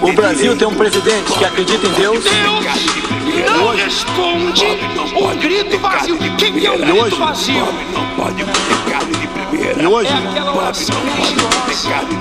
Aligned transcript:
O 0.00 0.12
Brasil 0.12 0.56
tem 0.56 0.68
um 0.68 0.74
presidente 0.74 1.32
que 1.32 1.44
acredita 1.44 1.86
em 1.86 1.92
Deus. 1.92 2.24
Não 3.56 3.74
responde 3.74 4.64
o 5.16 5.28
grito 5.38 5.78
vazio. 5.78 6.18
Quem 6.36 6.64
é 6.64 6.70
o 6.70 6.78
grito 6.78 7.16
vazio? 7.16 7.66
Não 7.92 8.06
pode 8.16 8.44
comer 8.44 8.90
carne 8.90 9.12
de 9.14 9.26
primeira. 9.26 9.82
E 9.82 9.86
hoje, 9.86 10.10
é 10.10 10.30
aquela 10.30 10.56
oração 10.56 10.96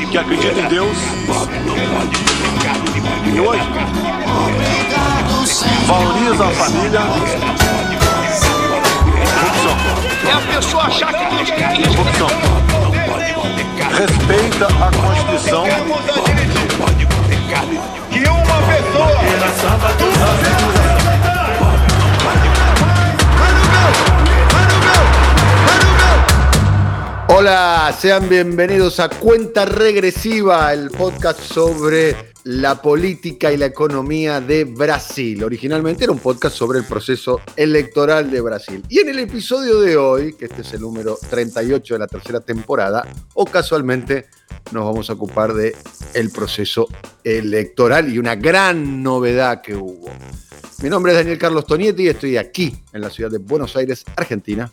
que 0.09 0.17
acredita 0.17 0.59
em 0.59 0.67
Deus. 0.67 0.97
Pobre 1.27 1.59
não 1.59 1.75
pode 1.75 2.17
comer 2.23 2.63
carne 2.63 2.85
de 2.85 3.02
primeira. 3.02 3.35
E 3.35 3.39
hoje, 3.39 3.67
valoriza 5.85 6.45
a 6.45 6.52
família. 6.52 7.02
É 10.25 10.31
a 10.31 10.41
pessoa 10.55 10.83
achar 10.83 11.13
que 11.13 11.35
Deus 11.35 11.49
quer 11.52 11.80
isso. 11.80 11.97
Corrupção. 11.97 12.27
Respeita 13.94 14.67
a 14.67 14.91
Constituição. 14.91 15.66
Que 18.12 18.20
uma 18.30 18.58
pessoa. 18.68 19.23
Hola, 27.36 27.94
sean 28.00 28.30
bienvenidos 28.30 29.00
a 29.00 29.09
Cuenta 29.09 29.66
Regresiva, 29.66 30.72
el 30.72 30.92
podcast 30.92 31.42
sobre 31.42 32.34
la 32.44 32.81
política 32.81 33.52
y 33.52 33.58
la 33.58 33.66
economía 33.66 34.40
de 34.40 34.66
Brasil. 34.66 35.44
Originalmente 35.44 36.03
era 36.03 36.14
un 36.14 36.19
podcast 36.19 36.56
sobre 36.56 36.80
el 36.80 36.86
proceso 36.86 37.42
electoral 37.56 38.30
de 38.30 38.40
Brasil. 38.40 38.84
Y 38.88 39.00
en 39.00 39.09
el 39.09 39.19
episodio 39.19 39.81
de 39.81 39.97
hoy, 39.97 40.34
que 40.34 40.45
este 40.45 40.62
es 40.62 40.73
el 40.73 40.81
número 40.81 41.17
38 41.30 41.95
de 41.95 42.00
la 42.00 42.08
tercera 42.08 42.40
temporada, 42.40 43.08
o 43.34 43.45
casualmente 43.45 44.28
nos 44.72 44.86
vamos 44.86 45.09
a 45.09 45.14
ocupar 45.14 45.53
de 45.53 45.75
el 46.14 46.30
proceso 46.30 46.88
electoral 47.23 48.13
y 48.13 48.17
una 48.17 48.35
gran 48.35 49.02
novedad 49.03 49.61
que 49.61 49.75
hubo. 49.75 50.09
Mi 50.81 50.89
nombre 50.89 51.13
es 51.13 51.17
Daniel 51.17 51.38
Carlos 51.38 51.66
Tonietti 51.66 52.03
y 52.03 52.07
estoy 52.09 52.35
aquí 52.35 52.75
en 52.91 52.99
la 52.99 53.09
ciudad 53.09 53.31
de 53.31 53.38
Buenos 53.38 53.75
Aires, 53.77 54.03
Argentina. 54.17 54.69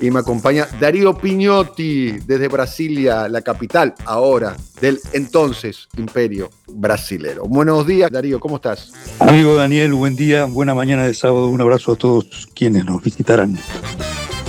Y 0.00 0.10
me 0.10 0.20
acompaña 0.20 0.66
Darío 0.80 1.18
Piñotti 1.18 2.12
desde 2.24 2.48
Brasilia, 2.48 3.28
la 3.28 3.42
capital 3.42 3.94
ahora 4.06 4.56
del 4.80 4.98
entonces 5.12 5.88
imperio 5.98 6.48
brasilero. 6.68 7.44
Buenos 7.44 7.86
días, 7.86 8.10
Darío, 8.10 8.40
¿cómo 8.40 8.56
estás? 8.56 8.94
Amigo 9.18 9.54
Daniel, 9.54 9.92
buen 9.92 10.16
día, 10.16 10.46
buena 10.46 10.74
mañana 10.74 11.06
de 11.06 11.12
sábado. 11.12 11.48
Un 11.48 11.60
abrazo 11.60 11.92
a 11.92 11.96
todos 11.96 12.48
quienes 12.54 12.86
nos 12.86 13.02
visitarán. 13.02 13.58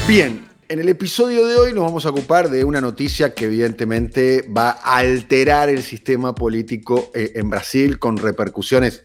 Bien, 0.07 0.45
en 0.73 0.79
el 0.79 0.89
episodio 0.89 1.45
de 1.45 1.55
hoy 1.55 1.71
nos 1.71 1.83
vamos 1.83 2.03
a 2.07 2.09
ocupar 2.09 2.49
de 2.49 2.63
una 2.63 2.81
noticia 2.81 3.35
que 3.35 3.45
evidentemente 3.45 4.43
va 4.57 4.71
a 4.71 4.97
alterar 4.97 5.69
el 5.69 5.83
sistema 5.83 6.33
político 6.33 7.11
eh, 7.13 7.33
en 7.35 7.47
Brasil 7.47 7.99
con 7.99 8.17
repercusiones 8.17 9.03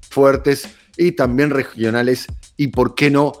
fuertes 0.00 0.66
y 0.96 1.12
también 1.12 1.50
regionales 1.50 2.28
y, 2.56 2.68
por 2.68 2.94
qué 2.94 3.10
no, 3.10 3.32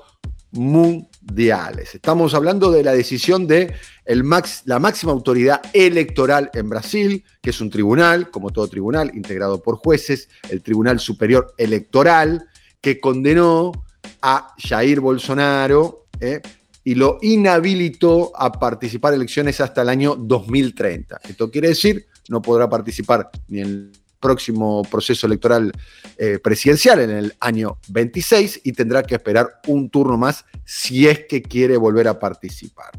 mundiales. 0.50 1.94
Estamos 1.94 2.34
hablando 2.34 2.70
de 2.70 2.84
la 2.84 2.92
decisión 2.92 3.46
de 3.46 3.72
la 4.04 4.78
máxima 4.78 5.12
autoridad 5.12 5.62
electoral 5.72 6.50
en 6.52 6.68
Brasil, 6.68 7.24
que 7.40 7.50
es 7.50 7.60
un 7.62 7.70
tribunal, 7.70 8.30
como 8.30 8.50
todo 8.50 8.68
tribunal, 8.68 9.12
integrado 9.14 9.62
por 9.62 9.76
jueces, 9.76 10.28
el 10.50 10.62
Tribunal 10.62 11.00
Superior 11.00 11.54
Electoral, 11.56 12.48
que 12.82 13.00
condenó 13.00 13.72
a 14.20 14.54
Jair 14.58 15.00
Bolsonaro 15.00 16.04
eh, 16.20 16.42
y 16.84 16.94
lo 16.94 17.18
inhabilitó 17.22 18.32
a 18.34 18.52
participar 18.52 19.12
en 19.12 19.20
elecciones 19.20 19.60
hasta 19.60 19.82
el 19.82 19.88
año 19.88 20.16
2030. 20.16 21.20
Esto 21.28 21.50
quiere 21.50 21.68
decir, 21.68 22.06
no 22.28 22.40
podrá 22.40 22.68
participar 22.68 23.30
ni 23.48 23.60
en 23.60 23.66
el 23.66 23.92
próximo 24.20 24.82
proceso 24.82 25.26
electoral 25.26 25.72
eh, 26.18 26.38
presidencial 26.38 27.00
en 27.00 27.10
el 27.10 27.34
año 27.40 27.78
26 27.88 28.60
y 28.64 28.72
tendrá 28.72 29.02
que 29.02 29.14
esperar 29.14 29.60
un 29.66 29.88
turno 29.88 30.16
más 30.16 30.44
si 30.64 31.08
es 31.08 31.26
que 31.26 31.42
quiere 31.42 31.76
volver 31.76 32.06
a 32.06 32.18
participar. 32.18 32.90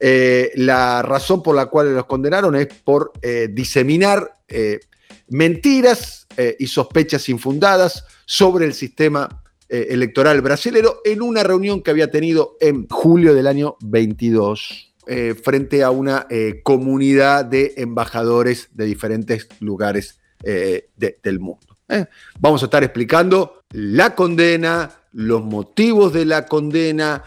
Eh, 0.00 0.52
la 0.56 1.02
razón 1.02 1.42
por 1.42 1.54
la 1.54 1.66
cual 1.66 1.94
los 1.94 2.06
condenaron 2.06 2.56
es 2.56 2.68
por 2.68 3.12
eh, 3.22 3.48
diseminar 3.50 4.38
mentiras 5.28 6.28
y 6.58 6.68
sospechas 6.68 7.28
infundadas 7.28 8.04
sobre 8.26 8.64
el 8.64 8.74
sistema 8.74 9.42
eh, 9.68 9.88
electoral 9.90 10.40
brasilero 10.42 11.00
en 11.04 11.22
una 11.22 11.42
reunión 11.42 11.82
que 11.82 11.90
había 11.90 12.10
tenido 12.10 12.56
en 12.60 12.86
julio 12.88 13.34
del 13.34 13.46
año 13.46 13.76
22 13.80 14.94
eh, 15.08 15.34
frente 15.40 15.82
a 15.82 15.90
una 15.90 16.26
eh, 16.30 16.60
comunidad 16.62 17.44
de 17.44 17.74
embajadores 17.76 18.68
de 18.72 18.84
diferentes 18.86 19.48
lugares 19.60 20.18
de- 20.42 21.18
del 21.22 21.40
mundo. 21.40 21.66
Vamos 22.38 22.62
a 22.62 22.66
estar 22.66 22.84
explicando 22.84 23.62
la 23.70 24.14
condena, 24.14 24.90
los 25.12 25.42
motivos 25.44 26.12
de 26.12 26.24
la 26.24 26.46
condena, 26.46 27.24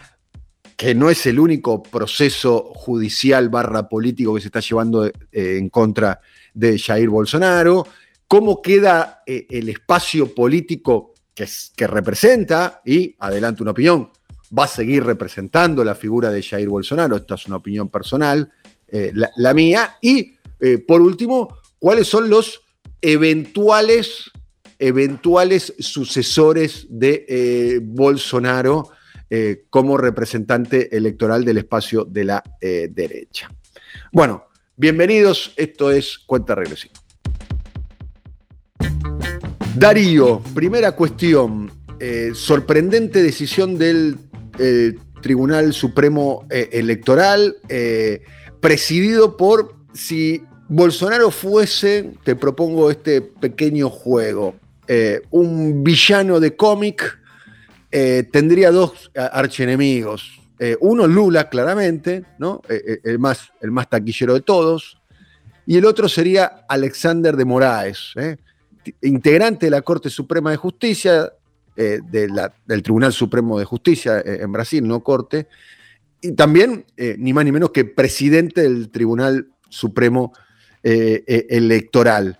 que 0.76 0.94
no 0.94 1.10
es 1.10 1.26
el 1.26 1.38
único 1.38 1.82
proceso 1.82 2.72
judicial 2.74 3.48
barra 3.50 3.88
político 3.88 4.34
que 4.34 4.40
se 4.40 4.46
está 4.48 4.60
llevando 4.60 5.10
en 5.32 5.68
contra 5.68 6.20
de 6.54 6.78
Jair 6.78 7.10
Bolsonaro, 7.10 7.86
cómo 8.26 8.62
queda 8.62 9.22
el 9.26 9.68
espacio 9.68 10.34
político 10.34 11.09
que, 11.34 11.44
es- 11.44 11.72
que 11.76 11.86
representa, 11.86 12.80
y 12.84 13.16
adelanto 13.18 13.62
una 13.62 13.72
opinión, 13.72 14.10
va 14.56 14.64
a 14.64 14.68
seguir 14.68 15.04
representando 15.04 15.84
la 15.84 15.94
figura 15.94 16.30
de 16.30 16.42
Jair 16.42 16.68
Bolsonaro, 16.68 17.16
esta 17.16 17.36
es 17.36 17.46
una 17.46 17.56
opinión 17.56 17.88
personal, 17.88 18.50
eh, 18.88 19.12
la, 19.36 19.54
mía, 19.54 19.96
y 20.00 20.34
eh, 20.58 20.78
por 20.78 21.00
último, 21.00 21.56
cuáles 21.78 22.08
son 22.08 22.28
los 22.28 22.62
eventuales, 23.00 24.30
eventuales 24.78 25.74
sucesores 25.78 26.86
de 26.90 27.24
eh, 27.28 27.80
Bolsonaro 27.82 28.90
como 29.70 29.96
representante 29.96 30.96
electoral 30.96 31.44
del 31.44 31.58
espacio 31.58 32.04
de 32.04 32.24
la 32.24 32.42
derecha. 32.60 33.48
Bueno, 34.10 34.48
bienvenidos, 34.76 35.52
esto 35.56 35.92
es 35.92 36.18
Cuenta 36.18 36.56
Regresiva. 36.56 36.99
Darío, 39.80 40.42
primera 40.54 40.92
cuestión, 40.92 41.72
eh, 41.98 42.32
sorprendente 42.34 43.22
decisión 43.22 43.78
del 43.78 44.18
eh, 44.58 44.94
Tribunal 45.22 45.72
Supremo 45.72 46.46
eh, 46.50 46.68
Electoral, 46.72 47.56
presidido 48.60 49.38
por, 49.38 49.76
si 49.94 50.42
Bolsonaro 50.68 51.30
fuese, 51.30 52.12
te 52.24 52.36
propongo 52.36 52.90
este 52.90 53.22
pequeño 53.22 53.88
juego, 53.88 54.54
un 55.30 55.82
villano 55.82 56.40
de 56.40 56.54
cómic, 56.54 57.18
tendría 57.90 58.70
dos 58.72 59.10
archienemigos. 59.14 60.42
Uno, 60.80 61.06
Lula, 61.06 61.48
claramente, 61.48 62.24
¿no? 62.38 62.60
El, 62.68 63.18
más, 63.18 63.50
el 63.62 63.70
más 63.70 63.88
taquillero 63.88 64.34
de 64.34 64.42
todos. 64.42 64.98
Y 65.64 65.78
el 65.78 65.86
otro 65.86 66.06
sería 66.06 66.66
Alexander 66.68 67.34
de 67.34 67.44
Moraes. 67.46 68.12
Integrante 69.02 69.66
de 69.66 69.70
la 69.70 69.82
Corte 69.82 70.10
Suprema 70.10 70.50
de 70.50 70.56
Justicia, 70.56 71.32
eh, 71.76 72.00
del 72.04 72.82
Tribunal 72.82 73.12
Supremo 73.12 73.58
de 73.58 73.64
Justicia 73.64 74.18
eh, 74.18 74.40
en 74.42 74.52
Brasil, 74.52 74.86
no 74.86 75.00
Corte, 75.02 75.46
y 76.20 76.32
también, 76.32 76.84
eh, 76.96 77.16
ni 77.18 77.32
más 77.32 77.44
ni 77.44 77.52
menos 77.52 77.70
que 77.70 77.84
presidente 77.84 78.62
del 78.62 78.90
Tribunal 78.90 79.48
Supremo 79.68 80.32
Electoral. 80.82 82.38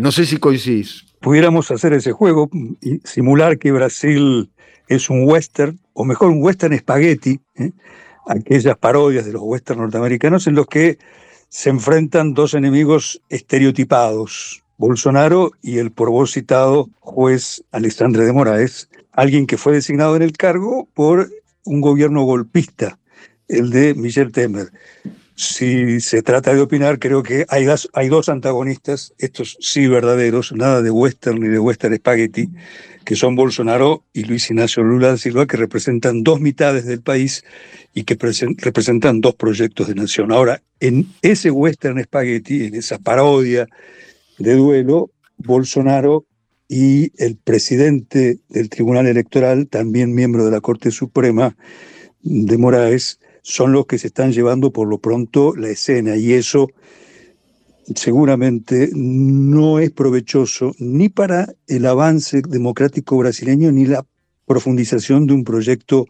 No 0.00 0.12
sé 0.12 0.24
si 0.24 0.38
coincidís. 0.38 1.04
Pudiéramos 1.20 1.70
hacer 1.70 1.92
ese 1.92 2.12
juego 2.12 2.50
y 2.80 3.00
simular 3.04 3.58
que 3.58 3.70
Brasil 3.70 4.50
es 4.88 5.10
un 5.10 5.28
western, 5.28 5.78
o 5.92 6.04
mejor 6.04 6.30
un 6.30 6.42
western 6.42 6.72
espagueti, 6.72 7.40
aquellas 8.26 8.76
parodias 8.78 9.26
de 9.26 9.32
los 9.32 9.42
western 9.42 9.80
norteamericanos 9.80 10.46
en 10.46 10.54
los 10.54 10.66
que 10.66 10.98
se 11.48 11.70
enfrentan 11.70 12.34
dos 12.34 12.54
enemigos 12.54 13.22
estereotipados, 13.28 14.62
Bolsonaro 14.78 15.50
y 15.60 15.78
el 15.78 15.90
por 15.90 16.08
vos 16.10 16.32
citado 16.32 16.88
juez 17.00 17.64
Alexandre 17.72 18.24
de 18.24 18.32
Moraes, 18.32 18.88
alguien 19.12 19.46
que 19.46 19.58
fue 19.58 19.72
designado 19.74 20.14
en 20.14 20.22
el 20.22 20.32
cargo 20.32 20.88
por 20.94 21.30
un 21.64 21.80
gobierno 21.80 22.22
golpista, 22.22 22.98
el 23.48 23.70
de 23.70 23.94
Michel 23.94 24.32
Temer. 24.32 24.70
si 25.34 26.00
se 26.00 26.22
trata 26.22 26.54
de 26.54 26.60
opinar, 26.60 26.98
creo 26.98 27.22
que 27.22 27.44
hay 27.48 27.66
hay 27.92 28.08
dos 28.08 28.28
antagonistas, 28.28 29.14
estos 29.18 29.56
sí 29.60 29.86
verdaderos, 29.86 30.52
nada 30.52 30.80
de 30.80 30.90
western 30.90 31.40
ni 31.40 31.48
de 31.48 31.58
western 31.58 31.96
spaghetti, 31.96 32.48
que 33.04 33.16
son 33.16 33.34
Bolsonaro 33.34 34.04
y 34.12 34.24
Luis 34.24 34.50
Ignacio 34.50 34.82
Lula 34.82 35.08
da 35.08 35.16
Silva, 35.16 35.46
que 35.46 35.56
representan 35.56 36.22
dos 36.22 36.40
mitades 36.40 36.86
del 36.86 37.02
país 37.02 37.44
y 37.94 38.04
que 38.04 38.16
representan 38.58 39.20
dos 39.20 39.34
proyectos 39.34 39.88
de 39.88 39.94
nación. 39.94 40.30
Ahora, 40.30 40.62
en 40.78 41.06
ese 41.22 41.50
western 41.50 42.02
spaghetti, 42.02 42.66
en 42.66 42.74
esa 42.74 42.98
parodia 42.98 43.68
de 44.38 44.54
duelo, 44.54 45.10
Bolsonaro 45.36 46.24
y 46.68 47.12
el 47.22 47.36
presidente 47.36 48.38
del 48.48 48.68
Tribunal 48.68 49.06
Electoral, 49.06 49.68
también 49.68 50.14
miembro 50.14 50.44
de 50.44 50.50
la 50.50 50.60
Corte 50.60 50.90
Suprema 50.90 51.56
de 52.22 52.58
Moraes, 52.58 53.20
son 53.42 53.72
los 53.72 53.86
que 53.86 53.98
se 53.98 54.08
están 54.08 54.32
llevando 54.32 54.72
por 54.72 54.88
lo 54.88 54.98
pronto 54.98 55.54
la 55.56 55.70
escena 55.70 56.16
y 56.16 56.34
eso 56.34 56.68
seguramente 57.94 58.90
no 58.92 59.78
es 59.78 59.90
provechoso 59.90 60.74
ni 60.78 61.08
para 61.08 61.54
el 61.66 61.86
avance 61.86 62.42
democrático 62.42 63.16
brasileño 63.16 63.72
ni 63.72 63.86
la 63.86 64.04
profundización 64.46 65.26
de 65.26 65.34
un 65.34 65.44
proyecto 65.44 66.06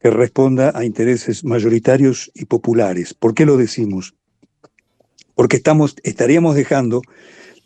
que 0.00 0.10
responda 0.10 0.72
a 0.74 0.84
intereses 0.84 1.44
mayoritarios 1.44 2.30
y 2.34 2.46
populares. 2.46 3.14
¿Por 3.14 3.34
qué 3.34 3.46
lo 3.46 3.56
decimos? 3.56 4.14
Porque 5.34 5.56
estamos, 5.56 5.96
estaríamos 6.02 6.56
dejando 6.56 7.02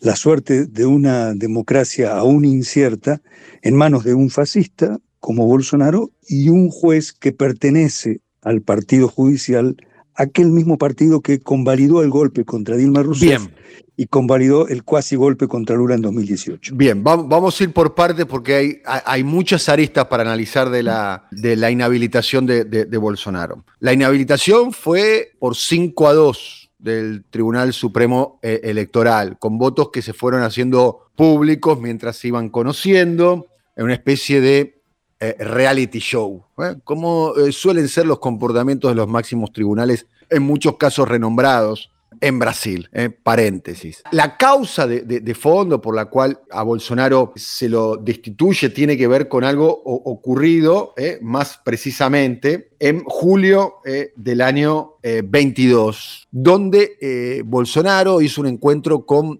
la 0.03 0.15
suerte 0.17 0.65
de 0.65 0.85
una 0.85 1.33
democracia 1.33 2.15
aún 2.15 2.43
incierta 2.43 3.21
en 3.61 3.75
manos 3.75 4.03
de 4.03 4.13
un 4.13 4.29
fascista 4.29 4.99
como 5.19 5.47
Bolsonaro 5.47 6.11
y 6.27 6.49
un 6.49 6.69
juez 6.69 7.13
que 7.13 7.31
pertenece 7.31 8.19
al 8.41 8.61
partido 8.61 9.07
judicial, 9.07 9.77
aquel 10.15 10.49
mismo 10.49 10.77
partido 10.77 11.21
que 11.21 11.39
convalidó 11.39 12.03
el 12.03 12.09
golpe 12.09 12.43
contra 12.43 12.75
Dilma 12.75 13.01
Rousseff 13.01 13.47
y 13.95 14.07
convalidó 14.07 14.67
el 14.67 14.83
cuasi 14.83 15.15
golpe 15.15 15.47
contra 15.47 15.77
Lula 15.77 15.95
en 15.95 16.01
2018. 16.01 16.75
Bien, 16.75 17.01
vamos 17.01 17.59
a 17.59 17.63
ir 17.63 17.71
por 17.71 17.95
partes 17.95 18.25
porque 18.25 18.55
hay, 18.55 18.81
hay 18.83 19.23
muchas 19.23 19.69
aristas 19.69 20.07
para 20.07 20.23
analizar 20.23 20.69
de 20.69 20.83
la, 20.83 21.27
de 21.31 21.55
la 21.55 21.71
inhabilitación 21.71 22.45
de, 22.45 22.97
Bolsonaro. 22.97 23.63
La 23.79 23.93
inhabilitación 23.93 24.73
fue 24.73 25.31
por 25.39 25.55
5 25.55 26.07
a 26.07 26.13
2 26.13 26.62
del 26.83 27.23
Tribunal 27.29 27.71
Supremo 27.71 28.39
eh, 28.41 28.59
Electoral, 28.65 29.39
con 29.39 29.57
votos 29.57 29.89
que 29.89 30.01
se 30.01 30.11
fueron 30.11 30.43
haciendo 30.43 31.07
públicos 31.15 31.79
mientras 31.79 32.17
se 32.17 32.27
iban 32.27 32.49
conociendo, 32.49 33.47
en 33.77 33.85
una 33.85 33.93
especie 33.93 34.41
de 34.41 34.81
eh, 35.21 35.35
reality 35.39 35.99
show, 35.99 36.43
¿eh? 36.59 36.75
como 36.83 37.33
suelen 37.51 37.87
ser 37.87 38.05
los 38.05 38.19
comportamientos 38.19 38.91
de 38.91 38.95
los 38.95 39.07
máximos 39.07 39.53
tribunales, 39.53 40.07
en 40.29 40.43
muchos 40.43 40.75
casos 40.77 41.07
renombrados 41.07 41.92
en 42.21 42.39
Brasil. 42.39 42.89
paréntesis. 43.23 44.03
La 44.11 44.37
causa 44.37 44.87
de, 44.87 45.35
fondo 45.35 45.81
por 45.81 45.95
la 45.95 46.05
cual 46.05 46.39
a 46.51 46.63
Bolsonaro 46.63 47.33
se 47.35 47.69
lo 47.69 47.97
destituye 47.97 48.69
tiene 48.69 48.97
que 48.97 49.07
ver 49.07 49.27
con 49.27 49.43
algo 49.43 49.69
ocurrido, 49.83 50.93
más 51.21 51.59
precisamente, 51.63 52.71
en 52.79 53.03
julio 53.05 53.75
del 54.15 54.41
año 54.41 54.95
22, 55.01 56.27
donde 56.31 57.41
Bolsonaro 57.45 58.21
hizo 58.21 58.41
un 58.41 58.47
encuentro 58.47 59.05
con 59.05 59.39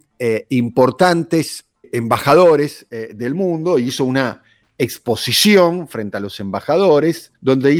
importantes 0.50 1.66
embajadores 1.92 2.88
del 2.90 3.36
mundo, 3.36 3.78
hizo 3.80 4.06
una 4.06 4.44
exposición 4.78 5.88
frente 5.88 6.18
a 6.18 6.20
los 6.20 6.40
embajadores, 6.40 7.32
donde 7.42 7.74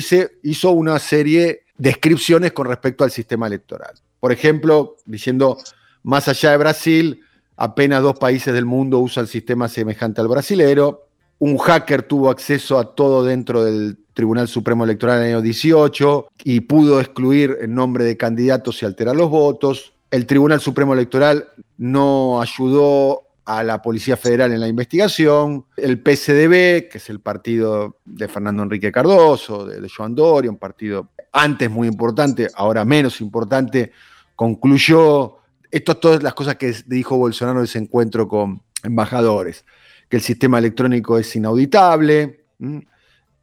hizo 0.44 0.72
una 0.72 1.00
serie 1.00 1.42
de 1.42 1.64
descripciones 1.78 2.52
con 2.54 2.68
respecto 2.68 3.04
al 3.04 3.12
sistema 3.12 3.48
electoral. 3.48 3.94
Por 4.24 4.32
ejemplo, 4.32 4.96
diciendo, 5.06 5.58
más 6.02 6.30
allá 6.30 6.52
de 6.52 6.58
Brasil, 6.58 7.20
apenas 7.58 8.02
dos 8.02 8.18
países 8.18 8.54
del 8.54 8.64
mundo 8.64 9.00
usan 9.00 9.28
sistema 9.28 9.68
semejante 9.68 10.22
al 10.22 10.30
brasilero. 10.30 11.10
Un 11.40 11.58
hacker 11.58 12.04
tuvo 12.04 12.30
acceso 12.30 12.80
a 12.80 12.96
todo 12.96 13.26
dentro 13.26 13.66
del 13.66 13.98
Tribunal 14.14 14.48
Supremo 14.48 14.86
Electoral 14.86 15.18
en 15.18 15.24
el 15.24 15.30
año 15.34 15.42
18 15.42 16.28
y 16.46 16.62
pudo 16.62 17.02
excluir 17.02 17.58
el 17.60 17.74
nombre 17.76 18.06
de 18.06 18.16
candidatos 18.16 18.82
y 18.82 18.86
alterar 18.86 19.14
los 19.14 19.30
votos. 19.30 19.92
El 20.10 20.26
Tribunal 20.26 20.62
Supremo 20.62 20.94
Electoral 20.94 21.50
no 21.78 22.42
ayudó 22.42 23.24
a 23.44 23.62
la 23.62 23.82
Policía 23.82 24.16
Federal 24.16 24.54
en 24.54 24.62
la 24.62 24.70
investigación, 24.70 25.66
el 25.76 25.98
PSDB, 25.98 26.88
que 26.88 26.94
es 26.98 27.10
el 27.10 27.20
partido 27.20 27.98
de 28.06 28.30
Fernando 28.30 28.64
Enrique 28.64 28.90
Cardoso, 28.90 29.66
de, 29.66 29.86
Joan 29.90 30.16
Doria, 30.16 30.50
un 30.50 30.58
partido 30.58 31.10
antes 31.34 31.70
muy 31.70 31.90
importante, 31.90 32.48
ahora 32.56 32.86
menos 32.86 33.20
importante, 33.20 33.92
concluyó, 34.36 35.38
esto 35.72 35.98
todas 35.98 36.24
las 36.24 36.34
cosas 36.34 36.56
que 36.56 36.74
dijo 36.86 37.18
Bolsonaro 37.18 37.60
en 37.60 37.66
ese 37.66 37.80
encuentro 37.80 38.28
con 38.28 38.62
embajadores, 38.84 39.66
que 40.10 40.18
el 40.18 40.24
sistema 40.24 40.60
electrónico 40.60 41.18
es 41.18 41.36
inauditable, 41.36 42.46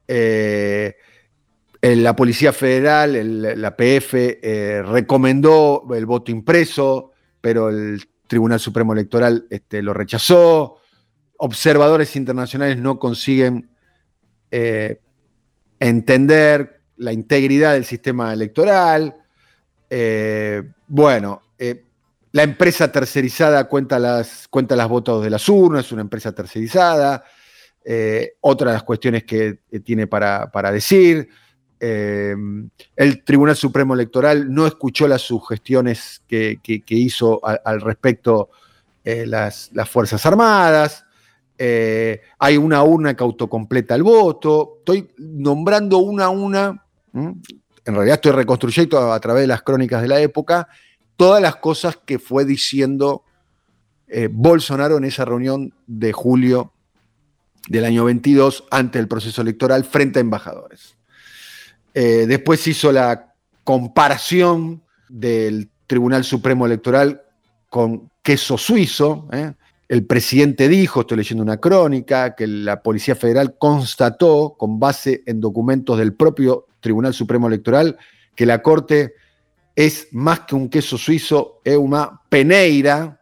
eh, 0.06 0.94
la 1.82 2.14
Policía 2.14 2.52
Federal, 2.52 3.60
la 3.60 3.76
PF, 3.76 4.38
eh, 4.42 4.82
recomendó 4.82 5.86
el 5.94 6.04
voto 6.04 6.30
impreso, 6.30 7.12
pero 7.40 7.70
el 7.70 8.02
Tribunal 8.26 8.60
Supremo 8.60 8.92
Electoral 8.92 9.46
este, 9.50 9.82
lo 9.82 9.94
rechazó, 9.94 10.76
observadores 11.38 12.16
internacionales 12.16 12.76
no 12.76 12.98
consiguen 12.98 13.70
eh, 14.50 15.00
entender 15.78 16.82
la 16.96 17.12
integridad 17.12 17.72
del 17.72 17.86
sistema 17.86 18.32
electoral. 18.32 19.16
Eh, 19.90 20.62
bueno, 20.86 21.42
eh, 21.58 21.84
la 22.32 22.44
empresa 22.44 22.90
tercerizada 22.90 23.64
cuenta 23.64 23.98
las, 23.98 24.48
cuenta 24.48 24.76
las 24.76 24.88
votos 24.88 25.22
de 25.22 25.30
las 25.30 25.48
urnas, 25.48 25.86
es 25.86 25.92
una 25.92 26.02
empresa 26.02 26.32
tercerizada. 26.32 27.24
otra 28.40 28.70
de 28.70 28.74
las 28.74 28.84
cuestiones 28.84 29.24
que 29.24 29.58
tiene 29.84 30.06
para, 30.06 30.50
para 30.50 30.70
decir. 30.72 31.28
El 31.80 33.24
Tribunal 33.24 33.56
Supremo 33.56 33.94
Electoral 33.94 34.52
no 34.52 34.66
escuchó 34.66 35.08
las 35.08 35.22
sugestiones 35.22 36.22
que, 36.28 36.60
hizo 36.88 37.40
al 37.44 37.80
respecto 37.80 38.50
eh, 39.04 39.26
las, 39.26 39.70
Fuerzas 39.88 40.24
Armadas. 40.26 41.04
Eh, 41.56 42.20
hay 42.38 42.56
una 42.56 42.82
urna 42.82 43.14
que 43.14 43.24
autocompleta 43.24 43.94
el 43.94 44.02
voto. 44.02 44.76
Estoy 44.78 45.10
nombrando 45.18 45.98
una 45.98 46.26
a 46.26 46.30
una. 46.30 46.86
En 47.90 47.96
realidad 47.96 48.14
estoy 48.14 48.30
reconstruyendo 48.30 49.12
a, 49.12 49.18
través 49.18 49.42
de 49.42 49.46
las 49.48 49.62
crónicas 49.62 50.00
de 50.00 50.06
la 50.06 50.20
época 50.20 50.68
todas 51.16 51.42
las 51.42 51.56
cosas 51.56 51.98
que 52.04 52.20
fue 52.20 52.44
diciendo 52.44 53.24
eh, 54.06 54.28
Bolsonaro 54.30 54.96
en 54.96 55.04
esa 55.04 55.24
reunión 55.24 55.74
de 55.88 56.12
julio 56.12 56.72
del 57.68 57.84
año 57.84 58.04
22 58.04 58.64
ante 58.70 59.00
el 59.00 59.08
proceso 59.08 59.42
electoral 59.42 59.82
frente 59.82 60.20
a 60.20 60.22
embajadores. 60.22 60.96
Eh, 61.92 62.26
después 62.28 62.64
hizo 62.68 62.92
la 62.92 63.34
comparación 63.64 64.82
del 65.08 65.68
Tribunal 65.88 66.22
Supremo 66.22 66.66
Electoral 66.66 67.22
con 67.68 68.08
queso 68.22 68.56
suizo. 68.56 69.28
¿eh? 69.32 69.52
El 69.88 70.06
presidente 70.06 70.68
dijo, 70.68 71.00
estoy 71.00 71.16
leyendo 71.16 71.42
una 71.42 71.56
crónica, 71.56 72.36
que 72.36 72.46
la 72.46 72.84
Policía 72.84 73.16
Federal 73.16 73.58
constató, 73.58 74.54
con 74.56 74.78
base 74.78 75.24
en 75.26 75.40
documentos 75.40 75.98
del 75.98 76.14
propio 76.14 76.66
Tribunal 76.80 77.14
Supremo 77.14 77.46
Electoral, 77.46 77.98
que 78.34 78.46
la 78.46 78.62
Corte 78.62 79.14
es 79.76 80.08
más 80.12 80.40
que 80.40 80.54
un 80.54 80.68
queso 80.68 80.98
suizo, 80.98 81.60
es 81.64 81.76
una 81.76 82.20
peneira, 82.28 83.20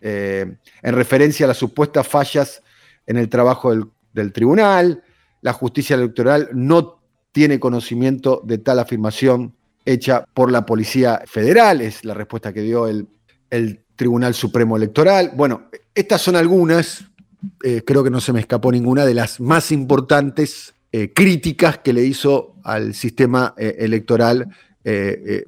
eh, 0.00 0.56
en 0.82 0.94
referencia 0.94 1.46
a 1.46 1.48
las 1.48 1.56
supuestas 1.56 2.06
fallas 2.06 2.62
en 3.06 3.16
el 3.16 3.28
trabajo 3.28 3.72
del, 4.12 4.32
tribunal. 4.32 5.02
La 5.42 5.52
justicia 5.52 5.94
electoral 5.94 6.48
no 6.52 7.00
tiene 7.32 7.60
conocimiento 7.60 8.40
de 8.44 8.58
tal 8.58 8.78
afirmación 8.78 9.54
hecha 9.84 10.24
por 10.32 10.50
la 10.50 10.64
Policía 10.64 11.22
Federal, 11.26 11.80
es 11.80 12.04
la 12.04 12.14
respuesta 12.14 12.52
que 12.52 12.62
dio 12.62 12.86
el, 12.86 13.08
Tribunal 13.96 14.34
Supremo 14.34 14.76
Electoral. 14.76 15.32
Bueno, 15.34 15.70
estas 15.94 16.20
son 16.20 16.36
algunas, 16.36 17.06
eh, 17.64 17.82
creo 17.86 18.04
que 18.04 18.10
no 18.10 18.20
se 18.20 18.34
me 18.34 18.40
escapó 18.40 18.70
ninguna, 18.70 19.06
de 19.06 19.14
las 19.14 19.40
más 19.40 19.72
importantes 19.72 20.74
eh, 20.92 21.12
críticas 21.12 21.78
que 21.78 21.92
le 21.92 22.04
hizo 22.04 22.56
al 22.64 22.94
sistema 22.94 23.54
eh, 23.56 23.76
electoral 23.78 24.48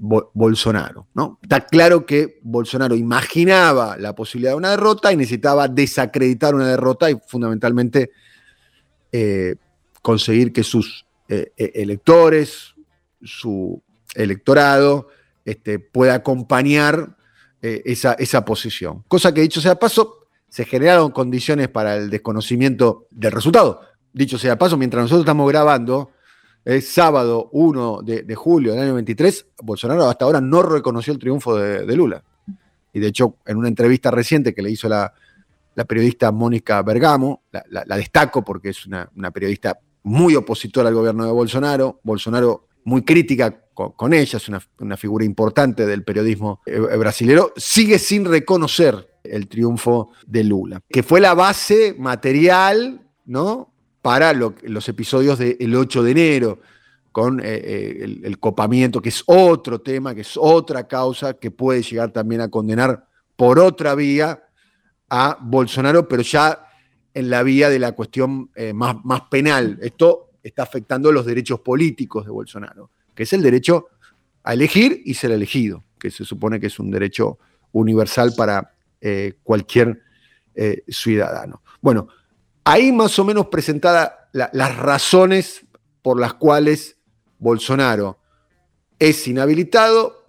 Bolsonaro. 0.01 1.07
¿no? 1.15 1.39
Está 1.41 1.61
claro 1.61 2.05
que 2.05 2.41
Bolsonaro 2.43 2.97
imaginaba 2.97 3.97
la 3.97 4.13
posibilidad 4.13 4.51
de 4.51 4.57
una 4.57 4.71
derrota 4.71 5.13
y 5.13 5.17
necesitaba 5.17 5.69
desacreditar 5.69 6.57
una 6.57 6.67
derrota 6.67 7.09
y 7.09 7.17
fundamentalmente 7.25 8.11
conseguir 10.03 10.53
que 10.53 10.65
sus 10.65 11.07
eh, 11.29 11.53
eh, 11.59 11.73
electores, 11.75 12.75
su 13.23 13.83
electorado, 14.15 15.09
este, 15.45 15.79
pueda 15.79 16.15
acompañar 16.15 17.19
eh, 17.61 17.83
esa, 17.85 18.15
esa, 18.15 18.47
posición. 18.47 19.05
Cosa 19.09 19.35
que, 19.35 19.43
dicho 19.43 19.61
sea 19.61 19.79
paso, 19.79 20.29
se 20.49 20.65
generaron 20.65 21.11
condiciones 21.11 21.69
para 21.69 21.97
el 21.97 22.09
desconocimiento 22.09 23.07
del 23.11 23.33
resultado. 23.33 23.83
Dicho 24.13 24.39
sea 24.39 24.59
paso, 24.59 24.77
mientras 24.77 25.03
nosotros 25.03 25.23
estamos 25.23 25.49
grabando, 25.49 26.11
es 26.65 26.89
sábado 26.93 27.49
1 27.53 28.01
de, 28.03 28.35
julio 28.35 28.73
del 28.73 28.83
año 28.83 28.95
23, 28.95 29.47
Bolsonaro 29.63 30.09
hasta 30.09 30.25
ahora 30.25 30.41
no 30.41 30.63
reconoció 30.63 31.13
el 31.13 31.19
triunfo 31.19 31.57
de, 31.57 31.97
Lula. 31.97 32.23
Y 32.93 33.01
de 33.01 33.07
hecho, 33.07 33.37
en 33.47 33.57
una 33.57 33.69
entrevista 33.69 34.11
reciente 34.11 34.55
que 34.55 34.63
le 34.63 34.71
hizo 34.71 34.89
la, 34.89 35.13
la 35.75 35.85
periodista 35.85 36.33
Mónica 36.33 36.83
Bergamo, 36.83 37.43
la, 37.53 37.85
la- 37.87 37.97
destaco 37.97 38.45
porque 38.45 38.71
es 38.71 38.87
una, 38.87 39.09
una 39.17 39.31
periodista 39.31 39.79
muy 40.03 40.35
opositora 40.37 40.89
al 40.89 40.95
gobierno 40.95 41.25
de 41.25 41.33
Bolsonaro, 41.33 42.01
Bolsonaro 42.03 42.67
muy 42.85 43.03
crítica 43.03 43.63
con, 43.75 43.93
con 43.93 44.13
ella, 44.15 44.39
es 44.39 44.49
una, 44.49 44.61
una 44.81 44.97
figura 44.97 45.25
importante 45.25 45.87
del 45.87 46.03
periodismo 46.03 46.61
eh, 46.67 46.79
brasilero, 46.79 47.53
sigue 47.57 47.99
sin 47.99 48.25
reconocer 48.25 49.19
el 49.23 49.49
triunfo 49.49 50.11
de 50.27 50.45
Lula, 50.45 50.81
que 50.89 51.03
fue 51.03 51.21
la 51.21 51.35
base 51.35 51.95
material, 51.99 53.07
¿no? 53.27 53.73
Para 54.03 54.33
lo- 54.33 54.55
los 54.63 54.89
episodios 54.89 55.39
del 55.39 55.75
8 55.75 56.03
de 56.03 56.11
enero, 56.11 56.61
con 57.13 57.41
eh, 57.41 57.45
eh, 57.47 58.21
el, 58.23 58.39
copamiento, 58.39 59.01
que 59.03 59.09
es 59.09 59.25
otro 59.27 59.81
tema, 59.81 60.15
que 60.15 60.21
es 60.21 60.37
otra 60.37 60.87
causa 60.87 61.35
que 61.35 61.51
puede 61.51 61.83
llegar 61.83 62.13
también 62.13 62.41
a 62.41 62.49
condenar 62.49 63.07
por 63.35 63.59
otra 63.59 63.95
vía 63.95 64.45
a 65.11 65.37
Bolsonaro, 65.41 66.07
pero 66.07 66.23
ya 66.23 66.67
en 67.15 67.31
la 67.31 67.43
vía 67.43 67.71
de 67.71 67.79
la 67.81 67.93
cuestión 67.93 68.51
eh, 68.55 68.73
más, 68.73 68.97
más 69.05 69.23
penal. 69.23 69.79
Esto 69.83 70.31
está 70.43 70.63
afectando 70.63 71.11
los 71.11 71.27
derechos 71.27 71.61
políticos 71.61 72.25
de 72.25 72.31
Bolsonaro, 72.31 72.91
que 73.15 73.25
es 73.25 73.33
el 73.33 73.43
derecho 73.43 73.89
a 74.45 74.53
elegir 74.55 75.03
y 75.05 75.15
ser 75.15 75.33
elegido, 75.33 75.83
que 75.99 76.11
se 76.13 76.25
supone 76.25 76.61
que 76.61 76.69
es 76.69 76.79
un 76.79 76.91
derecho 76.91 77.39
universal 77.73 78.33
para 78.37 78.75
eh, 79.01 79.35
cualquier 79.43 80.03
ciudadano. 80.89 81.63
Bueno, 81.81 82.09
ahí 82.69 82.93
más 82.93 83.19
o 83.19 83.25
menos 83.25 83.47
presentada 83.47 84.29
la- 84.33 84.51
las 84.53 84.77
razones 84.77 85.65
por 86.03 86.21
las 86.21 86.35
cuales 86.35 86.99
Bolsonaro 87.39 88.19
es 88.99 89.27
inhabilitado, 89.27 90.27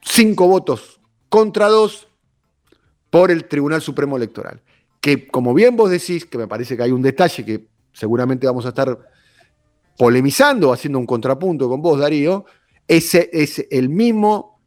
cinco 0.00 0.46
votos 0.46 1.00
contra 1.28 1.66
dos 1.66 2.06
por 3.10 3.32
el 3.32 3.48
Tribunal 3.48 3.82
Supremo 3.82 4.16
Electoral. 4.16 4.62
Que 5.00 5.26
como 5.26 5.54
bien 5.54 5.76
vos 5.76 5.90
decís, 5.90 6.24
que 6.24 6.38
me 6.38 6.46
parece 6.46 6.76
que 6.76 6.84
hay 6.84 6.92
un 6.92 7.02
detalle 7.02 7.44
que 7.44 7.68
seguramente 7.92 8.46
vamos 8.46 8.64
a 8.64 8.68
estar 8.68 8.96
polemizando, 9.98 10.72
haciendo 10.72 11.00
un 11.00 11.06
contrapunto 11.06 11.68
con 11.68 11.82
vos, 11.82 11.98
Darío, 11.98 12.44
ese 12.86 13.28
es 13.32 13.66
el 13.70 13.88
mismo 13.88 14.60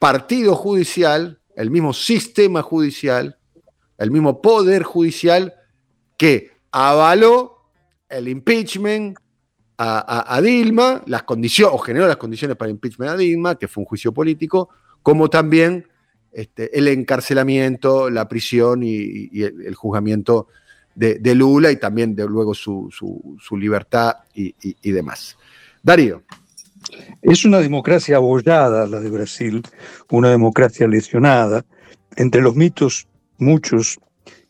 partido 0.00 0.56
judicial, 0.56 1.40
el 1.54 1.70
mismo 1.70 1.92
sistema 1.92 2.62
judicial, 2.62 3.38
el 4.02 4.10
mismo 4.10 4.40
poder 4.40 4.82
judicial 4.82 5.54
que 6.16 6.50
avaló 6.70 7.68
el 8.08 8.28
impeachment 8.28 9.16
a, 9.78 10.40
Dilma, 10.40 11.02
las 11.06 11.24
condiciones, 11.24 11.74
o 11.74 11.78
generó 11.78 12.06
las 12.06 12.16
condiciones 12.16 12.56
para 12.56 12.68
el 12.68 12.76
impeachment 12.76 13.10
a 13.10 13.16
Dilma, 13.16 13.56
que 13.56 13.66
fue 13.66 13.82
un 13.82 13.86
juicio 13.86 14.12
político, 14.12 14.68
como 15.02 15.28
también 15.28 15.88
este, 16.30 16.78
el 16.78 16.86
encarcelamiento, 16.86 18.08
la 18.08 18.28
prisión 18.28 18.82
y, 18.84 19.42
el, 19.42 19.74
juzgamiento 19.74 20.46
de, 20.94 21.34
Lula 21.34 21.72
y 21.72 21.76
también 21.76 22.14
de 22.14 22.26
luego 22.26 22.54
su, 22.54 22.88
su- 22.92 23.56
libertad 23.56 24.18
y 24.34 24.92
demás. 24.92 25.36
Darío. 25.82 26.22
Es 27.20 27.44
una 27.44 27.58
democracia 27.58 28.16
abollada 28.16 28.86
la 28.86 29.00
de 29.00 29.10
Brasil, 29.10 29.62
una 30.10 30.30
democracia 30.30 30.86
lesionada. 30.86 31.64
Entre 32.16 32.42
los 32.42 32.54
mitos, 32.54 33.06
muchos 33.42 33.98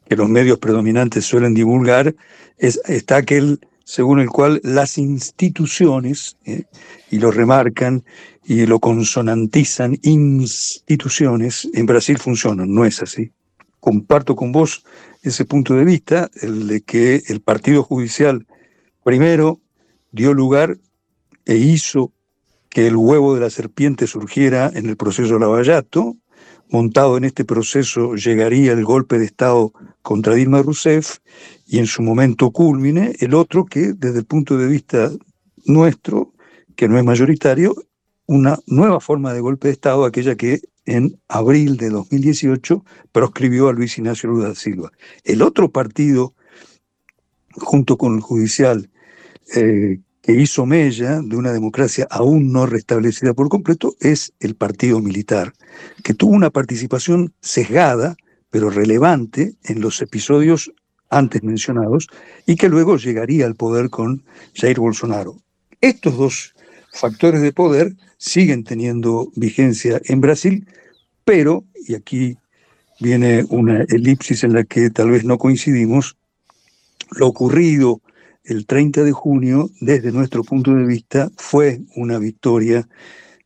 que 0.08 0.16
los 0.16 0.28
medios 0.28 0.58
predominantes 0.58 1.24
suelen 1.24 1.54
divulgar, 1.54 2.14
es- 2.58 2.80
está 2.86 3.16
aquel 3.16 3.58
según 3.84 4.20
el 4.20 4.28
cual 4.28 4.60
las 4.62 4.96
instituciones, 4.98 6.36
¿eh? 6.44 6.64
y 7.10 7.18
lo 7.18 7.30
remarcan 7.30 8.04
y 8.44 8.66
lo 8.66 8.78
consonantizan, 8.78 9.98
instituciones, 10.02 11.68
en 11.74 11.86
Brasil 11.86 12.18
funcionan, 12.18 12.72
no 12.72 12.84
es 12.84 13.02
así. 13.02 13.32
Comparto 13.80 14.36
con 14.36 14.52
vos 14.52 14.84
ese 15.22 15.44
punto 15.44 15.74
de 15.74 15.84
vista, 15.84 16.30
el 16.40 16.68
de 16.68 16.80
que 16.82 17.22
el 17.26 17.40
Partido 17.40 17.82
Judicial 17.82 18.46
primero 19.04 19.60
dio 20.12 20.32
lugar 20.32 20.78
e 21.44 21.56
hizo 21.56 22.12
que 22.70 22.86
el 22.86 22.96
huevo 22.96 23.34
de 23.34 23.40
la 23.40 23.50
serpiente 23.50 24.06
surgiera 24.06 24.70
en 24.74 24.88
el 24.88 24.96
proceso 24.96 25.38
Lavallato. 25.38 26.16
Montado 26.72 27.18
en 27.18 27.24
este 27.24 27.44
proceso 27.44 28.14
llegaría 28.14 28.72
el 28.72 28.82
golpe 28.82 29.18
de 29.18 29.26
Estado 29.26 29.74
contra 30.00 30.34
Dilma 30.34 30.62
Rousseff 30.62 31.18
y 31.66 31.78
en 31.78 31.86
su 31.86 32.00
momento 32.00 32.50
culmine 32.50 33.14
el 33.20 33.34
otro 33.34 33.66
que 33.66 33.92
desde 33.92 34.20
el 34.20 34.24
punto 34.24 34.56
de 34.56 34.68
vista 34.68 35.10
nuestro, 35.66 36.32
que 36.74 36.88
no 36.88 36.96
es 36.96 37.04
mayoritario, 37.04 37.74
una 38.24 38.58
nueva 38.66 39.00
forma 39.00 39.34
de 39.34 39.40
golpe 39.40 39.68
de 39.68 39.72
Estado, 39.72 40.06
aquella 40.06 40.34
que 40.34 40.62
en 40.86 41.20
abril 41.28 41.76
de 41.76 41.90
2018 41.90 42.82
proscribió 43.12 43.68
a 43.68 43.74
Luis 43.74 43.98
Ignacio 43.98 44.30
Lula 44.30 44.48
da 44.48 44.54
Silva. 44.54 44.90
El 45.24 45.42
otro 45.42 45.70
partido, 45.70 46.34
junto 47.52 47.98
con 47.98 48.14
el 48.14 48.22
judicial, 48.22 48.88
eh, 49.54 50.00
que 50.22 50.32
hizo 50.32 50.64
mella 50.66 51.20
de 51.20 51.36
una 51.36 51.52
democracia 51.52 52.06
aún 52.08 52.52
no 52.52 52.64
restablecida 52.66 53.34
por 53.34 53.48
completo 53.48 53.96
es 54.00 54.32
el 54.38 54.54
partido 54.54 55.00
militar, 55.00 55.52
que 56.04 56.14
tuvo 56.14 56.32
una 56.32 56.50
participación 56.50 57.34
sesgada, 57.40 58.16
pero 58.48 58.70
relevante 58.70 59.54
en 59.64 59.80
los 59.80 60.00
episodios 60.00 60.72
antes 61.10 61.42
mencionados, 61.42 62.06
y 62.46 62.56
que 62.56 62.68
luego 62.68 62.96
llegaría 62.96 63.46
al 63.46 63.56
poder 63.56 63.90
con 63.90 64.24
Jair 64.54 64.78
Bolsonaro. 64.78 65.36
Estos 65.80 66.16
dos 66.16 66.54
factores 66.92 67.42
de 67.42 67.52
poder 67.52 67.94
siguen 68.16 68.64
teniendo 68.64 69.30
vigencia 69.34 70.00
en 70.04 70.20
Brasil, 70.20 70.66
pero, 71.24 71.64
y 71.86 71.94
aquí 71.94 72.38
viene 73.00 73.44
una 73.48 73.82
elipsis 73.88 74.44
en 74.44 74.54
la 74.54 74.64
que 74.64 74.88
tal 74.90 75.10
vez 75.10 75.24
no 75.24 75.36
coincidimos, 75.36 76.16
lo 77.10 77.26
ocurrido 77.26 78.00
el 78.44 78.66
30 78.66 79.04
de 79.04 79.12
junio, 79.12 79.70
desde 79.80 80.12
nuestro 80.12 80.42
punto 80.44 80.74
de 80.74 80.84
vista, 80.84 81.30
fue 81.36 81.82
una 81.96 82.18
victoria 82.18 82.88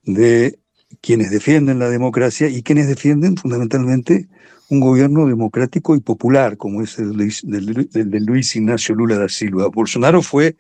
de 0.03 0.59
quienes 1.01 1.31
defienden 1.31 1.79
la 1.79 1.91
democracia 1.91 2.49
y 2.49 2.63
quienes 2.63 2.89
defienden 2.89 3.37
fundamentalmente 3.37 4.29
un 4.69 4.81
gobierno 4.81 5.27
democrático 5.27 5.95
y 5.95 6.01
popular, 6.01 6.57
como 6.57 6.83
es 6.83 6.99
el, 6.99 7.17
de 7.17 8.21
Luis 8.21 8.57
Ignacio 8.57 8.95
Lula 8.95 9.19
da 9.19 9.29
Silva. 9.29 9.69
Bolsonaro 9.69 10.23
fue 10.23 10.57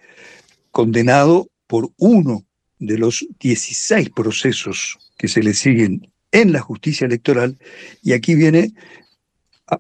condenado 0.71 1.49
por 1.67 1.91
uno 1.97 2.45
de 2.79 2.99
los 2.99 3.27
16 3.41 4.11
procesos 4.11 4.99
que 5.17 5.29
se 5.29 5.43
le 5.43 5.55
siguen 5.55 6.13
en 6.31 6.53
la 6.53 6.61
justicia 6.61 7.07
electoral 7.07 7.59
y 8.03 8.13
aquí 8.13 8.35
viene 8.35 8.75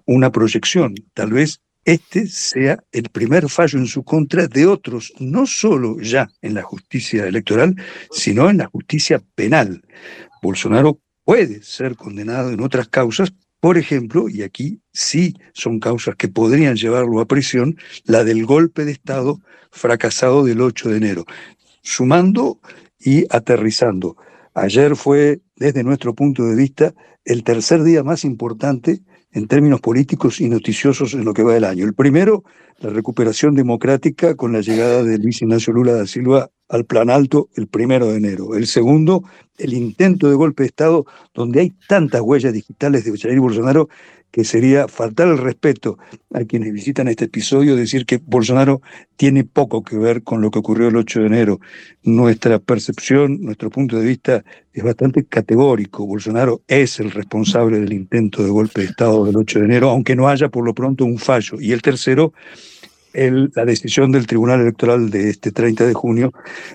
una 0.06 0.32
proyección. 0.32 0.94
Tal 1.14 1.32
vez 1.32 1.60
este 1.86 2.26
sea 2.26 2.82
el 2.90 3.04
primer 3.10 3.48
fallo 3.48 3.78
en 3.78 3.86
su 3.86 4.02
contra 4.02 4.48
de 4.48 4.66
otros, 4.66 5.12
no 5.20 5.46
solo 5.46 6.00
ya 6.00 6.28
en 6.42 6.54
la 6.54 6.62
justicia 6.62 7.26
electoral, 7.26 7.76
sino 8.10 8.50
en 8.50 8.58
la 8.58 8.66
justicia 8.66 9.22
penal. 9.36 9.82
Bolsonaro 10.42 11.00
puede 11.24 11.62
ser 11.62 11.94
condenado 11.94 12.50
en 12.50 12.60
otras 12.60 12.88
causas, 12.88 13.32
por 13.60 13.78
ejemplo, 13.78 14.28
y 14.28 14.42
aquí 14.42 14.80
sí 14.92 15.36
son 15.52 15.78
causas 15.78 16.16
que 16.16 16.26
podrían 16.26 16.74
llevarlo 16.74 17.20
a 17.20 17.26
prisión, 17.26 17.76
la 18.04 18.24
del 18.24 18.44
golpe 18.44 18.84
de 18.84 18.90
Estado 18.90 19.40
fracasado 19.70 20.44
del 20.44 20.62
8 20.62 20.90
de 20.90 20.96
enero. 20.96 21.24
Sumando 21.82 22.58
y 22.98 23.26
aterrizando. 23.30 24.16
Ayer 24.54 24.96
fue, 24.96 25.40
desde 25.54 25.84
nuestro 25.84 26.14
punto 26.14 26.44
de 26.44 26.56
vista, 26.56 26.94
el 27.24 27.44
tercer 27.44 27.84
día 27.84 28.02
más 28.02 28.24
importante 28.24 29.02
en 29.36 29.48
términos 29.48 29.82
políticos 29.82 30.40
y 30.40 30.48
noticiosos 30.48 31.12
en 31.12 31.26
lo 31.26 31.34
que 31.34 31.42
va 31.42 31.52
del 31.52 31.64
año. 31.64 31.84
El 31.84 31.92
primero, 31.92 32.42
la 32.78 32.88
recuperación 32.88 33.54
democrática 33.54 34.34
con 34.34 34.54
la 34.54 34.62
llegada 34.62 35.02
de 35.02 35.18
Luis 35.18 35.42
Ignacio 35.42 35.74
Lula 35.74 35.92
da 35.92 36.06
Silva 36.06 36.50
al 36.70 36.86
plan 36.86 37.10
alto 37.10 37.50
el 37.54 37.66
primero 37.66 38.06
de 38.06 38.16
enero. 38.16 38.54
El 38.54 38.66
segundo, 38.66 39.24
el 39.58 39.74
intento 39.74 40.30
de 40.30 40.36
golpe 40.36 40.62
de 40.62 40.68
Estado, 40.68 41.04
donde 41.34 41.60
hay 41.60 41.74
tantas 41.86 42.22
huellas 42.22 42.54
digitales 42.54 43.04
de 43.04 43.18
Jair 43.18 43.38
Bolsonaro 43.38 43.90
que 44.30 44.44
sería 44.44 44.86
faltar 44.86 45.28
el 45.28 45.38
respeto 45.38 45.98
a 46.34 46.44
quienes 46.44 46.72
visitan 46.72 47.08
este 47.08 47.24
episodio, 47.24 47.74
decir 47.74 48.04
que 48.04 48.20
Bolsonaro 48.22 48.82
tiene 49.16 49.44
poco 49.44 49.82
que 49.82 49.96
ver 49.96 50.22
con 50.22 50.42
lo 50.42 50.50
que 50.50 50.58
ocurrió 50.58 50.88
el 50.88 50.96
8 50.96 51.20
de 51.20 51.26
enero. 51.26 51.60
Nuestra 52.02 52.58
percepción, 52.58 53.40
nuestro 53.40 53.70
punto 53.70 53.98
de 53.98 54.06
vista 54.06 54.44
es 54.72 54.84
bastante 54.84 55.24
categórico. 55.24 56.06
Bolsonaro 56.06 56.60
es 56.68 57.00
el 57.00 57.12
responsable 57.12 57.80
del 57.80 57.94
intento 57.94 58.42
de 58.42 58.50
golpe 58.50 58.82
de 58.82 58.88
Estado 58.88 59.24
del 59.24 59.36
8 59.36 59.60
de 59.60 59.64
enero, 59.64 59.90
aunque 59.90 60.16
no 60.16 60.28
haya 60.28 60.50
por 60.50 60.64
lo 60.64 60.74
pronto 60.74 61.04
un 61.06 61.18
fallo. 61.18 61.58
Y 61.58 61.72
el 61.72 61.80
tercero, 61.80 62.34
la 63.14 63.64
decisión 63.64 64.12
del 64.12 64.26
Tribunal 64.26 64.60
Electoral 64.60 65.08
de 65.08 65.30
este 65.30 65.50
30 65.50 65.86
de 65.86 65.94
junio 65.94 66.32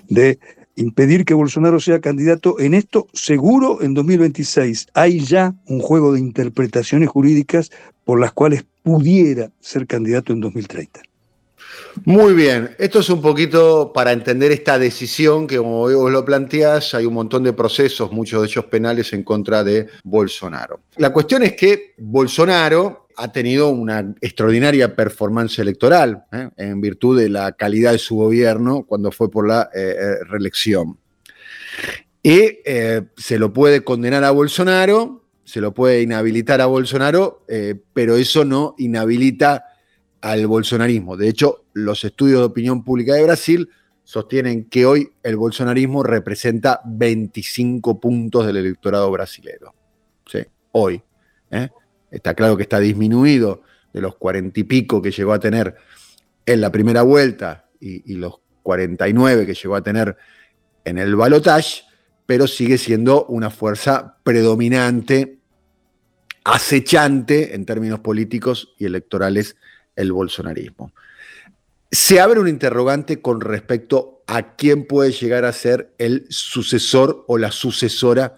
de 0.10 0.40
impedir 0.82 1.26
que 1.26 1.34
Bolsonaro 1.34 1.80
sea 1.80 2.02
candidato 2.02 2.60
en 2.60 2.74
esto 2.74 3.08
seguro 3.14 3.82
en 3.82 3.94
2026. 3.94 4.88
Hay 4.94 5.20
ya 5.22 5.54
un 5.68 5.80
juego 5.80 6.14
de 6.14 6.20
interpretaciones 6.20 7.10
jurídicas 7.10 7.72
por 8.04 8.20
las 8.20 8.32
cuales 8.34 8.66
pudiera 8.84 9.52
ser 9.60 9.88
candidato 9.88 10.34
en 10.34 10.42
2030. 10.42 11.02
Muy 12.06 12.34
bien, 12.34 12.72
esto 12.80 13.00
es 13.00 13.10
un 13.10 13.22
poquito 13.22 13.92
para 13.94 14.12
entender 14.12 14.52
esta 14.52 14.80
decisión 14.80 15.46
que 15.46 15.58
como 15.58 15.82
vos 15.82 16.12
lo 16.12 16.24
planteás, 16.24 16.94
hay 16.94 17.06
un 17.06 17.14
montón 17.14 17.44
de 17.44 17.54
procesos, 17.54 18.12
muchos 18.12 18.42
de 18.42 18.48
ellos 18.48 18.66
penales 18.66 19.12
en 19.14 19.24
contra 19.24 19.64
de 19.64 19.88
Bolsonaro. 20.04 20.80
La 20.98 21.12
cuestión 21.12 21.44
es 21.44 21.54
que 21.54 21.94
Bolsonaro 21.98 23.08
ha 23.22 23.32
tenido 23.32 23.70
una 23.70 24.16
extraordinaria 24.20 24.96
performance 24.96 25.60
electoral 25.60 26.26
¿eh? 26.32 26.50
en 26.58 26.82
virtud 26.82 27.20
de 27.20 27.30
la 27.30 27.52
calidad 27.52 27.92
de 27.92 28.00
su 28.00 28.16
gobierno 28.16 28.84
cuando 28.84 29.12
fue 29.12 29.30
por 29.30 29.48
la 29.48 29.70
eh, 29.74 29.96
eh, 29.96 30.24
reelección. 30.28 30.98
Y 32.24 32.60
se 33.18 33.40
lo 33.40 33.54
puede 33.54 33.84
condenar 33.84 34.24
a 34.24 34.32
Bolsonaro, 34.32 35.26
se 35.44 35.60
lo 35.60 35.74
puede 35.74 36.02
inhabilitar 36.04 36.62
a 36.62 36.68
Bolsonaro, 36.68 37.44
pero 37.94 38.16
eso 38.16 38.46
no 38.46 38.76
inhabilita 38.78 39.66
al 40.22 40.46
bolsonarismo. 40.46 41.18
De 41.18 41.30
hecho, 41.30 41.66
los 41.74 42.04
estudios 42.04 42.40
de 42.42 42.46
opinión 42.46 42.84
pública 42.84 43.16
de 43.16 43.24
Brasil 43.24 43.70
sostienen 44.04 44.66
que 44.66 44.86
hoy 44.86 45.10
el 45.24 45.36
bolsonarismo 45.36 46.04
representa 46.04 46.82
25 46.86 48.00
puntos 48.00 48.46
del 48.46 48.58
electorado 48.58 49.10
brasilero. 49.10 49.74
¿Sí? 50.28 50.44
Hoy. 50.74 51.02
Está 52.12 52.36
claro 52.36 52.58
que 52.58 52.64
está 52.64 52.80
disminuido 52.80 53.64
de 53.94 54.02
los 54.02 54.16
40 54.18 54.60
y 54.60 54.64
pico 54.64 55.02
que 55.02 55.12
llegó 55.12 55.34
a 55.34 55.40
tener 55.40 55.76
en 56.46 56.62
la 56.62 56.72
primera 56.72 57.02
vuelta 57.02 57.70
y, 57.80 58.12
y 58.12 58.18
los 58.18 58.36
49 58.64 59.46
que 59.46 59.54
llegó 59.54 59.76
a 59.76 59.82
tener 59.82 60.18
en 60.86 60.98
el 60.98 61.16
balotage, 61.16 61.84
pero 62.26 62.48
sigue 62.48 62.78
siendo 62.78 63.26
una 63.26 63.50
fuerza 63.50 64.18
predominante, 64.24 65.40
acechante 66.44 67.56
en 67.56 67.66
términos 67.66 68.00
políticos 68.00 68.74
y 68.78 68.86
electorales 68.86 69.56
el 69.96 70.12
bolsonarismo. 70.12 70.92
Se 71.92 72.20
abre 72.20 72.40
un 72.40 72.48
interrogante 72.48 73.22
con 73.22 73.42
respecto 73.42 74.24
a 74.28 74.56
quién 74.56 74.86
puede 74.86 75.12
llegar 75.12 75.44
a 75.44 75.52
ser 75.52 75.94
el 75.98 76.26
sucesor 76.30 77.26
o 77.28 77.38
la 77.38 77.52
sucesora 77.52 78.36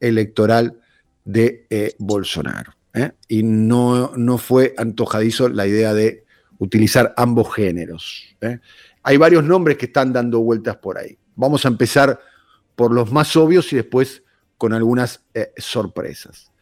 electoral 0.00 0.80
de 1.24 1.66
eh, 1.68 1.94
Bolsonaro. 1.98 2.73
¿Eh? 2.94 3.12
Y 3.28 3.42
no, 3.42 4.12
no, 4.16 4.38
fue 4.38 4.74
antojadizo 4.78 5.48
la 5.48 5.66
idea 5.66 5.92
de 5.92 6.24
utilizar 6.58 7.12
ambos 7.16 7.54
géneros. 7.54 8.24
¿eh? 8.40 8.60
Hay 9.02 9.16
varios 9.16 9.44
nombres 9.44 9.76
que 9.76 9.86
están 9.86 10.12
dando 10.12 10.40
vueltas 10.40 10.76
por 10.76 10.98
ahí. 10.98 11.18
Vamos 11.36 11.64
a 11.64 11.68
empezar 11.68 12.18
por 12.74 12.92
los 12.92 13.12
más 13.12 13.36
obvios 13.36 13.72
y 13.72 13.76
después 13.76 14.22
con 14.56 14.72
algunas 14.72 15.20
sorpresas. 15.58 16.52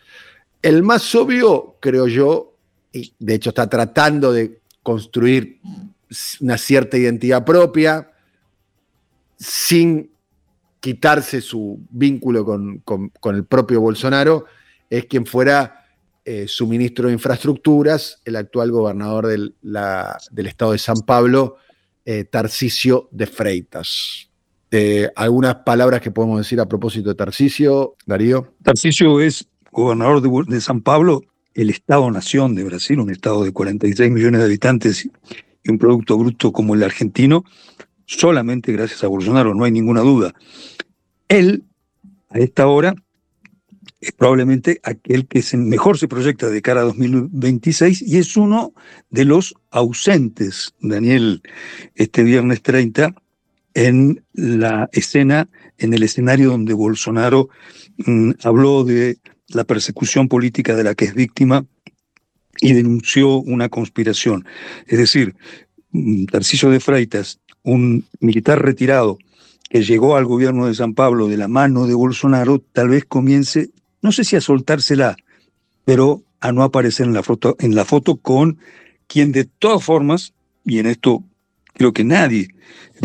El 0.60 0.82
más 0.82 1.14
obvio, 1.14 1.76
creo 1.80 2.08
yo, 2.08 2.56
y 2.92 3.14
de 3.18 3.34
hecho 3.34 3.50
está 3.50 3.68
tratando 3.68 4.32
de 4.32 4.60
construir 4.82 5.60
una 6.40 6.58
cierta 6.58 6.96
identidad 6.96 7.44
propia 7.44 8.10
sin 9.38 10.10
quitarse 10.80 11.40
su 11.40 11.80
vínculo 11.90 12.44
con, 12.44 13.12
el 13.36 13.44
propio 13.44 13.80
Bolsonaro, 13.80 14.46
es 14.90 15.06
quien 15.06 15.26
fuera 15.26 15.81
eh, 16.24 16.46
su 16.48 16.66
ministro 16.66 17.08
de 17.08 17.14
Infraestructuras, 17.14 18.20
el 18.24 18.36
actual 18.36 18.70
gobernador 18.70 19.26
del, 19.26 19.54
estado 20.46 20.72
de 20.72 20.78
San 20.78 21.00
Pablo, 21.02 21.56
eh, 22.04 22.28
de 23.10 23.26
Freitas. 23.26 24.28
Eh, 24.70 25.10
algunas 25.16 25.56
palabras 25.56 26.00
que 26.00 26.10
podemos 26.10 26.38
decir 26.38 26.60
a 26.60 26.68
propósito 26.68 27.10
de 27.10 27.14
Tarcisio, 27.14 27.96
Darío. 28.06 28.54
Tarcisio 28.62 29.20
es 29.20 29.46
gobernador 29.70 30.46
de 30.46 30.60
San 30.60 30.80
Pablo 30.80 31.22
el 31.54 31.70
Estado-nación 31.70 32.54
de 32.54 32.64
Brasil, 32.64 33.00
un 33.00 33.10
Estado 33.10 33.44
de 33.44 33.52
46 33.52 34.10
millones 34.10 34.40
de 34.40 34.46
habitantes 34.46 35.08
y 35.62 35.70
un 35.70 35.78
Producto 35.78 36.18
Bruto 36.18 36.52
como 36.52 36.74
el 36.74 36.82
argentino, 36.82 37.44
solamente 38.06 38.72
gracias 38.72 39.04
a 39.04 39.08
Bolsonaro, 39.08 39.54
no 39.54 39.64
hay 39.64 39.72
ninguna 39.72 40.00
duda. 40.00 40.34
Él, 41.28 41.64
a 42.30 42.38
esta 42.38 42.66
hora, 42.66 42.94
es 44.02 44.10
probablemente 44.10 44.80
aquel 44.82 45.28
que 45.28 45.44
mejor 45.56 45.96
se 45.96 46.08
proyecta 46.08 46.50
de 46.50 46.60
cara 46.60 46.80
a 46.80 46.84
2026 46.84 48.02
y 48.02 48.18
es 48.18 48.36
uno 48.36 48.74
de 49.10 49.24
los 49.24 49.54
ausentes, 49.70 50.74
Daniel, 50.80 51.40
este 51.94 52.24
viernes 52.24 52.62
30, 52.62 53.14
en 53.74 54.24
la 54.32 54.90
escena, 54.92 55.48
en 55.78 55.94
el 55.94 56.02
escenario 56.02 56.50
donde 56.50 56.74
Bolsonaro 56.74 57.48
mm, 58.04 58.32
habló 58.42 58.82
de 58.82 59.18
la 59.48 59.62
persecución 59.62 60.28
política 60.28 60.74
de 60.74 60.82
la 60.82 60.96
que 60.96 61.04
es 61.04 61.14
víctima 61.14 61.64
y 62.60 62.72
denunció 62.72 63.36
una 63.36 63.68
conspiración. 63.68 64.44
Es 64.88 64.98
decir, 64.98 65.36
mm, 65.92 66.24
Tarcisio 66.24 66.70
de 66.70 66.80
Freitas, 66.80 67.38
un 67.62 68.04
militar 68.18 68.60
retirado 68.60 69.16
que 69.70 69.84
llegó 69.84 70.16
al 70.16 70.24
gobierno 70.24 70.66
de 70.66 70.74
San 70.74 70.94
Pablo 70.94 71.28
de 71.28 71.36
la 71.36 71.46
mano 71.46 71.86
de 71.86 71.94
Bolsonaro, 71.94 72.58
tal 72.72 72.88
vez 72.88 73.04
comience, 73.04 73.70
no 74.02 74.12
sé 74.12 74.24
si 74.24 74.36
a 74.36 74.40
soltársela, 74.40 75.16
pero 75.84 76.22
a 76.40 76.52
no 76.52 76.62
aparecer 76.62 77.06
en 77.06 77.14
la 77.14 77.22
foto, 77.22 77.56
en 77.58 77.74
la 77.74 77.84
foto 77.84 78.16
con 78.16 78.58
quien 79.06 79.32
de 79.32 79.44
todas 79.44 79.82
formas, 79.82 80.34
y 80.64 80.78
en 80.78 80.86
esto 80.86 81.24
creo 81.74 81.92
que 81.92 82.04
nadie 82.04 82.48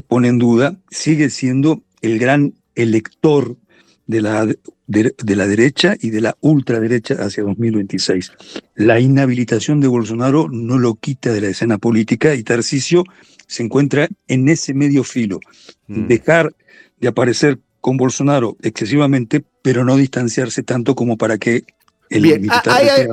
pone 0.08 0.28
en 0.28 0.40
duda, 0.40 0.78
sigue 0.90 1.30
siendo 1.30 1.84
el 2.02 2.20
gran 2.20 2.56
elector 2.76 3.58
de 4.06 4.22
la 4.22 4.48
de, 4.88 5.36
la 5.36 5.48
derecha 5.48 5.96
y 6.00 6.10
de 6.10 6.22
la 6.22 6.38
ultraderecha 6.40 7.16
hacia 7.16 7.44
2026. 7.44 8.32
La 8.76 9.00
inhabilitación 9.00 9.82
de 9.82 9.88
Bolsonaro 9.88 10.48
no 10.50 10.78
lo 10.78 10.96
quita 10.96 11.34
de 11.34 11.42
la 11.42 11.50
escena 11.50 11.78
política 11.78 12.34
y 12.34 12.44
Tarcisio 12.44 13.04
se 13.48 13.64
encuentra 13.64 14.08
en 14.28 14.48
ese 14.48 14.74
medio 14.74 15.04
filo. 15.04 15.40
Mm. 15.88 16.08
Dejar 16.08 16.56
de 17.00 17.08
aparecer 17.10 17.60
con 17.88 17.95
Bolsonaro 17.95 18.58
excesivamente, 18.62 19.41
pero 19.62 19.86
no 19.86 19.95
distanciarse 19.95 20.62
tanto 20.62 20.93
como 20.93 21.17
para 21.17 21.38
que 21.38 21.63
el 22.10 22.23
Bien, 22.23 22.50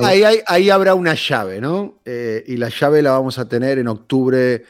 ahí, 0.03 0.41
ahí, 0.45 0.69
habrá 0.69 0.95
una 0.95 1.13
llave, 1.13 1.61
¿no? 1.61 2.01
Eh, 2.03 2.43
y 2.45 2.57
la 2.57 2.67
llave 2.67 3.01
la 3.01 3.11
vamos 3.11 3.39
a 3.39 3.47
tener 3.47 3.79
en 3.79 3.87
octubre 3.87 4.65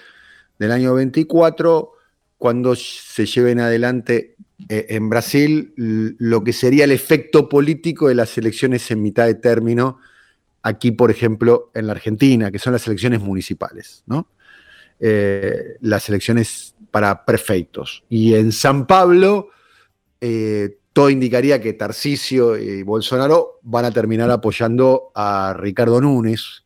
del 0.60 0.72
año 0.72 0.94
24, 0.94 1.92
cuando 2.38 2.76
se 2.76 3.26
lleven 3.26 3.60
adelante 3.60 4.36
eh, 4.70 4.86
en 4.90 5.10
Brasil 5.10 5.74
lo 5.76 6.44
que 6.44 6.54
sería 6.54 6.84
el 6.84 6.92
efecto 6.92 7.50
político 7.50 8.08
de 8.08 8.14
las 8.14 8.38
elecciones 8.38 8.92
en 8.92 9.02
mitad 9.02 9.26
de 9.26 9.34
término, 9.34 9.98
aquí, 10.62 10.92
por 10.92 11.10
ejemplo, 11.10 11.72
en 11.74 11.88
la 11.88 11.94
Argentina, 11.94 12.52
que 12.52 12.60
son 12.60 12.74
las 12.74 12.86
elecciones 12.86 13.22
municipales, 13.22 14.04
¿no? 14.06 14.28
Eh, 15.00 15.78
las 15.82 16.08
elecciones 16.10 16.76
para 16.92 17.26
prefeitos. 17.26 18.04
Y 18.08 18.36
en 18.36 18.52
San 18.52 18.86
Pablo, 18.86 19.50
eh, 20.22 20.78
todo 20.94 21.10
indicaría 21.10 21.62
que 21.62 21.74
Tarcisio 21.74 22.58
y 22.58 22.84
Bolsonaro 22.84 23.60
van 23.64 23.86
a 23.86 23.92
terminar 23.92 24.32
apoyando 24.32 25.12
a 25.14 25.56
Ricardo 25.58 26.00
Núñez 26.00 26.64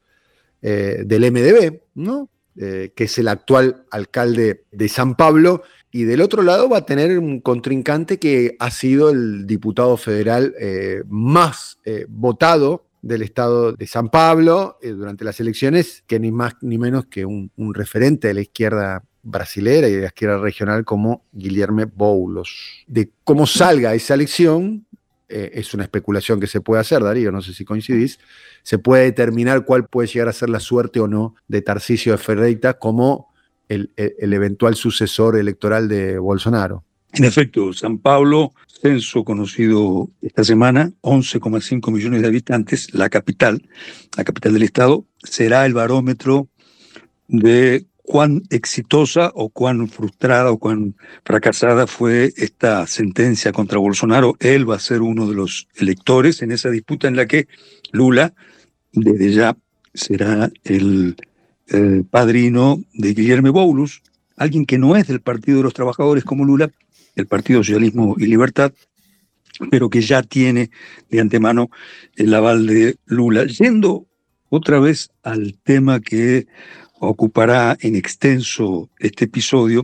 del 0.61 1.31
MDB, 1.31 1.79
¿no? 1.95 2.29
que 2.53 2.91
es 2.95 3.17
el 3.17 3.29
actual 3.29 3.85
alcalde 3.89 4.65
de 4.71 4.89
San 4.89 5.15
Pablo 5.15 5.63
y 5.91 6.03
del 6.03 6.21
otro 6.21 6.43
lado 6.43 6.69
va 6.69 6.79
a 6.79 6.85
tener 6.85 7.17
un 7.17 7.39
contrincante 7.41 8.19
que 8.19 8.55
ha 8.59 8.71
sido 8.71 9.09
el 9.09 9.47
diputado 9.47 9.97
federal 9.97 10.53
eh, 10.59 11.01
más 11.07 11.79
eh, 11.83 12.05
votado 12.07 12.85
del 13.01 13.23
estado 13.23 13.73
de 13.73 13.87
San 13.87 14.09
Pablo 14.09 14.77
eh, 14.81 14.89
durante 14.89 15.23
las 15.23 15.39
elecciones, 15.39 16.03
que 16.05 16.19
ni 16.19 16.31
más 16.31 16.55
ni 16.61 16.77
menos 16.77 17.05
que 17.05 17.25
un, 17.25 17.51
referente 17.73 18.27
de 18.27 18.33
la 18.35 18.41
izquierda 18.41 19.03
brasilera 19.23 19.87
y 19.87 19.93
de 19.93 20.01
la 20.01 20.07
izquierda 20.07 20.37
regional 20.37 20.85
como 20.85 21.25
Guillermo 21.31 21.85
Boulos. 21.93 22.85
De 22.87 23.11
cómo 23.23 23.45
salga 23.45 23.93
esa 23.93 24.13
elección, 24.13 24.85
es 25.29 25.73
una 25.73 25.83
especulación 25.83 26.39
que 26.39 26.47
se 26.47 26.61
puede 26.61 26.81
hacer, 26.81 27.03
Darío, 27.03 27.31
no 27.31 27.41
sé 27.41 27.53
si 27.53 27.63
coincidís, 27.63 28.19
se 28.63 28.79
puede 28.79 29.03
determinar 29.03 29.63
cuál 29.63 29.87
puede 29.87 30.07
llegar 30.07 30.27
a 30.27 30.33
ser 30.33 30.49
la 30.49 30.59
suerte 30.59 30.99
o 30.99 31.07
no 31.07 31.35
de 31.47 31.61
Tarcisio 31.61 32.13
de 32.13 32.17
Ferreira 32.17 32.73
como 32.79 33.29
el, 33.69 33.91
eventual 33.97 34.75
sucesor 34.75 35.37
electoral 35.37 35.87
de 35.87 36.17
Bolsonaro. 36.17 36.83
En 37.13 37.23
efecto, 37.23 37.73
San 37.73 37.99
Pablo, 37.99 38.53
censo 38.67 39.23
conocido 39.23 40.09
esta 40.21 40.43
semana, 40.43 40.91
11,5 41.01 41.91
millones 41.91 42.21
de 42.21 42.27
habitantes, 42.27 42.93
la 42.93 43.09
capital, 43.09 43.67
la 44.17 44.23
capital 44.23 44.53
del 44.53 44.63
estado, 44.63 45.05
será 45.23 45.65
el 45.65 45.73
barómetro 45.73 46.49
de 47.27 47.85
cuán 48.09 48.41
exitosa 48.49 49.31
o 49.35 49.49
cuán 49.49 49.87
frustrada 49.87 50.49
o 50.49 50.57
cuán 50.57 50.95
fracasada 51.23 51.85
fue 51.85 52.33
esta 52.37 52.87
sentencia 52.87 53.51
contra 53.51 53.77
Bolsonaro. 53.77 54.35
Él 54.39 54.67
va 54.67 54.77
a 54.77 54.79
ser 54.79 55.03
uno 55.03 55.27
de 55.27 55.35
los 55.35 55.67
electores 55.75 56.41
en 56.41 56.51
esa 56.51 56.71
disputa 56.71 57.07
en 57.07 57.15
la 57.15 57.27
que 57.27 57.47
Lula, 57.91 58.33
desde 58.93 59.31
ya, 59.31 59.55
será 59.93 60.49
el 60.63 61.17
eh, 61.67 62.01
padrino 62.09 62.81
de 62.95 63.13
Guillermo 63.13 63.51
Boulos, 63.51 64.01
alguien 64.37 64.65
que 64.65 64.79
no 64.79 64.95
es 64.95 65.05
del 65.05 65.21
Partido 65.21 65.57
de 65.57 65.65
los 65.65 65.75
Trabajadores 65.75 66.23
como 66.23 66.45
Lula, 66.45 66.71
el 67.15 67.27
Partido 67.27 67.63
Socialismo 67.63 68.15
y 68.17 68.25
Libertad, 68.25 68.73
pero 69.69 69.91
que 69.91 70.01
ya 70.01 70.23
tiene 70.23 70.71
de 71.11 71.19
antemano 71.19 71.69
el 72.15 72.33
aval 72.33 72.65
de 72.65 72.95
Lula. 73.05 73.45
Yendo 73.45 74.07
otra 74.49 74.79
vez 74.79 75.11
al 75.21 75.59
tema 75.63 75.99
que 75.99 76.47
ocupará 76.99 77.77
en 77.81 77.95
extenso 77.95 78.89
este 78.99 79.25
episodio, 79.25 79.83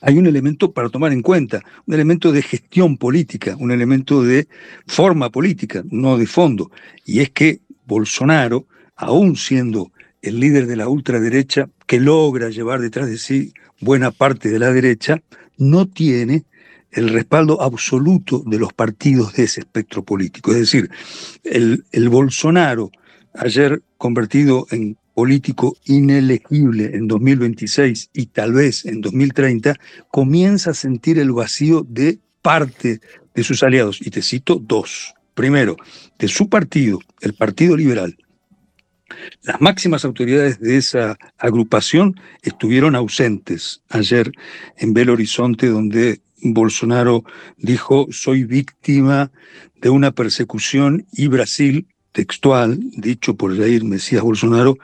hay 0.00 0.18
un 0.18 0.26
elemento 0.26 0.72
para 0.72 0.90
tomar 0.90 1.12
en 1.12 1.22
cuenta, 1.22 1.62
un 1.86 1.94
elemento 1.94 2.30
de 2.30 2.42
gestión 2.42 2.98
política, 2.98 3.56
un 3.58 3.70
elemento 3.70 4.22
de 4.22 4.46
forma 4.86 5.30
política, 5.30 5.82
no 5.90 6.18
de 6.18 6.26
fondo. 6.26 6.70
Y 7.06 7.20
es 7.20 7.30
que 7.30 7.60
Bolsonaro, 7.86 8.66
aún 8.96 9.36
siendo 9.36 9.92
el 10.20 10.40
líder 10.40 10.66
de 10.66 10.76
la 10.76 10.88
ultraderecha, 10.88 11.70
que 11.86 12.00
logra 12.00 12.50
llevar 12.50 12.80
detrás 12.80 13.08
de 13.08 13.16
sí 13.16 13.54
buena 13.80 14.10
parte 14.10 14.50
de 14.50 14.58
la 14.58 14.72
derecha, 14.72 15.22
no 15.56 15.86
tiene 15.86 16.44
el 16.90 17.08
respaldo 17.08 17.62
absoluto 17.62 18.42
de 18.46 18.58
los 18.58 18.74
partidos 18.74 19.32
de 19.34 19.44
ese 19.44 19.60
espectro 19.60 20.04
político. 20.04 20.52
Es 20.52 20.58
decir, 20.58 20.90
el, 21.44 21.84
el 21.92 22.08
Bolsonaro, 22.10 22.90
ayer 23.34 23.82
convertido 23.96 24.66
en 24.70 24.98
político 25.14 25.76
inelegible 25.84 26.90
en 26.94 27.08
2026 27.08 28.10
y 28.12 28.26
tal 28.26 28.52
vez 28.52 28.84
en 28.84 29.00
2030, 29.00 29.74
comienza 30.10 30.70
a 30.70 30.74
sentir 30.74 31.18
el 31.18 31.32
vacío 31.32 31.86
de 31.88 32.18
parte 32.42 33.00
de 33.34 33.44
sus 33.44 33.62
aliados. 33.62 34.00
Y 34.00 34.10
te 34.10 34.22
cito 34.22 34.56
dos. 34.56 35.14
Primero, 35.34 35.76
de 36.18 36.28
su 36.28 36.48
partido, 36.48 37.00
el 37.20 37.34
Partido 37.34 37.76
Liberal. 37.76 38.16
Las 39.42 39.60
máximas 39.60 40.04
autoridades 40.04 40.60
de 40.60 40.76
esa 40.76 41.16
agrupación 41.38 42.14
estuvieron 42.42 42.94
ausentes 42.94 43.82
ayer 43.88 44.32
en 44.78 44.94
Belo 44.94 45.12
Horizonte, 45.12 45.68
donde 45.68 46.20
Bolsonaro 46.42 47.24
dijo, 47.56 48.06
soy 48.10 48.44
víctima 48.44 49.30
de 49.80 49.90
una 49.90 50.12
persecución 50.12 51.06
y 51.12 51.28
Brasil, 51.28 51.86
textual, 52.12 52.78
dicho 52.96 53.36
por 53.36 53.56
Jair 53.56 53.84
Mesías 53.84 54.22
Bolsonaro, 54.22 54.76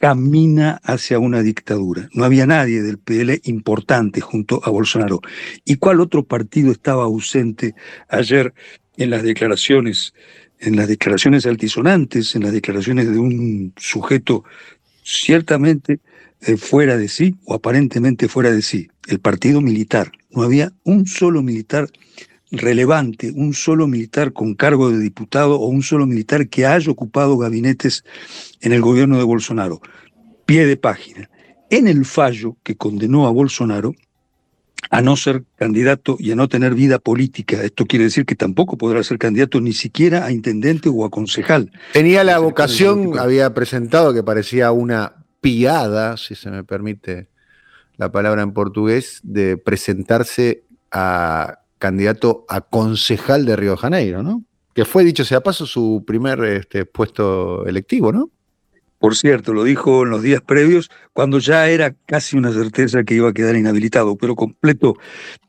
camina 0.00 0.80
hacia 0.82 1.18
una 1.18 1.42
dictadura. 1.42 2.08
No 2.14 2.24
había 2.24 2.46
nadie 2.46 2.80
del 2.80 2.98
PL 2.98 3.38
importante 3.44 4.22
junto 4.22 4.62
a 4.64 4.70
Bolsonaro. 4.70 5.20
¿Y 5.66 5.76
cuál 5.76 6.00
otro 6.00 6.24
partido 6.24 6.72
estaba 6.72 7.04
ausente 7.04 7.74
ayer 8.08 8.54
en 8.96 9.10
las 9.10 9.22
declaraciones, 9.22 10.14
en 10.58 10.76
las 10.76 10.88
declaraciones 10.88 11.44
altisonantes, 11.44 12.34
en 12.34 12.44
las 12.44 12.52
declaraciones 12.52 13.10
de 13.12 13.18
un 13.18 13.74
sujeto 13.76 14.42
ciertamente 15.02 16.00
eh, 16.40 16.56
fuera 16.56 16.96
de 16.96 17.08
sí 17.08 17.36
o 17.44 17.52
aparentemente 17.52 18.26
fuera 18.26 18.50
de 18.50 18.62
sí? 18.62 18.88
El 19.06 19.20
partido 19.20 19.60
militar. 19.60 20.12
No 20.30 20.42
había 20.42 20.72
un 20.82 21.06
solo 21.06 21.42
militar 21.42 21.90
relevante, 22.50 23.32
un 23.34 23.54
solo 23.54 23.86
militar 23.86 24.32
con 24.32 24.54
cargo 24.54 24.90
de 24.90 24.98
diputado 24.98 25.60
o 25.60 25.66
un 25.66 25.82
solo 25.82 26.06
militar 26.06 26.48
que 26.48 26.66
haya 26.66 26.90
ocupado 26.90 27.36
gabinetes 27.38 28.04
en 28.60 28.72
el 28.72 28.80
gobierno 28.80 29.18
de 29.18 29.24
Bolsonaro. 29.24 29.80
Pie 30.46 30.66
de 30.66 30.76
página. 30.76 31.30
En 31.70 31.86
el 31.86 32.04
fallo 32.04 32.56
que 32.62 32.76
condenó 32.76 33.26
a 33.26 33.30
Bolsonaro 33.30 33.94
a 34.90 35.02
no 35.02 35.16
ser 35.16 35.44
candidato 35.56 36.16
y 36.18 36.32
a 36.32 36.36
no 36.36 36.48
tener 36.48 36.74
vida 36.74 36.98
política. 36.98 37.62
Esto 37.62 37.86
quiere 37.86 38.06
decir 38.06 38.24
que 38.24 38.34
tampoco 38.34 38.76
podrá 38.76 39.02
ser 39.04 39.18
candidato 39.18 39.60
ni 39.60 39.72
siquiera 39.72 40.24
a 40.24 40.32
intendente 40.32 40.88
o 40.88 41.04
a 41.04 41.10
concejal. 41.10 41.70
Tenía 41.92 42.24
la 42.24 42.38
vocación, 42.38 43.18
había 43.18 43.52
presentado 43.54 44.12
que 44.12 44.22
parecía 44.22 44.72
una 44.72 45.24
piada, 45.40 46.16
si 46.16 46.34
se 46.34 46.50
me 46.50 46.64
permite 46.64 47.28
la 47.96 48.10
palabra 48.10 48.42
en 48.42 48.52
portugués, 48.52 49.20
de 49.22 49.56
presentarse 49.56 50.64
a 50.90 51.59
candidato 51.80 52.44
a 52.48 52.60
concejal 52.60 53.44
de 53.44 53.56
Río 53.56 53.72
de 53.72 53.76
Janeiro, 53.78 54.22
¿no? 54.22 54.44
Que 54.74 54.84
fue, 54.84 55.02
dicho 55.02 55.24
sea 55.24 55.40
paso, 55.40 55.66
su 55.66 56.04
primer 56.06 56.44
este, 56.44 56.84
puesto 56.84 57.66
electivo, 57.66 58.12
¿no? 58.12 58.30
Por 59.00 59.16
cierto, 59.16 59.54
lo 59.54 59.64
dijo 59.64 60.04
en 60.04 60.10
los 60.10 60.22
días 60.22 60.42
previos, 60.42 60.90
cuando 61.14 61.38
ya 61.38 61.68
era 61.68 61.94
casi 62.06 62.36
una 62.36 62.52
certeza 62.52 63.02
que 63.02 63.14
iba 63.14 63.30
a 63.30 63.32
quedar 63.32 63.56
inhabilitado, 63.56 64.14
pero 64.14 64.36
completo 64.36 64.94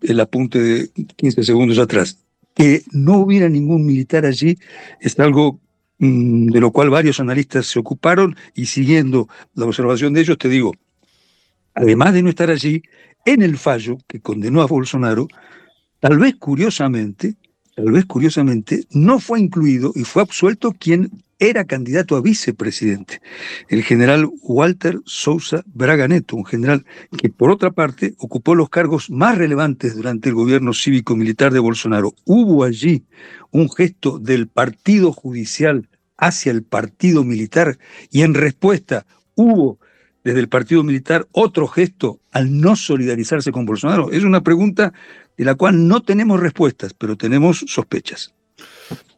el 0.01 0.21
apunte 0.21 0.59
de 0.59 0.89
15 1.17 1.43
segundos 1.43 1.77
atrás. 1.77 2.17
Que 2.55 2.83
no 2.91 3.17
hubiera 3.17 3.49
ningún 3.49 3.85
militar 3.85 4.25
allí 4.25 4.57
es 5.01 5.19
algo 5.19 5.59
mm, 5.99 6.47
de 6.47 6.59
lo 6.61 6.71
cual 6.71 6.89
varios 6.89 7.19
analistas 7.19 7.67
se 7.67 7.77
ocuparon 7.77 8.37
y 8.55 8.67
siguiendo 8.67 9.27
la 9.53 9.65
observación 9.65 10.13
de 10.13 10.21
ellos, 10.21 10.37
te 10.37 10.47
digo, 10.47 10.71
además 11.73 12.13
de 12.13 12.23
no 12.23 12.29
estar 12.29 12.49
allí, 12.49 12.81
en 13.25 13.41
el 13.41 13.57
fallo 13.57 13.97
que 14.07 14.21
condenó 14.21 14.61
a 14.61 14.67
Bolsonaro, 14.67 15.27
Tal 16.01 16.17
vez 16.17 16.35
curiosamente, 16.35 17.35
tal 17.75 17.91
vez 17.91 18.05
curiosamente, 18.05 18.85
no 18.89 19.19
fue 19.19 19.39
incluido 19.39 19.91
y 19.93 20.03
fue 20.03 20.23
absuelto 20.23 20.71
quien 20.71 21.11
era 21.37 21.65
candidato 21.65 22.15
a 22.15 22.21
vicepresidente, 22.21 23.21
el 23.69 23.83
general 23.83 24.27
Walter 24.41 24.99
Sousa 25.05 25.63
Braga 25.67 26.07
Neto, 26.07 26.35
un 26.35 26.45
general 26.45 26.85
que 27.19 27.29
por 27.29 27.51
otra 27.51 27.69
parte 27.69 28.15
ocupó 28.17 28.55
los 28.55 28.69
cargos 28.69 29.11
más 29.11 29.37
relevantes 29.37 29.95
durante 29.95 30.29
el 30.29 30.35
gobierno 30.35 30.73
cívico-militar 30.73 31.53
de 31.53 31.59
Bolsonaro. 31.59 32.15
Hubo 32.25 32.63
allí 32.63 33.05
un 33.51 33.69
gesto 33.69 34.17
del 34.17 34.47
partido 34.47 35.11
judicial 35.11 35.87
hacia 36.17 36.51
el 36.51 36.63
partido 36.63 37.23
militar 37.23 37.77
y 38.09 38.23
en 38.23 38.33
respuesta 38.33 39.05
hubo 39.35 39.79
desde 40.23 40.39
el 40.39 40.49
partido 40.49 40.83
militar 40.83 41.27
otro 41.31 41.67
gesto 41.67 42.19
al 42.31 42.59
no 42.59 42.75
solidarizarse 42.75 43.51
con 43.51 43.65
Bolsonaro? 43.65 44.11
Es 44.11 44.23
una 44.23 44.41
pregunta 44.41 44.93
de 45.37 45.45
la 45.45 45.55
cual 45.55 45.87
no 45.87 46.01
tenemos 46.01 46.39
respuestas, 46.39 46.93
pero 46.93 47.15
tenemos 47.15 47.65
sospechas. 47.67 48.33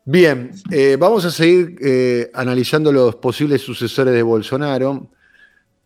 Bien, 0.06 0.52
eh, 0.70 0.98
vamos 1.00 1.24
a 1.24 1.32
seguir 1.32 1.78
eh, 1.82 2.30
analizando 2.34 2.92
los 2.92 3.16
posibles 3.16 3.62
sucesores 3.62 4.14
de 4.14 4.22
Bolsonaro. 4.22 5.10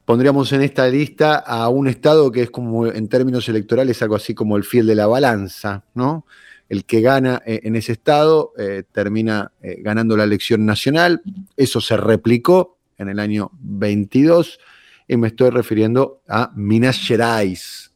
Pondríamos 0.05 0.51
en 0.53 0.63
esta 0.63 0.87
lista 0.87 1.35
a 1.35 1.69
un 1.69 1.87
estado 1.87 2.31
que 2.31 2.43
es 2.43 2.49
como 2.49 2.87
en 2.87 3.07
términos 3.09 3.47
electorales 3.47 4.01
algo 4.01 4.15
así 4.15 4.33
como 4.33 4.57
el 4.57 4.63
fiel 4.63 4.87
de 4.87 4.95
la 4.95 5.05
balanza, 5.05 5.83
¿no? 5.93 6.25
El 6.67 6.85
que 6.85 7.01
gana 7.01 7.43
eh, 7.45 7.59
en 7.63 7.75
ese 7.75 7.91
estado 7.91 8.53
termina 8.91 9.51
ganando 9.61 10.17
la 10.17 10.23
elección 10.23 10.65
nacional. 10.65 11.21
Eso 11.55 11.79
se 11.79 11.95
replicó 11.95 12.79
en 12.97 13.09
el 13.09 13.19
año 13.19 13.51
22 13.59 14.59
y 15.07 15.15
me 15.15 15.27
estoy 15.27 15.51
refiriendo 15.51 16.23
a 16.27 16.51
Minas 16.55 16.97
Gerais. 16.97 17.93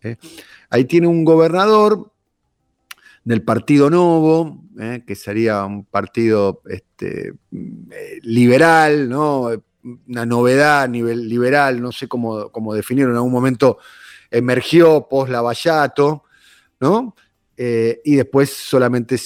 Ahí 0.69 0.85
tiene 0.85 1.07
un 1.07 1.25
gobernador 1.25 2.11
del 3.23 3.43
Partido 3.43 3.89
Novo, 3.89 4.63
eh, 4.79 5.03
que 5.05 5.15
sería 5.15 5.63
un 5.65 5.85
partido 5.85 6.61
este, 6.67 7.33
eh, 7.51 8.19
liberal, 8.23 9.09
¿no? 9.09 9.49
una 10.07 10.25
novedad 10.25 10.83
a 10.83 10.87
nivel 10.87 11.27
liberal, 11.27 11.81
no 11.81 11.91
sé 11.91 12.07
cómo, 12.07 12.49
cómo 12.51 12.75
en 12.75 13.15
algún 13.15 13.31
momento 13.31 13.79
emergió 14.29 15.07
post-Lavallato, 15.09 16.23
¿no? 16.79 17.15
Eh, 17.57 17.99
y 18.05 18.15
después 18.15 18.51
solamente 18.51 19.19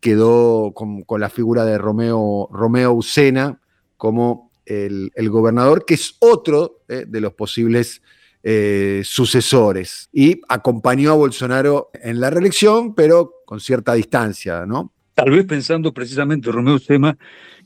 quedó 0.00 0.72
con, 0.74 1.04
la 1.18 1.30
figura 1.30 1.64
de 1.64 1.78
Romeo, 1.78 2.48
Romeo 2.52 2.92
Ucena 2.92 3.60
como 3.96 4.52
el, 4.66 5.10
el 5.14 5.30
gobernador, 5.30 5.86
que 5.86 5.94
es 5.94 6.16
otro 6.20 6.82
de 6.88 7.20
los 7.20 7.32
posibles 7.32 8.02
eh, 8.48 9.02
sucesores 9.02 10.08
y 10.12 10.40
acompañó 10.48 11.10
a 11.10 11.16
Bolsonaro 11.16 11.90
en 12.00 12.20
la 12.20 12.30
reelección, 12.30 12.94
pero 12.94 13.32
con 13.44 13.58
cierta 13.58 13.94
distancia, 13.94 14.64
¿no? 14.64 14.92
Tal 15.14 15.30
vez 15.30 15.46
pensando 15.46 15.92
precisamente, 15.92 16.52
Romeo 16.52 16.78
Sema, 16.78 17.18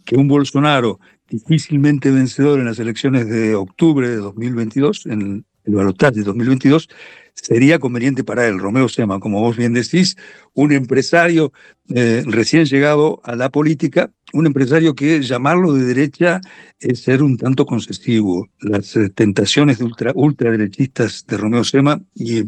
que 0.07 0.17
un 0.17 0.27
Bolsonaro 0.27 0.99
difícilmente 1.29 2.11
vencedor 2.11 2.61
en 2.61 2.65
las 2.65 2.79
elecciones 2.79 3.29
de 3.29 3.55
octubre 3.57 4.09
de 4.09 4.17
2022, 4.17 5.05
en 5.05 5.45
el 5.65 5.75
balotaje 5.75 6.21
de 6.21 6.23
2022, 6.23 6.89
sería 7.35 7.79
conveniente 7.79 8.25
para 8.25 8.49
él, 8.49 8.59
Romeo 8.59 8.89
Sema, 8.89 9.21
como 9.21 9.43
vos 9.43 9.59
bien 9.59 9.75
decís, 9.75 10.17
un 10.55 10.73
empresario 10.73 11.53
eh, 11.95 12.23
recién 12.27 12.65
llegado 12.65 13.21
a 13.23 13.37
la 13.37 13.51
política, 13.51 14.13
un 14.33 14.47
empresario 14.47 14.95
que 14.95 15.23
llamarlo 15.23 15.73
de 15.73 15.85
derecha 15.85 16.41
es 16.79 17.01
ser 17.03 17.23
un 17.23 17.37
tanto 17.37 17.67
concesivo. 17.67 18.49
Las 18.61 18.97
eh, 18.97 19.11
tentaciones 19.11 19.79
de 19.79 19.85
ultra, 19.85 20.13
ultraderechistas 20.15 21.27
de 21.27 21.37
Romeo 21.37 21.65
Sema 21.65 22.01
y 22.15 22.45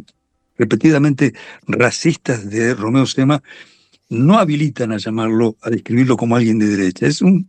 repetidamente 0.56 1.32
racistas 1.66 2.48
de 2.48 2.74
Romeo 2.74 3.06
Sema 3.06 3.42
no 4.08 4.38
habilitan 4.38 4.92
a 4.92 4.98
llamarlo, 4.98 5.56
a 5.62 5.70
describirlo 5.70 6.16
como 6.16 6.36
alguien 6.36 6.58
de 6.58 6.66
derecha. 6.66 7.06
Es 7.06 7.22
un 7.22 7.48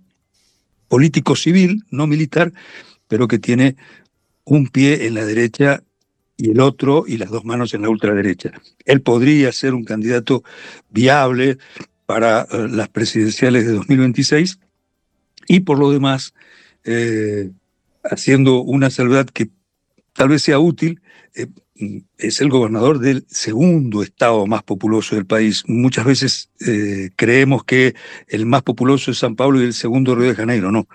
político 0.87 1.35
civil, 1.35 1.83
no 1.91 2.07
militar, 2.07 2.53
pero 3.07 3.27
que 3.27 3.39
tiene 3.39 3.75
un 4.45 4.67
pie 4.67 5.05
en 5.05 5.15
la 5.15 5.25
derecha 5.25 5.83
y 6.37 6.51
el 6.51 6.59
otro 6.59 7.05
y 7.07 7.17
las 7.17 7.29
dos 7.29 7.45
manos 7.45 7.73
en 7.73 7.83
la 7.83 7.89
ultraderecha. 7.89 8.51
Él 8.85 9.01
podría 9.01 9.51
ser 9.51 9.73
un 9.73 9.83
candidato 9.83 10.43
viable 10.89 11.57
para 12.05 12.41
eh, 12.51 12.67
las 12.69 12.89
presidenciales 12.89 13.65
de 13.65 13.73
2026 13.73 14.59
y 15.47 15.61
por 15.61 15.79
lo 15.79 15.91
demás, 15.91 16.33
eh, 16.83 17.51
haciendo 18.03 18.61
una 18.61 18.89
salvedad 18.89 19.25
que 19.27 19.49
tal 20.13 20.29
vez 20.29 20.43
sea 20.43 20.59
útil, 20.59 21.01
eh, 21.35 21.47
es 22.17 22.39
el 22.39 22.49
gobernador 22.49 22.99
del 22.99 23.25
segundo 23.27 24.03
estado 24.03 24.45
más 24.45 24.61
populoso 24.61 25.15
del 25.15 25.25
país. 25.25 25.63
Muchas 25.67 26.05
veces 26.05 26.49
creemos 27.15 27.63
que 27.63 27.95
el 28.27 28.45
más 28.45 28.61
populoso 28.61 29.09
es 29.09 29.17
San 29.17 29.35
Pablo 29.35 29.59
y 29.59 29.65
el 29.65 29.73
segundo 29.73 30.13
Río 30.13 30.29
de 30.29 30.35
Janeiro. 30.35 30.71
No, 30.71 30.87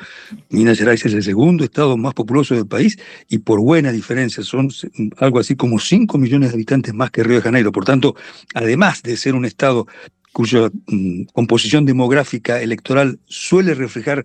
Minas 0.51 0.79
Gerais 0.79 1.05
es 1.05 1.13
el 1.13 1.25
segundo 1.25 1.65
estado 1.65 1.97
más 1.97 2.15
populoso 2.15 2.55
del 2.55 2.69
país 2.69 2.97
y 3.29 3.39
por 3.39 3.61
buena 3.61 3.91
diferencia. 3.91 4.45
Son 4.45 4.71
algo 5.19 5.41
así 5.41 5.57
como 5.57 5.81
5 5.81 6.17
millones 6.17 6.51
de 6.51 6.55
habitantes 6.55 6.95
más 6.95 7.11
que 7.11 7.25
Río 7.25 7.37
de 7.37 7.43
Janeiro. 7.43 7.73
Por 7.73 7.85
tanto, 7.85 8.15
además 8.55 9.03
de 9.03 9.17
ser 9.17 9.35
un 9.35 9.45
estado 9.45 9.89
cuya 10.39 10.71
mm, 10.87 11.25
composición 11.33 11.85
demográfica 11.85 12.63
electoral 12.63 13.19
suele 13.27 13.75
reflejar 13.75 14.25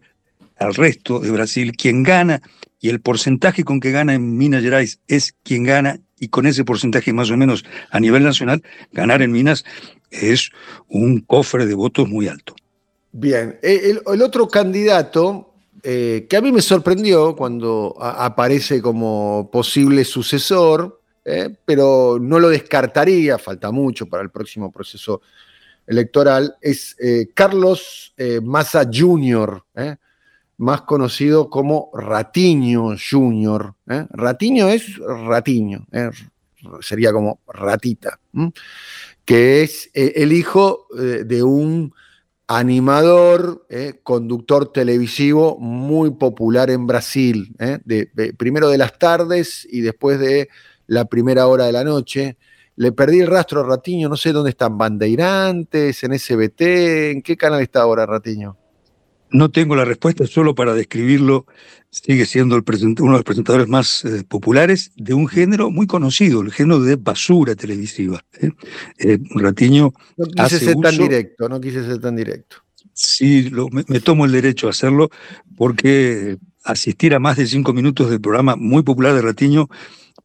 al 0.57 0.75
resto 0.75 1.17
de 1.17 1.31
Brasil, 1.31 1.71
quien 1.75 2.03
gana 2.03 2.39
y 2.79 2.89
el 2.89 3.01
porcentaje 3.01 3.63
con 3.63 3.79
que 3.79 3.89
gana 3.89 4.13
en 4.13 4.37
Minas 4.37 4.61
Gerais 4.61 4.99
es 5.07 5.33
quien 5.41 5.63
gana 5.63 6.01
y 6.19 6.27
con 6.27 6.45
ese 6.45 6.63
porcentaje 6.65 7.13
más 7.13 7.31
o 7.31 7.35
menos 7.37 7.65
a 7.89 7.99
nivel 7.99 8.21
nacional, 8.21 8.61
ganar 8.91 9.23
en 9.23 9.31
Minas 9.31 9.65
es 10.11 10.51
un 10.87 11.19
cofre 11.21 11.65
de 11.65 11.73
votos 11.73 12.07
muy 12.07 12.27
alto. 12.27 12.53
Bien, 13.11 13.57
el, 13.63 13.99
otro 14.05 14.47
candidato 14.47 15.55
eh, 15.81 16.27
que 16.29 16.37
a 16.37 16.41
mí 16.41 16.51
me 16.51 16.61
sorprendió 16.61 17.35
cuando 17.35 17.95
aparece 17.99 18.83
como 18.83 19.49
posible 19.51 20.05
sucesor, 20.05 21.01
eh, 21.25 21.49
pero 21.65 22.19
no 22.21 22.37
lo 22.37 22.49
descartaría, 22.49 23.39
falta 23.39 23.71
mucho 23.71 24.05
para 24.05 24.21
el 24.21 24.29
próximo 24.29 24.71
proceso 24.71 25.23
electoral, 25.87 26.55
es 26.61 26.95
eh, 26.99 27.29
Carlos 27.33 28.13
Massa 28.41 28.83
Jr., 28.91 29.63
más 30.57 30.81
conocido 30.81 31.49
como 31.49 31.91
Ratiño 31.93 32.95
Jr. 32.97 33.73
¿eh? 33.89 34.05
Ratiño 34.11 34.69
es 34.69 34.97
Ratiño, 34.97 35.85
¿eh? 35.91 36.09
sería 36.81 37.11
como 37.11 37.39
ratita, 37.47 38.19
que 39.25 39.63
es 39.63 39.89
eh, 39.93 40.13
el 40.15 40.31
hijo 40.31 40.87
de 40.93 41.43
un 41.43 41.93
animador, 42.47 43.65
conductor 44.03 44.71
televisivo 44.71 45.57
muy 45.59 46.11
popular 46.11 46.69
en 46.69 46.87
Brasil, 46.87 47.53
de, 47.57 48.33
primero 48.37 48.69
de 48.69 48.77
las 48.77 48.97
tardes 48.99 49.67
y 49.69 49.81
después 49.81 50.19
de 50.19 50.49
la 50.87 51.05
primera 51.05 51.47
hora 51.47 51.65
de 51.65 51.71
la 51.71 51.83
noche. 51.83 52.37
Le 52.75 52.91
perdí 52.91 53.19
el 53.19 53.27
rastro 53.27 53.61
a 53.61 53.63
Ratiño, 53.63 54.09
no 54.09 54.17
sé 54.17 54.31
dónde 54.31 54.49
están, 54.49 54.77
Bandeirantes, 54.77 56.03
en 56.03 56.17
SBT, 56.17 56.61
¿en 57.11 57.21
qué 57.21 57.37
canal 57.37 57.61
está 57.61 57.81
ahora 57.81 58.05
Ratiño? 58.05 58.57
No 59.29 59.49
tengo 59.49 59.75
la 59.75 59.85
respuesta, 59.85 60.25
solo 60.27 60.53
para 60.53 60.73
describirlo, 60.73 61.45
sigue 61.89 62.25
siendo 62.25 62.55
el 62.55 62.63
uno 62.99 63.11
de 63.11 63.17
los 63.17 63.23
presentadores 63.23 63.67
más 63.67 64.05
eh, 64.05 64.23
populares 64.27 64.91
de 64.95 65.13
un 65.13 65.27
género 65.27 65.71
muy 65.71 65.87
conocido, 65.87 66.41
el 66.41 66.51
género 66.51 66.79
de 66.79 66.95
basura 66.95 67.55
televisiva. 67.55 68.23
¿eh? 68.39 68.51
Eh, 68.99 69.19
Ratiño. 69.35 69.91
No 70.17 70.25
quise 70.25 70.59
ser 70.59 70.75
tan 70.77 70.97
directo, 70.97 71.49
no 71.49 71.61
quise 71.61 71.83
ser 71.83 71.99
tan 71.99 72.15
directo. 72.15 72.57
Sí, 72.93 73.51
me, 73.71 73.99
tomo 73.99 74.25
el 74.25 74.31
derecho 74.31 74.67
a 74.67 74.69
hacerlo 74.69 75.09
porque 75.57 76.37
asistir 76.63 77.15
a 77.15 77.19
más 77.19 77.37
de 77.37 77.47
cinco 77.47 77.73
minutos 77.73 78.09
del 78.11 78.21
programa 78.21 78.55
muy 78.55 78.83
popular 78.83 79.15
de 79.15 79.21
Ratiño 79.23 79.67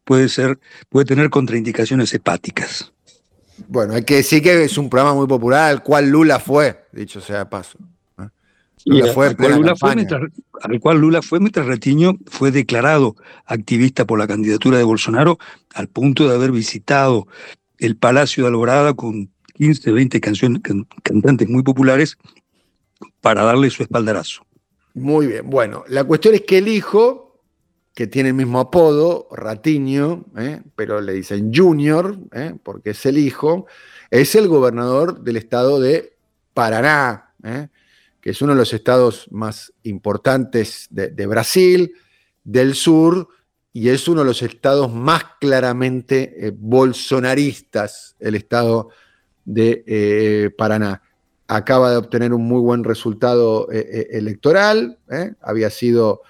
puede 0.09 0.31
ser, 0.31 0.59
puede 0.88 1.05
tener 1.05 1.29
contraindicaciones 1.29 2.14
hepáticas. 2.14 2.94
Bueno, 3.66 3.92
hay 3.92 4.05
que 4.05 4.16
decir 4.16 4.42
que 4.42 4.64
es 4.64 4.79
un 4.79 4.88
programa 4.88 5.14
muy 5.14 5.27
popular 5.27 5.68
al 5.68 5.83
cual 5.83 6.09
Lula 6.09 6.40
fue, 6.40 6.87
dicho 6.92 7.21
sea 7.21 7.40
de 7.40 7.47
paso 7.47 7.79
al, 8.90 10.81
cual 10.81 10.99
Lula 10.99 11.21
fue 11.21 11.40
mientras 11.40 11.66
Ratiño 11.66 12.16
fue 12.27 12.51
declarado 12.51 13.16
activista 13.44 14.07
por 14.07 14.18
la 14.18 14.27
candidatura 14.27 14.79
de 14.79 14.85
Bolsonaro 14.85 15.38
al 15.75 15.88
punto 15.88 16.27
de 16.27 16.35
haber 16.35 16.53
visitado 16.53 17.27
el 17.79 17.97
Palacio 17.97 18.44
de 18.44 18.49
Alborada 18.49 18.94
con 18.94 19.29
15, 19.55 19.92
20 19.92 20.21
canciones, 20.21 20.62
cantantes 21.03 21.49
muy 21.51 21.62
populares 21.62 22.16
para 23.21 23.42
darle 23.42 23.68
su 23.68 23.83
espaldarazo. 23.83 24.47
Muy 24.94 25.27
bien, 25.27 25.49
bueno, 25.49 25.85
la 25.88 26.05
cuestión 26.05 26.35
es 26.35 26.42
que 26.42 26.59
el 26.59 26.68
hijo, 26.68 27.28
que 27.99 28.07
tiene 28.07 28.29
el 28.29 28.37
mismo 28.37 28.61
apodo, 28.61 29.27
Ratiño, 29.33 30.27
¿eh? 30.37 30.63
pero 30.77 31.01
le 31.01 31.13
dicen 31.15 31.51
Junior, 31.53 32.17
¿eh? 32.31 32.55
porque 32.63 32.91
es 32.91 33.07
el 33.07 33.19
hijo, 33.19 33.67
es 34.09 34.37
el 34.37 34.47
gobernador 34.47 35.21
del 35.25 35.37
estado 35.37 35.81
de 35.81 36.17
Paraná. 36.55 37.33
¿eh? 37.43 37.67
que 38.21 38.31
es 38.31 38.41
uno 38.41 38.53
de 38.53 38.59
los 38.61 38.73
estados 38.73 39.27
más 39.33 39.73
importantes 39.83 40.87
de, 40.91 41.27
Brasil, 41.27 41.93
del 42.45 42.77
sur, 42.77 43.31
y 43.73 43.89
es 43.89 44.07
uno 44.07 44.21
de 44.21 44.27
los 44.29 44.43
estados 44.43 44.95
más 44.95 45.25
claramente 45.41 46.55
bolsonaristas, 46.57 48.15
el 48.21 48.37
estado 48.37 48.91
de 49.45 50.55
Paraná. 50.57 51.03
Acaba 51.49 51.91
de 51.91 51.97
obtener 51.97 52.33
un 52.33 52.45
muy 52.45 52.61
buen 52.61 52.85
resultado 52.85 53.69
electoral, 53.71 55.01
había 55.41 55.71
sido 55.71 56.23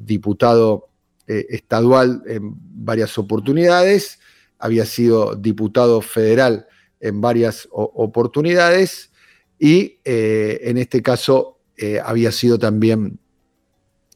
diputado 0.00 0.88
estadual 1.26 2.22
en 2.26 2.54
varias 2.56 3.18
oportunidades, 3.18 4.20
había 4.58 4.86
sido 4.86 5.34
diputado 5.34 6.00
federal 6.00 6.66
en 7.00 7.20
varias 7.20 7.68
oportunidades 7.70 9.10
y 9.58 9.98
eh, 10.04 10.60
en 10.62 10.78
este 10.78 11.02
caso 11.02 11.58
eh, 11.76 12.00
había 12.02 12.32
sido 12.32 12.58
también 12.58 13.18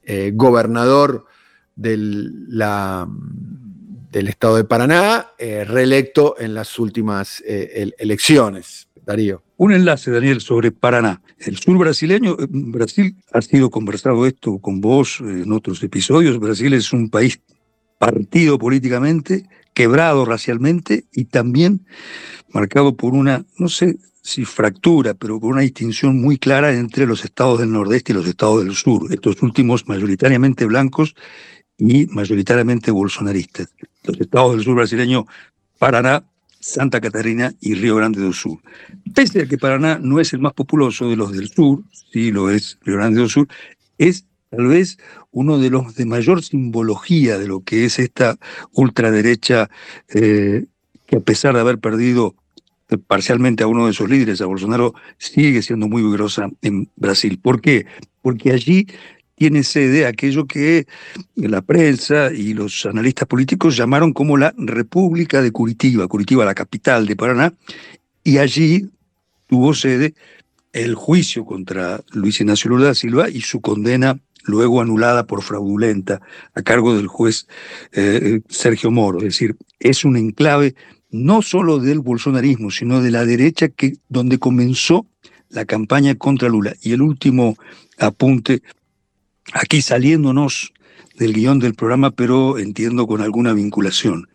eh, 0.05 0.33
gobernador 0.35 1.27
del, 1.77 2.49
del, 4.11 4.29
estado 4.29 4.57
de 4.57 4.65
Paraná, 4.65 5.33
reelecto 5.39 6.37
en 6.39 6.55
las 6.55 6.79
últimas 6.79 7.43
elecciones. 7.47 8.89
Darío. 9.05 9.43
Un 9.57 9.73
enlace, 9.73 10.11
Daniel, 10.11 10.41
sobre 10.41 10.73
Paraná. 10.73 11.23
El 11.39 11.57
sur 11.59 11.79
brasileño, 11.79 12.37
Brasil 12.49 13.17
ha 13.33 13.43
sido 13.43 13.71
conversado 13.71 14.27
esto 14.27 14.59
con 14.59 14.81
vos 14.81 15.21
en 15.21 15.53
otros 15.53 15.83
episodios. 15.83 16.39
Brasil 16.39 16.73
es 16.75 16.93
un 16.93 17.11
país 17.11 17.41
partido 17.99 18.59
políticamente, 18.59 19.45
quebrado 19.75 20.25
racialmente 20.25 21.05
y 21.13 21.27
también 21.27 21.87
marcado 22.53 22.97
por 22.97 23.15
una, 23.15 23.45
no 23.59 23.69
sé, 23.69 23.99
si 24.23 24.45
fractura, 24.45 25.15
pero 25.15 25.41
con 25.41 25.51
una 25.51 25.63
distinción 25.63 26.21
muy 26.21 26.39
clara 26.39 26.73
entre 26.73 27.07
los 27.07 27.25
estados 27.25 27.61
del 27.61 27.73
nordeste 27.73 28.13
y 28.13 28.15
los 28.15 28.27
estados 28.27 28.65
del 28.65 28.75
sur, 28.75 29.13
estos 29.13 29.43
últimos 29.43 29.89
mayoritariamente 29.89 30.67
blancos 30.67 31.15
y 31.79 32.07
mayoritariamente 32.07 32.91
bolsonaristas. 32.91 33.69
Los 34.05 34.21
estados 34.21 34.57
del 34.57 34.65
sur 34.65 34.77
brasileño, 34.77 35.27
Paraná, 35.79 36.25
Santa 36.61 37.01
Catarina 37.01 37.53
y 37.61 37.75
Río 37.75 37.97
Grande 37.97 38.21
do 38.21 38.33
Sur. 38.33 38.61
Pese 39.15 39.43
a 39.43 39.47
que 39.47 39.59
Paraná 39.59 39.99
no 39.99 40.21
es 40.21 40.33
el 40.33 40.41
más 40.41 40.53
populoso 40.53 41.09
de 41.09 41.17
los 41.17 41.33
del 41.33 41.49
sur, 41.49 41.83
sí 42.13 42.31
lo 42.31 42.51
es 42.51 42.79
Río 42.83 42.97
Grande 42.97 43.21
do 43.21 43.29
Sur, 43.29 43.49
es 43.99 44.27
tal 44.51 44.67
vez 44.67 44.99
uno 45.33 45.59
de 45.59 45.71
los 45.71 45.95
de 45.95 46.05
mayor 46.05 46.43
simbología 46.43 47.39
de 47.39 47.49
lo 47.49 47.61
que 47.61 47.85
es 47.85 47.99
esta 47.99 48.37
ultraderecha 48.73 49.71
eh, 50.15 50.67
que 51.07 51.17
a 51.17 51.21
pesar 51.21 51.55
de 51.55 51.61
haber 51.61 51.79
perdido 51.79 52.35
parcialmente 53.07 53.63
a 53.63 53.69
uno 53.69 53.87
de 53.87 53.93
sus 53.93 54.09
líderes, 54.09 54.41
a 54.41 54.47
Bolsonaro, 54.47 54.95
sigue 55.19 55.63
siendo 55.63 55.89
muy 55.89 56.03
vigorosa 56.03 56.51
en 56.63 56.89
Brasil. 56.97 57.39
¿Por 57.41 57.61
qué? 57.61 57.87
Porque 58.23 58.53
allí 58.53 58.87
tiene 59.41 59.63
sede 59.63 60.05
aquello 60.05 60.47
que 60.47 60.87
la 61.35 61.63
prensa 61.63 62.31
y 62.31 62.53
los 62.53 62.85
analistas 62.85 63.27
políticos 63.27 63.75
llamaron 63.75 64.13
como 64.13 64.37
la 64.37 64.53
República 64.59 65.41
de 65.41 65.51
Curitiba, 65.51 66.07
Curitiba 66.09 66.45
la 66.45 66.55
capital 66.55 67.07
de 67.07 67.17
Paraná, 67.17 67.55
y 68.23 68.37
allí 68.37 68.91
tuvo 69.47 69.73
sede 69.73 70.13
el 70.75 70.95
juicio 70.95 71.47
contra 71.47 72.03
Luis 72.13 72.39
Ignacio 72.39 72.69
Lula 72.69 72.89
da 72.89 72.95
Silva 72.95 73.31
y 73.31 73.41
su 73.41 73.63
condena 73.63 74.21
luego 74.45 74.83
anulada 74.83 75.27
por 75.27 75.43
fraudulenta 75.43 76.21
a 76.53 76.61
cargo 76.61 76.95
del 76.95 77.07
juez 77.07 77.47
eh, 77.93 78.43
Sergio 78.47 78.91
Moro. 78.91 79.21
Es 79.21 79.25
decir, 79.25 79.57
es 79.79 80.05
un 80.05 80.19
enclave 80.19 80.75
no 81.11 81.41
solo 81.41 81.79
del 81.79 82.01
bolsonarismo, 82.01 82.71
sino 82.71 83.01
de 83.01 83.11
la 83.11 83.25
derecha 83.25 83.69
que, 83.69 83.95
donde 84.11 84.39
comenzó 84.39 85.07
la 85.49 85.65
campaña 85.65 86.15
contra 86.17 86.51
Lula. 86.51 86.75
Y 86.83 86.93
el 86.93 87.01
último 87.01 87.57
apunte, 87.99 88.63
aquí 89.53 89.83
saliéndonos 89.83 90.73
del 91.17 91.33
guion 91.33 91.59
del 91.59 91.75
programa, 91.75 92.11
pero 92.11 92.59
entiendo 92.59 93.07
con 93.07 93.21
alguna 93.21 93.53
vinculación. 93.53 94.29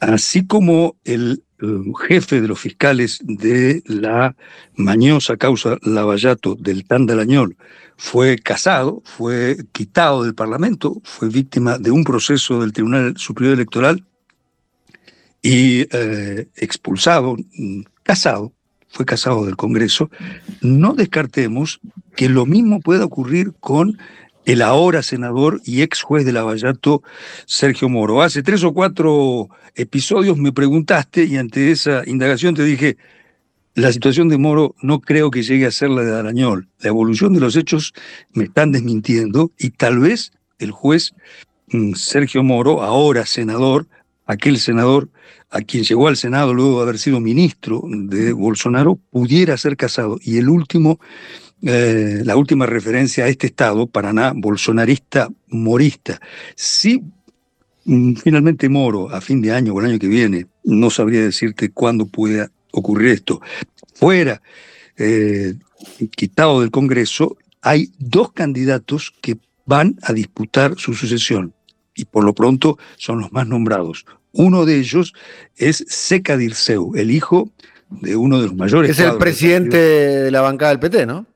Así 0.00 0.46
como 0.46 0.96
el 1.04 1.44
eh, 1.62 1.66
jefe 2.08 2.40
de 2.40 2.48
los 2.48 2.60
fiscales 2.60 3.20
de 3.22 3.82
la 3.86 4.36
mañosa 4.74 5.36
causa 5.36 5.78
Lavallato 5.82 6.56
del 6.56 6.84
Tandalañol 6.84 7.56
fue 7.96 8.38
casado, 8.38 9.02
fue 9.04 9.56
quitado 9.72 10.24
del 10.24 10.34
Parlamento, 10.34 11.00
fue 11.04 11.28
víctima 11.28 11.78
de 11.78 11.90
un 11.90 12.04
proceso 12.04 12.60
del 12.60 12.72
Tribunal 12.72 13.14
Superior 13.16 13.54
Electoral 13.54 14.04
y 15.42 15.86
eh, 15.92 16.48
expulsado, 16.56 17.36
casado, 18.02 18.52
fue 18.88 19.04
casado 19.04 19.44
del 19.46 19.56
Congreso, 19.56 20.10
no 20.60 20.94
descartemos 20.94 21.80
que 22.16 22.28
lo 22.28 22.46
mismo 22.46 22.80
pueda 22.80 23.04
ocurrir 23.04 23.52
con 23.60 23.98
el 24.44 24.62
ahora 24.62 25.02
senador 25.02 25.60
y 25.64 25.82
ex 25.82 26.02
juez 26.02 26.24
de 26.24 26.32
Lavallato, 26.32 27.02
Sergio 27.46 27.88
Moro. 27.88 28.22
Hace 28.22 28.42
tres 28.42 28.64
o 28.64 28.72
cuatro 28.72 29.48
episodios 29.74 30.36
me 30.36 30.52
preguntaste 30.52 31.24
y 31.24 31.36
ante 31.36 31.70
esa 31.70 32.02
indagación 32.06 32.54
te 32.54 32.64
dije, 32.64 32.96
la 33.74 33.92
situación 33.92 34.28
de 34.28 34.38
Moro 34.38 34.74
no 34.82 35.00
creo 35.00 35.30
que 35.30 35.42
llegue 35.42 35.66
a 35.66 35.70
ser 35.70 35.90
la 35.90 36.02
de 36.02 36.16
Arañol. 36.16 36.68
La 36.80 36.88
evolución 36.88 37.34
de 37.34 37.40
los 37.40 37.56
hechos 37.56 37.92
me 38.32 38.44
están 38.44 38.70
desmintiendo 38.72 39.50
y 39.58 39.70
tal 39.70 39.98
vez 39.98 40.32
el 40.58 40.70
juez 40.70 41.12
mm, 41.68 41.94
Sergio 41.94 42.42
Moro, 42.42 42.82
ahora 42.82 43.26
senador, 43.26 43.86
aquel 44.26 44.58
senador 44.58 45.08
a 45.50 45.60
quien 45.60 45.84
llegó 45.84 46.08
al 46.08 46.16
Senado 46.16 46.52
luego 46.52 46.78
de 46.78 46.82
haber 46.82 46.98
sido 46.98 47.20
ministro 47.20 47.82
de 47.86 48.32
Bolsonaro, 48.32 48.98
pudiera 49.10 49.56
ser 49.56 49.76
casado. 49.76 50.18
Y 50.20 50.38
el 50.38 50.48
último 50.48 50.98
eh, 51.66 52.20
la 52.24 52.36
última 52.36 52.66
referencia 52.66 53.24
a 53.24 53.28
este 53.28 53.46
Estado, 53.46 53.86
Paraná, 53.86 54.32
bolsonarista, 54.34 55.30
morista. 55.48 56.20
Si 56.54 57.02
mm, 57.84 58.14
finalmente 58.16 58.68
Moro, 58.68 59.10
a 59.10 59.20
fin 59.22 59.40
de 59.40 59.52
año 59.52 59.72
o 59.72 59.80
el 59.80 59.86
año 59.86 59.98
que 59.98 60.08
viene, 60.08 60.46
no 60.64 60.90
sabría 60.90 61.22
decirte 61.22 61.70
cuándo 61.70 62.04
pueda 62.06 62.50
ocurrir 62.72 63.12
esto, 63.12 63.40
fuera 63.94 64.42
eh, 64.98 65.54
quitado 66.14 66.60
del 66.60 66.70
Congreso, 66.70 67.38
hay 67.62 67.90
dos 67.98 68.32
candidatos 68.32 69.14
que 69.22 69.38
van 69.64 69.96
a 70.02 70.12
disputar 70.12 70.74
su 70.76 70.92
sucesión 70.92 71.54
y 71.94 72.04
por 72.04 72.24
lo 72.24 72.34
pronto 72.34 72.78
son 72.96 73.20
los 73.20 73.32
más 73.32 73.46
nombrados. 73.46 74.04
Uno 74.32 74.66
de 74.66 74.78
ellos 74.78 75.14
es 75.56 75.84
Seca 75.88 76.36
Dirceu, 76.36 76.92
el 76.96 77.10
hijo 77.10 77.50
de 77.88 78.16
uno 78.16 78.40
de 78.40 78.48
los 78.48 78.56
mayores. 78.56 78.90
Es 78.90 78.98
el 78.98 79.16
presidente 79.16 79.76
de 79.78 80.30
la 80.30 80.42
bancada 80.42 80.72
del 80.72 80.80
PT, 80.80 81.06
¿no? 81.06 81.26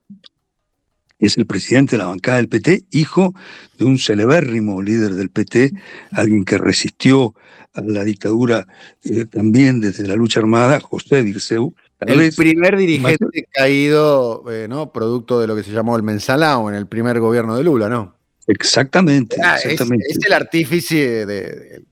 Es 1.18 1.36
el 1.36 1.46
presidente 1.46 1.96
de 1.96 1.98
la 1.98 2.08
bancada 2.08 2.38
del 2.38 2.48
PT, 2.48 2.84
hijo 2.90 3.34
de 3.78 3.84
un 3.84 3.98
celebérrimo 3.98 4.82
líder 4.82 5.14
del 5.14 5.30
PT, 5.30 5.72
alguien 6.12 6.44
que 6.44 6.58
resistió 6.58 7.34
a 7.74 7.80
la 7.80 8.04
dictadura 8.04 8.66
eh, 9.04 9.24
también 9.26 9.80
desde 9.80 10.06
la 10.06 10.14
lucha 10.14 10.40
armada, 10.40 10.80
José 10.80 11.22
Dirceu. 11.22 11.74
El 12.00 12.32
primer 12.32 12.76
dirigente 12.76 13.48
caído, 13.50 14.44
eh, 14.50 14.68
¿no? 14.68 14.92
Producto 14.92 15.40
de 15.40 15.48
lo 15.48 15.56
que 15.56 15.64
se 15.64 15.72
llamó 15.72 15.96
el 15.96 16.04
mensalao 16.04 16.68
en 16.68 16.76
el 16.76 16.86
primer 16.86 17.18
gobierno 17.18 17.56
de 17.56 17.64
Lula, 17.64 17.88
¿no? 17.88 18.16
Exactamente. 18.46 19.36
Ah, 19.42 19.56
exactamente. 19.56 20.06
Es, 20.08 20.24
el 20.24 20.32
artífice, 20.32 21.26
de, 21.26 21.82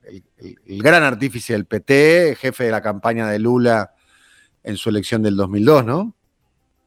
el, 0.65 0.81
gran 0.81 1.03
artífice 1.03 1.53
del 1.53 1.65
PT, 1.65 2.37
jefe 2.39 2.63
de 2.63 2.71
la 2.71 2.81
campaña 2.81 3.29
de 3.29 3.37
Lula 3.37 3.91
en 4.63 4.77
su 4.77 4.89
elección 4.89 5.21
del 5.21 5.35
2002, 5.35 5.85
¿no? 5.85 6.16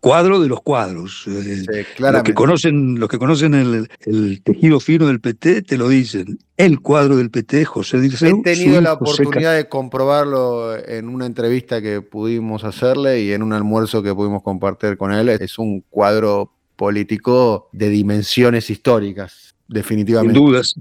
Cuadro 0.00 0.40
de 0.40 0.48
los 0.48 0.60
cuadros. 0.62 1.24
Eh, 1.28 1.84
los 1.98 2.22
que 2.22 2.34
conocen, 2.34 2.98
los 2.98 3.08
que 3.08 3.18
conocen 3.18 3.54
el, 3.54 4.42
tejido 4.42 4.80
fino 4.80 5.06
del 5.06 5.20
PT 5.20 5.62
te 5.62 5.78
lo 5.78 5.88
dicen. 5.88 6.38
El 6.56 6.80
cuadro 6.80 7.16
del 7.16 7.30
PT, 7.30 7.64
José 7.64 8.00
Dirceu. 8.00 8.40
He 8.40 8.42
tenido 8.42 8.80
la 8.80 8.94
oportunidad 8.94 9.54
de 9.54 9.68
comprobarlo 9.68 10.76
en 10.76 11.08
una 11.08 11.26
entrevista 11.26 11.80
que 11.80 12.02
pudimos 12.02 12.64
hacerle 12.64 13.22
y 13.22 13.32
en 13.32 13.42
un 13.42 13.52
almuerzo 13.52 14.02
que 14.02 14.14
pudimos 14.14 14.42
compartir 14.42 14.96
con 14.96 15.12
él. 15.12 15.28
Es 15.28 15.58
un 15.58 15.82
cuadro 15.88 16.52
político 16.76 17.68
de 17.72 17.90
dimensiones 17.90 18.70
históricas, 18.70 19.54
definitivamente. 19.68 20.38
Sin 20.38 20.46
dudas. 20.46 20.74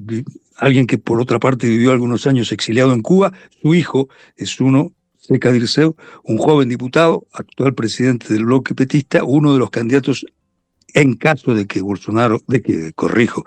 Alguien 0.58 0.88
que 0.88 0.98
por 0.98 1.22
otra 1.22 1.40
parte 1.40 1.68
vivió 1.68 1.92
algunos 1.92 2.28
años 2.28 2.52
exiliado 2.52 2.94
en 2.94 3.02
Cuba, 3.02 3.32
su 3.62 3.74
hijo 3.74 4.10
es 4.36 4.60
uno 4.60 4.92
Seca 5.30 5.52
Dirceu, 5.52 5.96
un 6.24 6.40
joven 6.40 6.70
diputado, 6.70 7.28
actual 7.34 7.76
presidente 7.76 8.34
del 8.34 8.46
bloque 8.46 8.74
petista, 8.74 9.24
uno 9.24 9.54
de 9.54 9.60
los 9.60 9.70
candidatos 9.70 10.26
en 10.96 11.14
caso 11.14 11.54
de 11.54 11.68
que 11.68 11.82
Bolsonaro, 11.82 12.42
de 12.48 12.64
que, 12.64 12.94
corrijo, 12.94 13.46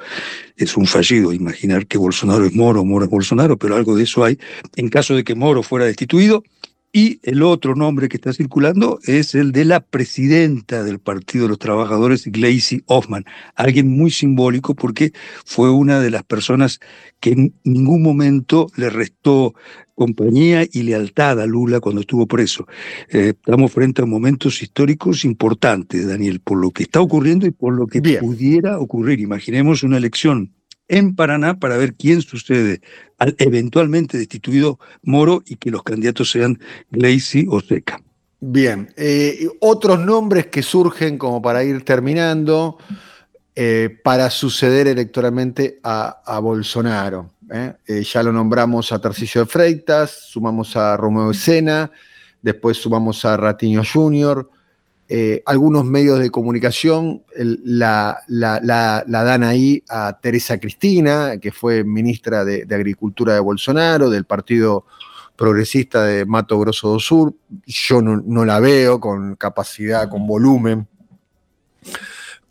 es 0.57 0.77
un 0.77 0.87
fallido 0.87 1.33
imaginar 1.33 1.89
que 1.89 1.99
Bolsonaro 1.99 2.45
es 2.45 2.55
Moro, 2.55 2.85
Moro 2.85 3.07
es 3.07 3.11
Bolsonaro, 3.11 3.57
pero 3.57 3.75
algo 3.75 3.97
de 3.97 4.05
eso 4.05 4.23
hay, 4.23 4.39
en 4.77 4.89
caso 4.89 5.17
de 5.17 5.25
que 5.25 5.35
Moro 5.35 5.65
fuera 5.65 5.85
destituido, 5.85 6.45
y 6.93 7.21
el 7.23 7.43
otro 7.43 7.75
nombre 7.75 8.09
que 8.09 8.19
está 8.19 8.35
circulando 8.35 9.01
es 9.05 9.35
el 9.35 9.51
de 9.51 9.65
la 9.65 9.81
presidenta 9.81 10.85
del 10.85 11.01
Partido 11.01 11.45
de 11.45 11.49
los 11.49 11.59
Trabajadores, 11.59 12.27
Gleisi 12.27 12.83
Hoffman, 12.87 13.25
alguien 13.55 13.89
muy 13.89 14.11
simbólico 14.11 14.75
porque 14.75 15.13
fue 15.47 15.71
una 15.71 16.01
de 16.01 16.11
las 16.11 16.23
personas 16.23 16.81
que 17.19 17.31
en 17.31 17.55
ningún 17.65 18.03
momento 18.03 18.67
le 18.77 18.91
restó 18.91 19.55
compañía 20.03 20.67
y 20.69 20.83
lealtad 20.83 21.41
a 21.41 21.47
Lula 21.47 21.79
cuando 21.79 22.01
estuvo 22.01 22.27
preso. 22.27 22.67
Eh, 23.09 23.35
estamos 23.37 23.71
frente 23.71 24.03
a 24.03 24.05
momentos 24.05 24.61
históricos 24.61 25.25
importantes, 25.25 26.09
Daniel, 26.09 26.41
por 26.41 26.59
lo 26.59 26.73
que 26.73 26.83
está 26.83 27.01
ocurriendo 27.01 27.47
y 27.47 27.53
por 27.53 27.73
lo 27.73 27.87
que 27.87 28.03
pudiera 28.19 28.81
ocurrir. 28.81 29.21
Imaginemos 29.21 29.85
una 29.85 29.99
elección 29.99 30.51
en 30.89 31.15
Paraná 31.15 31.61
para 31.61 31.77
ver 31.77 31.95
quién 31.95 32.21
sucede 32.21 32.81
al 33.19 33.37
eventualmente 33.39 34.19
destituido 34.19 34.81
Moro 35.05 35.45
y 35.47 35.55
que 35.55 35.71
los 35.71 35.85
candidatos 35.85 36.33
sean 36.33 36.59
Gleisi 36.91 37.47
o 37.49 37.61
Seca. 37.61 38.03
Bien, 38.41 38.93
eh, 38.97 39.47
otros 39.61 40.01
nombres 40.01 40.47
que 40.47 40.65
surgen 40.65 41.17
como 41.17 41.41
para 41.41 41.63
ir 41.63 41.85
terminando 41.85 42.77
eh, 43.55 43.99
para 44.03 44.31
suceder 44.31 44.87
electoralmente 44.89 45.79
a, 45.83 46.39
Bolsonaro. 46.41 47.31
¿eh? 47.51 48.03
ya 48.03 48.23
lo 48.23 48.33
nombramos 48.33 48.93
a 48.93 49.01
Tarcisio 49.01 49.43
de 49.43 49.47
Freitas, 49.47 50.29
sumamos 50.31 50.77
a 50.77 50.97
Romeo 50.97 51.31
Escena, 51.31 51.91
después 52.41 52.79
sumamos 52.79 53.25
a 53.25 53.37
Ratiño 53.37 53.83
Jr., 53.85 54.49
eh, 55.15 55.43
algunos 55.45 55.85
medios 55.85 56.21
de 56.21 56.31
comunicación 56.31 57.23
la, 57.37 58.23
dan 58.27 59.43
ahí 59.43 59.85
a 59.87 60.19
Teresa 60.19 60.59
Cristina, 60.59 61.37
que 61.39 61.53
fue 61.53 61.85
ministra 61.85 62.47
de, 62.47 62.67
Agricultura 62.71 63.35
de 63.35 63.41
Bolsonaro, 63.41 64.09
del 64.09 64.25
Partido 64.25 64.87
Progresista 65.37 66.05
de 66.05 66.25
Mato 66.25 66.59
Grosso 66.59 66.89
do 66.89 66.99
Sur. 66.99 67.35
Yo 67.67 68.01
no, 68.01 68.45
la 68.47 68.59
veo 68.59 69.01
con 69.01 69.37
capacidad, 69.37 70.09
con 70.09 70.27
volumen, 70.27 70.89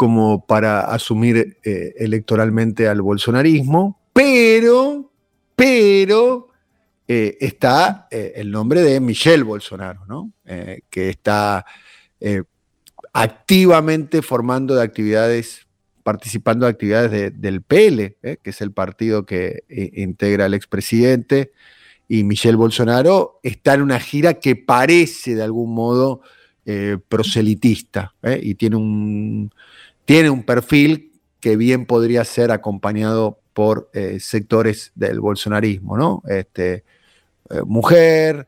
como 0.01 0.47
para 0.47 0.81
asumir 0.81 1.59
eh, 1.63 1.93
electoralmente 1.95 2.87
al 2.87 3.03
bolsonarismo, 3.03 4.01
pero, 4.11 5.11
pero 5.55 6.47
eh, 7.07 7.37
está 7.39 8.07
el 8.09 8.49
nombre 8.49 8.81
de 8.81 8.99
Michelle 8.99 9.43
Bolsonaro, 9.43 10.07
¿no? 10.07 10.31
que 10.89 11.09
está 11.09 11.63
activamente 13.13 14.23
formando 14.23 14.73
de 14.73 14.81
actividades, 14.81 15.67
participando 16.01 16.65
de 16.65 16.71
actividades 16.71 17.39
del 17.39 17.61
PL, 17.61 18.17
¿eh? 18.23 18.37
que 18.41 18.49
es 18.49 18.61
el 18.61 18.71
partido 18.71 19.25
que 19.25 19.63
eh, 19.69 19.91
integra 19.97 20.45
al 20.45 20.53
expresidente, 20.53 21.51
y 22.07 22.23
Michelle 22.23 22.57
Bolsonaro 22.57 23.39
está 23.43 23.75
en 23.75 23.83
una 23.83 23.99
gira 23.99 24.33
que 24.33 24.55
parece 24.55 25.35
de 25.35 25.43
algún 25.43 25.73
modo 25.73 26.21
eh, 26.65 26.97
proselitista 27.07 28.13
y 28.41 28.55
tiene 28.55 28.75
un, 28.75 29.51
tiene 30.05 30.29
un 30.29 30.43
perfil 30.43 31.11
que 31.39 31.55
bien 31.55 31.85
podría 31.85 32.23
ser 32.23 32.51
acompañado 32.51 33.39
por 33.53 33.89
sectores 34.19 34.91
del 34.95 35.19
bolsonarismo, 35.19 35.97
¿no? 35.97 36.23
Este, 36.27 36.85
mujer, 37.65 38.47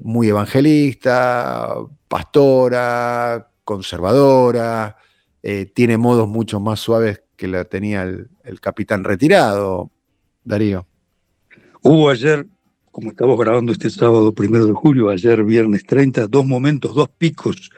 muy 0.00 0.28
evangelista, 0.28 1.74
pastora, 2.08 3.50
conservadora, 3.64 4.96
eh, 5.42 5.66
tiene 5.66 5.98
modos 5.98 6.28
mucho 6.28 6.60
más 6.60 6.80
suaves 6.80 7.22
que 7.36 7.48
la 7.48 7.64
tenía 7.64 8.02
el, 8.02 8.60
capitán 8.60 9.04
retirado, 9.04 9.90
Darío. 10.44 10.86
Hubo 11.82 12.08
ayer, 12.08 12.46
como 12.94 13.10
estamos 13.10 13.36
grabando 13.36 13.72
este 13.72 13.90
sábado 13.90 14.32
primero 14.32 14.66
de 14.66 14.72
julio, 14.72 15.08
ayer 15.08 15.42
viernes 15.42 15.84
30, 15.84 16.28
dos 16.28 16.46
momentos, 16.46 16.94
dos 16.94 17.08
picos 17.08 17.72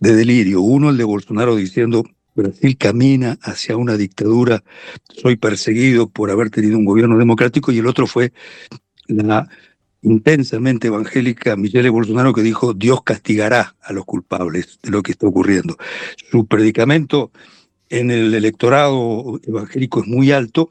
de 0.00 0.16
delirio. 0.16 0.62
Uno 0.62 0.88
el 0.88 0.96
de 0.96 1.04
Bolsonaro 1.04 1.56
diciendo 1.56 2.04
Brasil 2.34 2.78
camina 2.78 3.36
hacia 3.42 3.76
una 3.76 3.98
dictadura, 3.98 4.64
soy 5.10 5.36
perseguido 5.36 6.08
por 6.08 6.30
haber 6.30 6.48
tenido 6.48 6.78
un 6.78 6.86
gobierno 6.86 7.18
democrático, 7.18 7.70
y 7.70 7.80
el 7.80 7.86
otro 7.86 8.06
fue 8.06 8.32
la 9.08 9.46
intensamente 10.00 10.86
evangélica 10.86 11.54
Michelle 11.54 11.90
Bolsonaro 11.90 12.32
que 12.32 12.40
dijo 12.40 12.72
Dios 12.72 13.02
castigará 13.02 13.76
a 13.82 13.92
los 13.92 14.06
culpables 14.06 14.78
de 14.82 14.90
lo 14.90 15.02
que 15.02 15.12
está 15.12 15.26
ocurriendo. 15.26 15.76
Su 16.30 16.46
predicamento 16.46 17.30
en 17.90 18.10
el 18.10 18.32
electorado 18.32 19.38
evangélico 19.46 20.00
es 20.00 20.06
muy 20.06 20.32
alto 20.32 20.70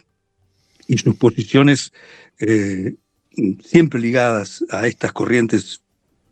y 0.87 0.97
sus 0.97 1.15
posiciones 1.17 1.93
eh, 2.39 2.95
siempre 3.63 3.99
ligadas 3.99 4.63
a 4.69 4.87
estas 4.87 5.11
corrientes 5.11 5.81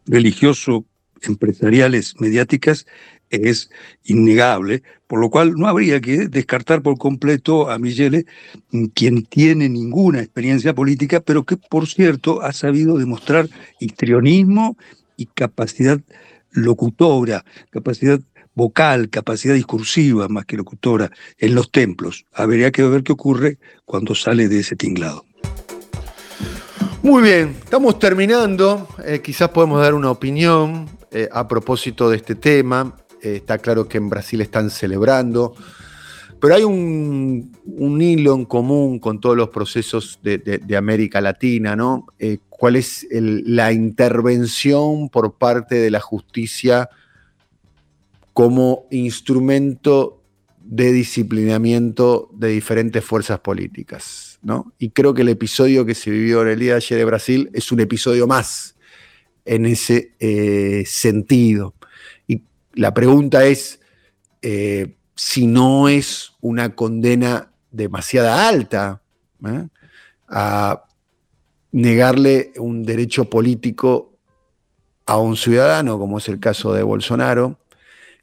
religioso 0.05 0.85
empresariales 1.21 2.15
mediáticas 2.19 2.85
es 3.29 3.69
innegable, 4.03 4.83
por 5.07 5.19
lo 5.19 5.29
cual 5.29 5.53
no 5.55 5.67
habría 5.67 6.01
que 6.01 6.27
descartar 6.27 6.81
por 6.81 6.97
completo 6.97 7.69
a 7.69 7.77
Michele, 7.77 8.25
quien 8.93 9.23
tiene 9.23 9.69
ninguna 9.69 10.19
experiencia 10.19 10.73
política, 10.73 11.19
pero 11.19 11.45
que, 11.45 11.57
por 11.57 11.87
cierto, 11.87 12.41
ha 12.41 12.53
sabido 12.53 12.97
demostrar 12.97 13.47
histrionismo 13.79 14.77
y 15.15 15.27
capacidad 15.27 15.99
locutora, 16.51 17.45
capacidad 17.69 18.19
vocal, 18.55 19.09
capacidad 19.09 19.53
discursiva 19.53 20.27
más 20.27 20.45
que 20.45 20.57
locutora 20.57 21.11
en 21.37 21.55
los 21.55 21.71
templos. 21.71 22.25
Habría 22.33 22.71
que 22.71 22.83
ver 22.83 23.03
qué 23.03 23.13
ocurre 23.13 23.57
cuando 23.85 24.15
sale 24.15 24.47
de 24.47 24.59
ese 24.59 24.75
tinglado. 24.75 25.28
Muy 27.01 27.23
bien, 27.23 27.55
estamos 27.63 27.97
terminando. 27.97 28.89
Eh, 29.05 29.21
quizás 29.23 29.49
podemos 29.49 29.81
dar 29.81 29.93
una 29.93 30.11
opinión 30.11 30.85
eh, 31.11 31.29
a 31.31 31.47
propósito 31.47 32.09
de 32.09 32.17
este 32.17 32.35
tema. 32.35 32.93
Eh, 33.21 33.37
está 33.37 33.57
claro 33.57 33.87
que 33.87 33.97
en 33.97 34.09
Brasil 34.09 34.41
están 34.41 34.69
celebrando, 34.69 35.55
pero 36.41 36.55
hay 36.55 36.63
un, 36.63 37.53
hilo 38.01 38.35
en 38.35 38.43
común 38.43 38.99
con 38.99 39.21
todos 39.21 39.37
los 39.37 39.47
procesos 39.47 40.19
de, 40.21 40.77
América 40.77 41.21
Latina, 41.21 41.73
¿no? 41.73 42.05
¿Cuál 42.49 42.75
es 42.75 43.07
la 43.11 43.71
intervención 43.71 45.07
por 45.07 45.37
parte 45.37 45.75
de 45.75 45.91
la 45.91 46.01
justicia 46.01 46.89
como 48.33 48.87
instrumento 48.91 50.21
de 50.61 50.91
disciplinamiento 50.91 52.29
de 52.33 52.49
diferentes 52.49 53.05
fuerzas 53.05 53.39
políticas? 53.39 54.28
¿No? 54.41 54.73
Y 54.77 54.91
creo 54.91 55.13
que 55.13 55.21
el 55.21 55.29
episodio 55.29 55.85
que 55.85 55.95
se 55.95 56.11
vivió 56.11 56.41
en 56.41 56.49
el 56.49 56.59
día 56.59 56.71
de 56.71 56.77
ayer 56.77 56.97
de 56.99 57.05
Brasil 57.05 57.49
es 57.53 57.71
un 57.71 57.79
episodio 57.79 58.27
más 58.27 58.75
en 59.45 59.65
ese 59.65 60.13
eh, 60.19 60.83
sentido. 60.85 61.73
Y 62.27 62.43
la 62.73 62.93
pregunta 62.93 63.45
es 63.45 63.79
eh, 64.41 64.95
si 65.15 65.47
no 65.47 65.89
es 65.89 66.33
una 66.41 66.75
condena 66.75 67.51
demasiada 67.71 68.47
alta 68.47 69.01
¿eh? 69.45 69.67
a 70.27 70.85
negarle 71.71 72.53
un 72.57 72.83
derecho 72.83 73.29
político 73.29 74.17
a 75.05 75.17
un 75.17 75.35
ciudadano, 75.35 75.97
como 75.97 76.19
es 76.19 76.29
el 76.29 76.39
caso 76.39 76.73
de 76.73 76.83
Bolsonaro, 76.83 77.59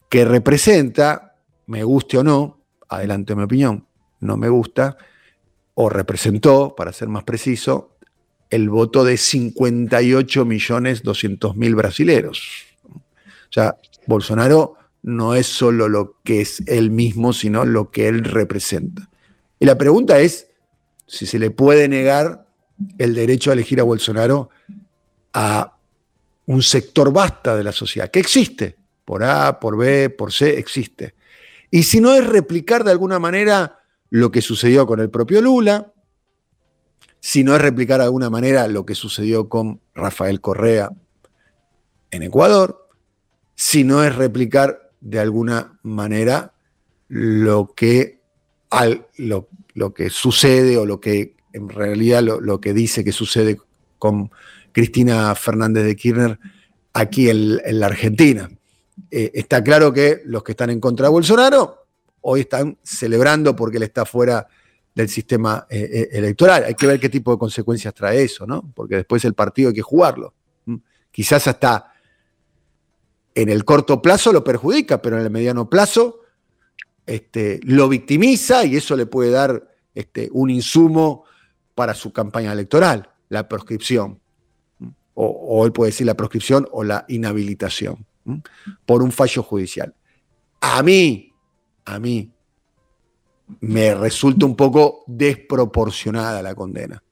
que 0.09 0.25
representa, 0.25 1.37
me 1.67 1.83
guste 1.83 2.19
o 2.19 2.25
no, 2.25 2.61
adelante 2.89 3.35
mi 3.35 3.43
opinión, 3.43 3.87
no 4.21 4.37
me 4.37 4.49
gusta, 4.49 4.97
o 5.79 5.91
representó, 5.91 6.75
para 6.75 6.93
ser 6.93 7.09
más 7.09 7.25
preciso, 7.25 7.97
el 8.49 8.71
voto 8.71 9.05
de 9.05 9.19
58 9.19 10.47
millones 10.47 11.03
200 11.03 11.55
mil 11.55 11.75
brasileros. 11.75 12.65
O 12.93 13.53
sea, 13.53 13.77
Bolsonaro 14.07 14.77
no 15.03 15.35
es 15.35 15.47
solo 15.47 15.89
lo 15.91 16.17
que 16.25 16.41
es 16.41 16.63
él 16.67 16.91
mismo, 16.91 17.35
sino 17.35 17.67
lo 17.67 17.91
que 17.91 18.09
él 18.09 18.25
representa. 18.25 19.11
Y 19.59 19.67
la 19.67 19.77
pregunta 19.77 20.19
es 20.19 20.49
si 21.07 21.27
se 21.27 21.39
le 21.39 21.51
puede 21.51 21.89
negar 21.89 22.47
el 22.97 23.15
derecho 23.15 23.51
a 23.51 23.53
elegir 23.53 23.79
a 23.79 23.85
Bolsonaro 23.85 24.49
a 25.35 25.77
un 26.47 26.63
sector 26.63 27.13
vasta 27.13 27.55
de 27.55 27.65
la 27.65 27.73
sociedad, 27.73 28.11
que 28.11 28.21
existe, 28.21 28.77
por 29.05 29.23
A, 29.25 29.61
por 29.61 29.77
B, 29.77 30.09
por 30.09 30.33
C, 30.33 30.59
existe. 30.59 31.15
Y 31.71 31.83
si 31.83 32.01
no 32.01 32.15
es 32.15 32.27
replicar 32.27 32.83
de 32.83 32.93
alguna 32.93 33.19
manera 33.19 33.81
lo 34.11 34.31
que 34.31 34.43
sucedió 34.43 34.87
con 34.87 35.01
el 35.01 35.11
propio 35.11 35.41
Lula, 35.41 35.93
si 37.21 37.43
no 37.43 37.57
es 37.57 37.63
replicar 37.63 37.99
de 37.99 38.05
alguna 38.05 38.31
manera 38.31 38.69
lo 38.69 38.87
que 38.87 38.95
sucedió 38.95 39.49
con 39.49 39.81
Rafael 39.95 40.41
Correa 40.41 40.91
en 42.11 42.23
Ecuador, 42.23 42.89
si 43.55 43.85
no 43.85 44.05
es 44.05 44.15
replicar 44.15 44.93
de 45.01 45.19
alguna 45.19 45.79
manera 45.83 46.53
lo 47.09 47.73
que, 47.75 48.21
al- 48.71 49.07
lo, 49.17 49.49
lo 49.75 49.93
que 49.93 50.11
sucede 50.11 50.77
o 50.79 50.87
lo 50.87 51.01
que 51.01 51.35
en 51.53 51.69
realidad 51.69 52.23
lo, 52.23 52.41
lo 52.41 52.61
que 52.61 52.73
dice 52.73 53.03
que 53.03 53.13
sucede 53.13 53.59
con 53.99 54.31
Cristina 54.73 55.35
Fernández 55.35 55.85
de 55.85 55.97
Kirchner 55.97 56.39
aquí 56.93 57.31
en, 57.31 57.61
en 57.65 57.81
la 57.81 57.87
Argentina. 57.87 58.51
Eh, 59.11 59.31
está 59.35 59.65
claro 59.65 59.93
que 59.93 60.23
los 60.27 60.43
que 60.43 60.53
están 60.53 60.71
en 60.71 60.81
contra 60.81 61.07
de 61.07 61.13
Bolsonaro 61.13 61.86
hoy 62.29 62.41
están 62.41 62.77
celebrando 62.83 63.55
porque 63.55 63.77
él 63.77 63.85
está 63.85 64.05
fuera 64.05 64.47
del 64.95 65.09
sistema 65.09 65.67
eh, 65.71 65.89
eh, 65.93 66.09
electoral. 66.13 66.65
Hay 66.65 66.75
que 66.75 66.87
ver 66.87 66.99
qué 66.99 67.09
tipo 67.09 67.31
de 67.31 67.39
consecuencias 67.39 67.95
trae 67.95 68.23
eso, 68.23 68.47
¿no? 68.47 68.69
Porque 68.75 68.97
después 68.97 69.25
el 69.25 69.35
partido 69.35 69.69
hay 69.69 69.75
que 69.75 69.83
jugarlo. 69.83 70.35
¿m? 70.67 70.81
Quizás 71.13 71.47
hasta 71.47 71.93
en 73.35 73.49
el 73.49 73.65
corto 73.65 74.03
plazo 74.03 74.33
lo 74.33 74.43
perjudica, 74.43 75.01
pero 75.01 75.19
en 75.19 75.23
el 75.23 75.31
mediano 75.31 75.71
plazo 75.71 76.21
este, 77.05 77.61
lo 77.63 77.89
victimiza 77.89 78.65
y 78.65 78.77
eso 78.77 78.97
le 78.97 79.07
puede 79.07 79.31
dar 79.31 79.71
este, 79.95 80.29
un 80.33 80.51
insumo 80.51 81.25
para 81.77 81.95
su 81.95 82.13
campaña 82.13 82.53
electoral, 82.53 83.11
la 83.29 83.47
proscripción. 83.47 84.19
¿m? 84.81 84.93
O, 85.15 85.27
o 85.27 85.65
él 85.65 85.73
puede 85.73 85.93
decir 85.93 86.07
la 86.07 86.17
proscripción 86.17 86.67
o 86.73 86.83
la 86.83 87.05
inhabilitación 87.07 88.05
¿m? 88.25 88.43
por 88.85 89.03
un 89.03 89.13
fallo 89.13 89.45
judicial. 89.45 89.95
A 90.61 90.83
mí, 90.83 91.35
a 91.87 91.99
mí, 91.99 92.31
me 93.61 93.95
resulta 93.95 94.45
un 94.45 94.57
poco 94.57 95.05
desproporcionada 95.07 96.43
la 96.43 96.55
condena. 96.55 97.03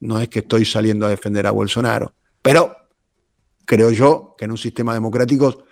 No 0.00 0.20
es 0.20 0.28
que 0.28 0.40
estoy 0.40 0.64
saliendo 0.64 1.06
a 1.06 1.10
defender 1.10 1.46
a 1.46 1.50
Bolsonaro, 1.50 2.14
pero 2.42 2.74
creo 3.64 3.90
yo 3.90 4.34
que 4.36 4.46
en 4.46 4.52
un 4.52 4.58
sistema 4.58 4.94
democrático 4.94 5.64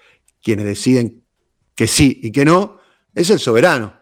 quienes 0.42 0.66
deciden 0.66 1.24
que 1.74 1.86
sí 1.86 2.20
y 2.22 2.30
que 2.30 2.44
no 2.44 2.78
es 3.14 3.30
el 3.30 3.38
soberano, 3.38 3.94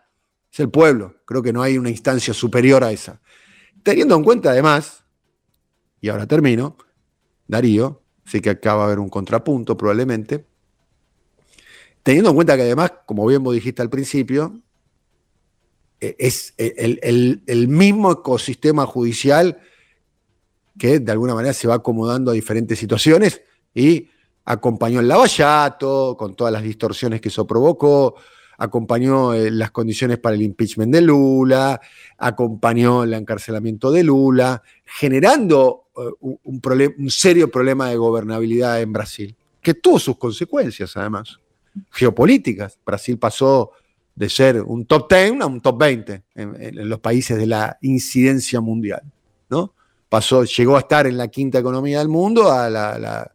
es 0.53 0.61
el 0.61 0.71
pueblo. 0.71 1.17
Creo 1.25 1.43
que 1.43 1.53
no 1.53 1.63
hay 1.63 1.79
una 1.79 1.91
instancia 1.91 2.35
superior 2.35 2.83
a 2.85 2.93
esa. 2.93 3.21
Teniendo 3.83 4.17
en 4.17 4.25
cuenta 4.25 4.51
además, 4.51 5.05
y 6.01 6.09
ahora 6.09 6.27
termino, 6.27 6.77
Darío, 7.47 8.03
sé 8.25 8.41
que 8.41 8.51
acá 8.51 8.75
va 8.75 8.83
a 8.83 8.87
haber 8.87 8.99
un 8.99 9.09
contrapunto 9.09 9.77
probablemente, 9.77 10.47
teniendo 12.05 12.31
en 12.31 12.37
cuenta 12.37 12.55
que 12.55 12.63
además, 12.63 12.93
como 13.07 13.27
bien 13.27 13.43
vos 13.43 13.55
dijiste 13.55 13.83
al 13.83 13.91
principio, 13.91 14.61
eh, 16.01 16.15
es 16.19 16.55
el, 16.59 17.01
el- 17.47 17.69
mismo 17.69 18.13
ecosistema 18.13 18.87
judicial 18.87 19.59
que 20.79 21.01
de 21.01 21.11
alguna 21.13 21.35
manera 21.35 21.55
se 21.55 21.67
va 21.67 21.75
acomodando 21.77 22.31
a 22.31 22.35
diferentes 22.35 22.79
situaciones 22.79 23.41
y 23.75 24.11
acompañó 24.45 25.01
el 25.01 25.09
lavallato, 25.09 26.17
con 26.19 26.35
todas 26.35 26.53
las 26.53 26.63
distorsiones 26.63 27.21
que 27.23 27.29
eso 27.29 27.47
provocó, 27.47 28.17
acompañó 28.59 29.33
eh, 29.33 29.51
las 29.51 29.71
condiciones 29.71 30.19
para 30.19 30.35
el 30.35 30.43
impeachment 30.43 30.93
de 30.93 31.01
Lula, 31.01 31.81
acompañó 32.19 33.05
el 33.05 33.15
encarcelamiento 33.15 33.91
de 33.91 34.03
Lula, 34.05 34.63
generando 34.85 35.85
eh, 35.97 36.37
un 36.45 37.11
serio 37.11 37.51
problema 37.51 37.89
de 37.89 37.97
gobernabilidad 37.97 38.83
en 38.83 38.93
Brasil, 38.93 39.35
que 39.63 39.73
tuvo 39.75 39.99
sus 39.99 40.19
consecuencias 40.19 40.97
además, 40.99 41.39
geopolíticas. 41.91 42.79
Brasil 42.85 43.19
pasó 43.19 43.73
de 44.15 44.29
ser 44.29 44.63
un 44.63 44.87
top 44.87 45.13
10 45.13 45.41
a 45.41 45.47
un 45.47 45.61
top 45.61 45.79
20 45.79 46.23
en, 46.35 46.89
los 46.89 47.01
países 47.01 47.37
de 47.37 47.47
la 47.47 47.79
incidencia 47.83 48.61
mundial, 48.61 49.03
¿no? 49.51 49.75
Pasó, 50.09 50.45
llegó 50.45 50.77
a 50.77 50.81
estar 50.81 51.07
en 51.07 51.17
la 51.17 51.29
quinta 51.29 51.59
economía 51.59 51.99
del 51.99 52.09
mundo 52.09 52.53
a 52.53 52.71
la, 52.71 53.33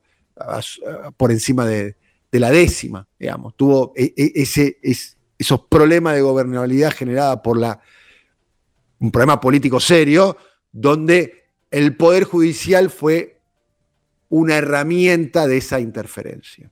por 1.18 1.32
encima 1.32 1.66
de, 1.66 1.96
la 2.32 2.52
décima, 2.52 3.06
digamos. 3.20 3.56
Tuvo 3.56 3.92
e- 3.96 4.14
e- 4.16 4.32
ese, 4.36 4.78
es- 4.82 5.18
esos 5.38 5.62
problemas 5.68 6.16
de 6.16 6.22
gobernabilidad 6.22 6.92
generada 6.94 7.42
por 7.42 7.58
la, 7.58 7.80
un 9.00 9.12
problema 9.12 9.42
político 9.42 9.80
serio, 9.80 10.38
donde 10.72 11.44
el 11.72 11.96
Poder 11.98 12.24
Judicial 12.24 12.90
fue 12.90 13.40
una 14.30 14.58
herramienta 14.58 15.48
de 15.48 15.58
esa 15.58 15.80
interferencia. 15.80 16.72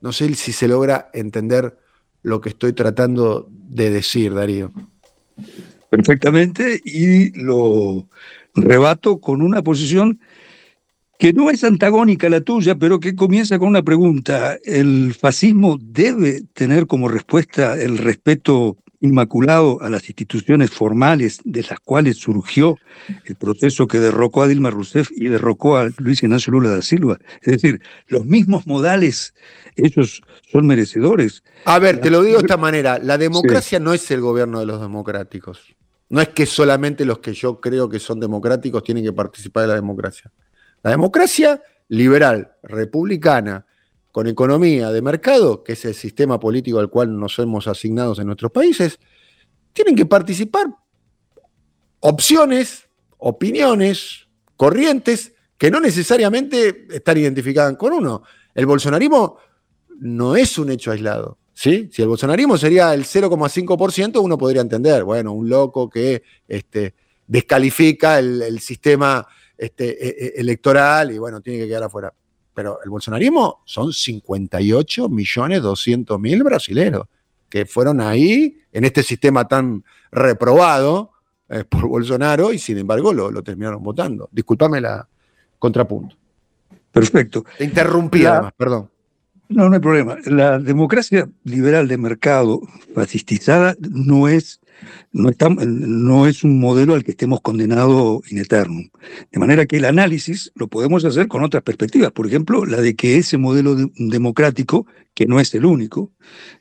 No 0.00 0.12
sé 0.12 0.34
si 0.34 0.52
se 0.52 0.68
logra 0.68 1.10
entender 1.12 1.76
lo 2.22 2.40
que 2.40 2.50
estoy 2.50 2.72
tratando 2.72 3.48
de 3.50 3.90
decir, 3.90 4.34
Darío. 4.34 4.72
perfectamente 5.90 6.80
y 6.84 7.32
lo 7.32 8.06
rebato 8.54 9.20
con 9.20 9.42
una 9.42 9.62
posición 9.62 10.20
que 11.18 11.32
no 11.34 11.50
es 11.50 11.64
antagónica 11.64 12.28
a 12.28 12.30
la 12.30 12.40
tuya, 12.40 12.76
pero 12.76 12.98
que 12.98 13.14
comienza 13.14 13.58
con 13.58 13.68
una 13.68 13.82
pregunta. 13.82 14.56
¿El 14.64 15.12
fascismo 15.12 15.78
debe 15.78 16.42
tener 16.54 16.86
como 16.86 17.08
respuesta 17.08 17.80
el 17.80 17.98
respeto 17.98 18.78
inmaculado 19.00 19.80
a 19.82 19.88
las 19.88 20.08
instituciones 20.08 20.70
formales 20.70 21.40
de 21.44 21.62
las 21.62 21.80
cuales 21.80 22.18
surgió 22.18 22.78
el 23.24 23.34
proceso 23.34 23.86
que 23.86 23.98
derrocó 23.98 24.42
a 24.42 24.48
Dilma 24.48 24.70
Rousseff 24.70 25.10
y 25.10 25.28
derrocó 25.28 25.78
a 25.78 25.88
Luis 25.98 26.22
Ignacio 26.22 26.52
Lula 26.52 26.70
da 26.70 26.82
Silva? 26.82 27.18
Es 27.40 27.60
decir, 27.60 27.80
los 28.08 28.26
mismos 28.26 28.66
modales, 28.66 29.34
ellos 29.76 30.22
son 30.50 30.66
merecedores. 30.66 31.42
A 31.64 31.78
ver, 31.78 32.00
te 32.00 32.10
lo 32.10 32.22
digo 32.22 32.38
de 32.38 32.42
esta 32.42 32.56
manera, 32.56 32.98
la 32.98 33.16
democracia 33.16 33.80
no 33.80 33.94
es 33.94 34.10
el 34.10 34.20
gobierno 34.20 34.60
de 34.60 34.66
los 34.66 34.80
democráticos. 34.80 35.60
No 36.10 36.20
es 36.20 36.28
que 36.28 36.44
solamente 36.44 37.04
los 37.04 37.20
que 37.20 37.32
yo 37.32 37.60
creo 37.60 37.88
que 37.88 38.00
son 38.00 38.20
democráticos 38.20 38.82
tienen 38.82 39.04
que 39.04 39.12
participar 39.12 39.62
de 39.62 39.68
la 39.68 39.74
democracia. 39.76 40.30
La 40.82 40.90
democracia 40.90 41.62
liberal, 41.88 42.52
republicana, 42.62 43.66
con 44.12 44.26
economía 44.26 44.90
de 44.90 45.02
mercado, 45.02 45.62
que 45.62 45.74
es 45.74 45.84
el 45.84 45.94
sistema 45.94 46.40
político 46.40 46.78
al 46.78 46.90
cual 46.90 47.18
nos 47.18 47.38
hemos 47.38 47.66
asignados 47.68 48.18
en 48.18 48.26
nuestros 48.26 48.50
países, 48.50 48.98
tienen 49.72 49.94
que 49.94 50.06
participar 50.06 50.66
opciones, 52.00 52.88
opiniones, 53.18 54.26
corrientes, 54.56 55.34
que 55.56 55.70
no 55.70 55.80
necesariamente 55.80 56.86
están 56.90 57.18
identificadas 57.18 57.76
con 57.76 57.92
uno. 57.92 58.22
El 58.54 58.66
bolsonarismo 58.66 59.36
no 60.00 60.34
es 60.36 60.58
un 60.58 60.70
hecho 60.70 60.90
aislado. 60.90 61.38
¿Sí? 61.52 61.90
Si 61.92 62.00
el 62.00 62.08
bolsonarismo 62.08 62.56
sería 62.56 62.94
el 62.94 63.04
0,5%, 63.04 64.22
uno 64.22 64.38
podría 64.38 64.62
entender, 64.62 65.04
bueno, 65.04 65.32
un 65.32 65.50
loco 65.50 65.90
que 65.90 66.22
este, 66.48 66.94
descalifica 67.26 68.18
el, 68.18 68.40
el 68.40 68.60
sistema 68.60 69.26
este, 69.58 69.90
e- 69.90 70.26
e- 70.26 70.40
electoral 70.40 71.10
y 71.10 71.18
bueno, 71.18 71.42
tiene 71.42 71.58
que 71.58 71.68
quedar 71.68 71.82
afuera. 71.82 72.14
Pero 72.54 72.78
el 72.84 72.90
bolsonarismo 72.90 73.60
son 73.64 73.92
58 73.92 75.08
millones 75.08 75.62
200 75.62 76.18
mil 76.20 76.42
brasileros 76.42 77.06
que 77.48 77.66
fueron 77.66 78.00
ahí 78.00 78.58
en 78.72 78.84
este 78.84 79.02
sistema 79.02 79.46
tan 79.48 79.84
reprobado 80.12 81.12
eh, 81.48 81.64
por 81.64 81.88
Bolsonaro 81.88 82.52
y 82.52 82.58
sin 82.58 82.78
embargo 82.78 83.12
lo, 83.12 83.30
lo 83.30 83.42
terminaron 83.42 83.82
votando. 83.82 84.28
Disculpame 84.32 84.80
la 84.80 85.06
contrapunto. 85.58 86.16
Perfecto. 86.92 87.44
Te 87.58 87.64
interrumpí 87.64 88.20
La- 88.20 88.32
además, 88.34 88.52
perdón. 88.56 88.90
No, 89.48 89.68
no 89.68 89.74
hay 89.74 89.80
problema. 89.80 90.16
La 90.26 90.60
democracia 90.60 91.28
liberal 91.42 91.88
de 91.88 91.98
mercado 91.98 92.60
fascistizada 92.94 93.74
no 93.80 94.28
es, 94.28 94.60
no, 95.12 95.30
no 95.58 96.26
es 96.26 96.44
un 96.44 96.58
modelo 96.60 96.94
al 96.94 97.04
que 97.04 97.12
estemos 97.12 97.40
condenados 97.40 98.20
in 98.30 98.38
eternum. 98.38 98.88
De 99.30 99.38
manera 99.38 99.66
que 99.66 99.76
el 99.76 99.84
análisis 99.84 100.52
lo 100.54 100.68
podemos 100.68 101.04
hacer 101.04 101.28
con 101.28 101.42
otras 101.42 101.62
perspectivas. 101.62 102.12
Por 102.12 102.26
ejemplo, 102.26 102.64
la 102.66 102.80
de 102.80 102.94
que 102.96 103.16
ese 103.16 103.38
modelo 103.38 103.74
de- 103.74 103.90
democrático, 103.96 104.86
que 105.14 105.26
no 105.26 105.40
es 105.40 105.54
el 105.54 105.64
único, 105.64 106.12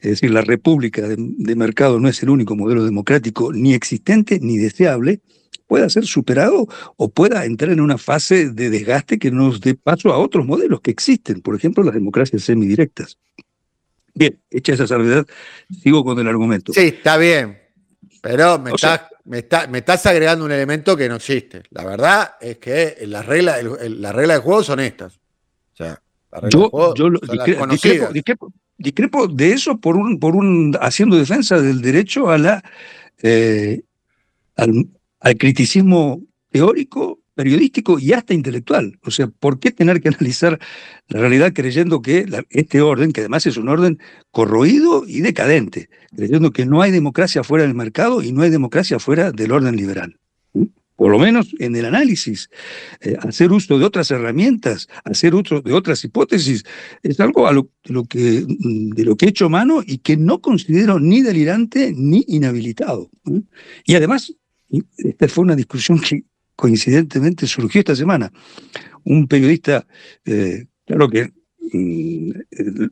es 0.02 0.10
decir, 0.12 0.32
la 0.32 0.42
república 0.42 1.08
de, 1.08 1.16
de 1.18 1.56
mercado 1.56 2.00
no 2.00 2.08
es 2.08 2.22
el 2.24 2.30
único 2.30 2.56
modelo 2.56 2.84
democrático 2.86 3.54
ni 3.54 3.74
existente 3.74 4.40
ni 4.42 4.58
deseable, 4.58 5.22
pueda 5.68 5.88
ser 5.90 6.06
superado 6.06 6.68
o 6.98 7.10
pueda 7.12 7.46
entrar 7.46 7.72
en 7.72 7.80
una 7.80 8.00
fase 8.00 8.50
de 8.50 8.72
desgaste 8.72 9.20
que 9.20 9.30
nos 9.30 9.62
dé 9.62 9.76
paso 9.76 10.12
a 10.12 10.18
otros 10.18 10.46
modelos 10.48 10.82
que 10.82 10.90
existen, 10.90 11.42
por 11.42 11.56
ejemplo, 11.56 11.84
las 11.84 11.94
democracias 11.94 12.42
semidirectas. 12.44 13.20
Bien, 14.16 14.40
hecha 14.50 14.74
esa 14.74 14.88
salvedad, 14.88 15.28
sigo 15.84 16.04
con 16.04 16.18
el 16.20 16.28
argumento. 16.28 16.74
Sí, 16.74 16.82
está 16.82 17.18
bien. 17.18 17.60
Pero 18.22 18.60
me, 18.60 18.72
sea- 18.78 18.96
estás, 18.96 19.10
me, 19.26 19.38
está- 19.40 19.68
me 19.68 19.78
estás 19.80 20.06
agregando 20.06 20.46
un 20.46 20.52
elemento 20.52 20.96
que 20.98 21.08
no 21.10 21.16
existe. 21.16 21.64
La 21.72 21.86
verdad 21.86 22.32
es 22.42 22.58
que 22.58 22.98
las 23.08 23.26
reglas 23.26 23.64
las 23.64 24.14
reglas 24.16 24.38
de 24.38 24.44
juego 24.44 24.64
son 24.64 24.80
estas. 24.82 25.16
O 25.16 25.76
sea, 25.76 26.02
de 26.42 26.50
Yo, 26.50 26.70
juego 26.70 26.94
yo 26.96 27.10
lo- 27.10 27.20
son 27.20 27.38
las 27.38 27.48
discre- 27.48 27.58
conocidas. 27.58 28.14
discrepo, 28.14 28.48
discrepo- 28.48 28.54
discrepo 28.78 29.28
de 29.28 29.52
eso 29.54 29.78
por 29.78 29.96
un, 29.96 30.20
por 30.20 30.36
un 30.36 30.76
haciendo 30.82 31.18
defensa 31.18 31.60
del 31.62 31.82
derecho 31.82 32.30
a 32.30 32.38
la 32.38 32.64
eh, 33.22 33.82
al, 34.56 34.88
al 35.20 35.38
criticismo 35.38 36.22
teórico, 36.52 37.20
periodístico 37.40 38.00
y 38.00 38.12
hasta 38.12 38.34
intelectual. 38.34 39.00
O 39.06 39.12
sea, 39.12 39.28
¿por 39.28 39.62
qué 39.62 39.72
tener 39.72 40.02
que 40.02 40.10
analizar 40.14 40.60
la 41.08 41.22
realidad 41.22 41.54
creyendo 41.54 42.02
que 42.02 42.26
este 42.50 42.82
orden, 42.82 43.14
que 43.14 43.22
además 43.22 43.46
es 43.46 43.56
un 43.56 43.70
orden 43.70 43.98
corroído 44.30 45.06
y 45.08 45.22
decadente, 45.22 45.90
creyendo 46.14 46.52
que 46.52 46.66
no 46.66 46.82
hay 46.82 46.92
democracia 46.92 47.42
fuera 47.46 47.64
del 47.64 47.76
mercado 47.76 48.22
y 48.22 48.34
no 48.34 48.42
hay 48.42 48.50
democracia 48.50 49.00
fuera 49.00 49.32
del 49.32 49.54
orden 49.54 49.78
liberal? 49.78 50.20
¿Mm? 50.52 50.66
Por 50.98 51.12
lo 51.12 51.18
menos 51.18 51.56
en 51.60 51.78
el 51.78 51.86
análisis, 51.86 52.50
eh, 53.00 53.16
hacer 53.22 53.54
uso 53.54 53.80
de 53.80 53.86
otras 53.86 54.12
herramientas, 54.12 54.90
hacer 55.06 55.34
uso 55.34 55.62
de 55.62 55.72
otras 55.72 56.04
hipótesis, 56.04 56.66
es 57.04 57.22
algo 57.22 57.48
a 57.48 57.54
lo, 57.54 57.70
de, 57.86 57.94
lo 57.94 58.04
que, 58.04 58.46
mm, 58.46 58.90
de 58.90 59.06
lo 59.06 59.16
que 59.16 59.28
he 59.28 59.30
hecho 59.30 59.50
mano 59.50 59.82
y 59.86 60.00
que 60.00 60.18
no 60.18 60.42
considero 60.42 61.00
ni 61.00 61.22
delirante 61.22 61.94
ni 61.96 62.26
inhabilitado. 62.28 63.10
¿eh? 63.32 63.44
Y 63.86 63.96
además, 63.96 64.34
esta 64.98 65.30
fue 65.30 65.46
una 65.46 65.56
discusión 65.56 66.02
que 66.02 66.26
coincidentemente 66.60 67.48
surgió 67.48 67.80
esta 67.80 67.96
semana. 67.96 68.34
Un 69.06 69.30
periodista, 69.30 69.88
eh, 70.26 70.66
claro 70.86 71.08
que 71.08 71.32
mm, 71.72 72.32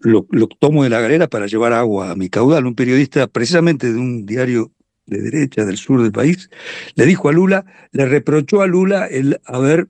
lo, 0.04 0.26
tomo 0.58 0.86
de 0.86 0.90
la 0.90 1.02
galera 1.02 1.28
para 1.28 1.48
llevar 1.48 1.74
agua 1.74 2.12
a 2.12 2.16
mi 2.16 2.30
caudal, 2.30 2.66
un 2.66 2.76
periodista 2.76 3.28
precisamente 3.28 3.92
de 3.92 4.00
un 4.00 4.26
diario 4.26 4.72
de 5.06 5.22
derecha 5.22 5.66
del 5.66 5.76
sur 5.76 6.02
del 6.02 6.14
país, 6.14 6.50
le 6.96 7.06
dijo 7.06 7.28
a 7.28 7.34
Lula, 7.34 7.66
le 7.92 8.06
reprochó 8.06 8.62
a 8.62 8.68
Lula 8.68 9.06
el 9.06 9.38
haber, 9.44 9.90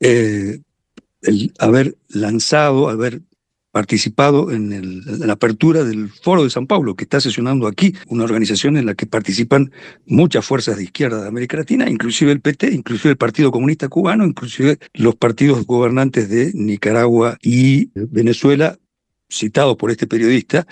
eh, 0.00 0.58
el 1.22 1.52
haber 1.60 1.96
lanzado, 2.08 2.88
haber 2.88 3.22
participado 3.78 4.50
en, 4.50 5.04
la 5.24 5.34
apertura 5.34 5.84
del 5.84 6.08
Foro 6.08 6.42
de 6.42 6.50
San 6.50 6.66
Paulo, 6.66 6.96
que 6.96 7.04
está 7.04 7.20
sesionando 7.20 7.68
aquí, 7.68 7.94
una 8.08 8.24
organización 8.24 8.76
en 8.76 8.86
la 8.86 8.94
que 8.94 9.06
participan 9.06 9.70
muchas 10.04 10.44
fuerzas 10.44 10.78
de 10.78 10.82
izquierda 10.82 11.22
de 11.22 11.28
América 11.28 11.58
Latina, 11.58 11.88
inclusive 11.88 12.32
el 12.32 12.40
PT, 12.40 12.72
inclusive 12.72 13.12
el 13.12 13.16
Partido 13.16 13.52
Comunista 13.52 13.88
Cubano, 13.88 14.24
inclusive 14.24 14.80
los 14.94 15.14
partidos 15.14 15.64
gobernantes 15.64 16.28
de 16.28 16.50
Nicaragua 16.54 17.38
y 17.40 17.90
Venezuela, 17.94 18.76
citados 19.28 19.76
por 19.76 19.92
este 19.92 20.08
periodista, 20.08 20.66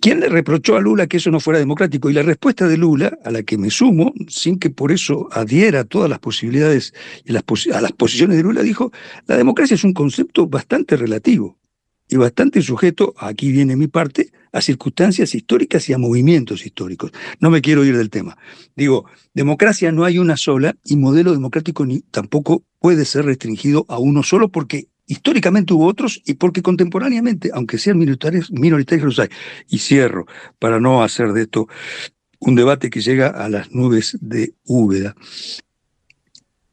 ¿Quién 0.00 0.20
le 0.20 0.28
reprochó 0.28 0.76
a 0.76 0.80
Lula 0.80 1.06
que 1.06 1.16
eso 1.16 1.30
no 1.30 1.40
fuera 1.40 1.58
democrático? 1.58 2.10
Y 2.10 2.12
la 2.12 2.22
respuesta 2.22 2.68
de 2.68 2.76
Lula, 2.76 3.18
a 3.24 3.30
la 3.30 3.42
que 3.42 3.56
me 3.56 3.70
sumo, 3.70 4.12
sin 4.28 4.58
que 4.58 4.68
por 4.68 4.92
eso 4.92 5.28
adhiera 5.32 5.80
a 5.80 5.84
todas 5.84 6.10
las 6.10 6.18
posibilidades 6.18 6.92
y 7.24 7.30
a 7.34 7.80
las 7.80 7.92
posiciones 7.92 8.36
de 8.36 8.42
Lula, 8.42 8.62
dijo, 8.62 8.92
la 9.26 9.38
democracia 9.38 9.74
es 9.74 9.84
un 9.84 9.94
concepto 9.94 10.46
bastante 10.46 10.96
relativo 10.96 11.56
y 12.12 12.16
bastante 12.16 12.60
sujeto, 12.60 13.14
aquí 13.16 13.50
viene 13.50 13.74
mi 13.74 13.86
parte, 13.86 14.32
a 14.52 14.60
circunstancias 14.60 15.34
históricas 15.34 15.88
y 15.88 15.94
a 15.94 15.98
movimientos 15.98 16.66
históricos. 16.66 17.10
No 17.40 17.48
me 17.48 17.62
quiero 17.62 17.86
ir 17.86 17.96
del 17.96 18.10
tema. 18.10 18.36
Digo, 18.76 19.06
democracia 19.32 19.90
no 19.92 20.04
hay 20.04 20.18
una 20.18 20.36
sola 20.36 20.76
y 20.84 20.96
modelo 20.96 21.32
democrático 21.32 21.86
ni 21.86 22.00
tampoco 22.00 22.64
puede 22.78 23.06
ser 23.06 23.24
restringido 23.24 23.86
a 23.88 23.98
uno 23.98 24.22
solo 24.22 24.50
porque 24.50 24.88
históricamente 25.06 25.72
hubo 25.72 25.86
otros 25.86 26.20
y 26.26 26.34
porque 26.34 26.60
contemporáneamente, 26.60 27.50
aunque 27.54 27.78
sean 27.78 27.98
minoritarios, 27.98 28.52
minoritarios 28.52 29.06
los 29.06 29.18
hay. 29.18 29.28
Y 29.70 29.78
cierro, 29.78 30.26
para 30.58 30.80
no 30.80 31.02
hacer 31.02 31.32
de 31.32 31.42
esto 31.42 31.66
un 32.40 32.56
debate 32.56 32.90
que 32.90 33.00
llega 33.00 33.28
a 33.28 33.48
las 33.48 33.70
nubes 33.72 34.18
de 34.20 34.52
Úbeda. 34.64 35.16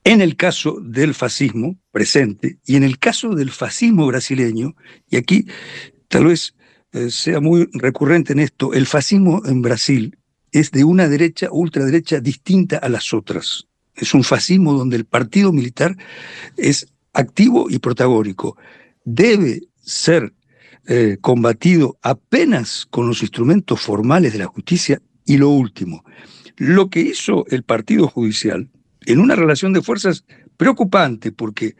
En 0.04 0.22
el 0.22 0.36
caso 0.36 0.80
del 0.82 1.14
fascismo 1.14 1.78
presente 1.92 2.58
y 2.66 2.76
en 2.76 2.84
el 2.84 3.00
caso 3.00 3.36
del 3.36 3.52
fascismo 3.52 4.08
brasileño, 4.08 4.76
y 5.10 5.18
aquí 5.18 5.46
tal 6.08 6.26
vez 6.26 6.56
eh, 6.94 7.12
sea 7.12 7.40
muy 7.40 7.70
recurrente 7.74 8.34
en 8.34 8.40
esto, 8.40 8.74
el 8.74 8.88
fascismo 8.88 9.42
en 9.46 9.62
Brasil 9.62 10.18
es 10.52 10.72
de 10.72 10.84
una 10.84 11.08
derecha, 11.08 11.50
ultraderecha 11.52 12.20
distinta 12.20 12.78
a 12.78 12.90
las 12.90 13.14
otras. 13.14 13.68
Es 13.96 14.14
un 14.14 14.24
fascismo 14.24 14.74
donde 14.74 14.96
el 14.96 15.06
partido 15.06 15.52
militar 15.52 15.96
es 16.58 16.88
activo 17.14 17.70
y 17.70 17.80
protagónico. 17.80 18.58
Debe 19.04 19.62
ser 19.82 20.34
eh, 20.88 21.18
combatido 21.22 22.00
apenas 22.02 22.88
con 22.90 23.08
los 23.08 23.22
instrumentos 23.22 23.82
formales 23.82 24.34
de 24.34 24.40
la 24.40 24.48
justicia 24.48 25.02
y 25.26 25.38
lo 25.38 25.50
último, 25.50 26.04
lo 26.58 26.90
que 26.90 27.02
hizo 27.02 27.46
el 27.50 27.64
Partido 27.64 28.08
Judicial 28.08 28.70
en 29.14 29.20
una 29.20 29.36
relación 29.36 29.74
de 29.74 29.82
fuerzas 29.82 30.26
preocupante 30.58 31.32
porque 31.32 31.76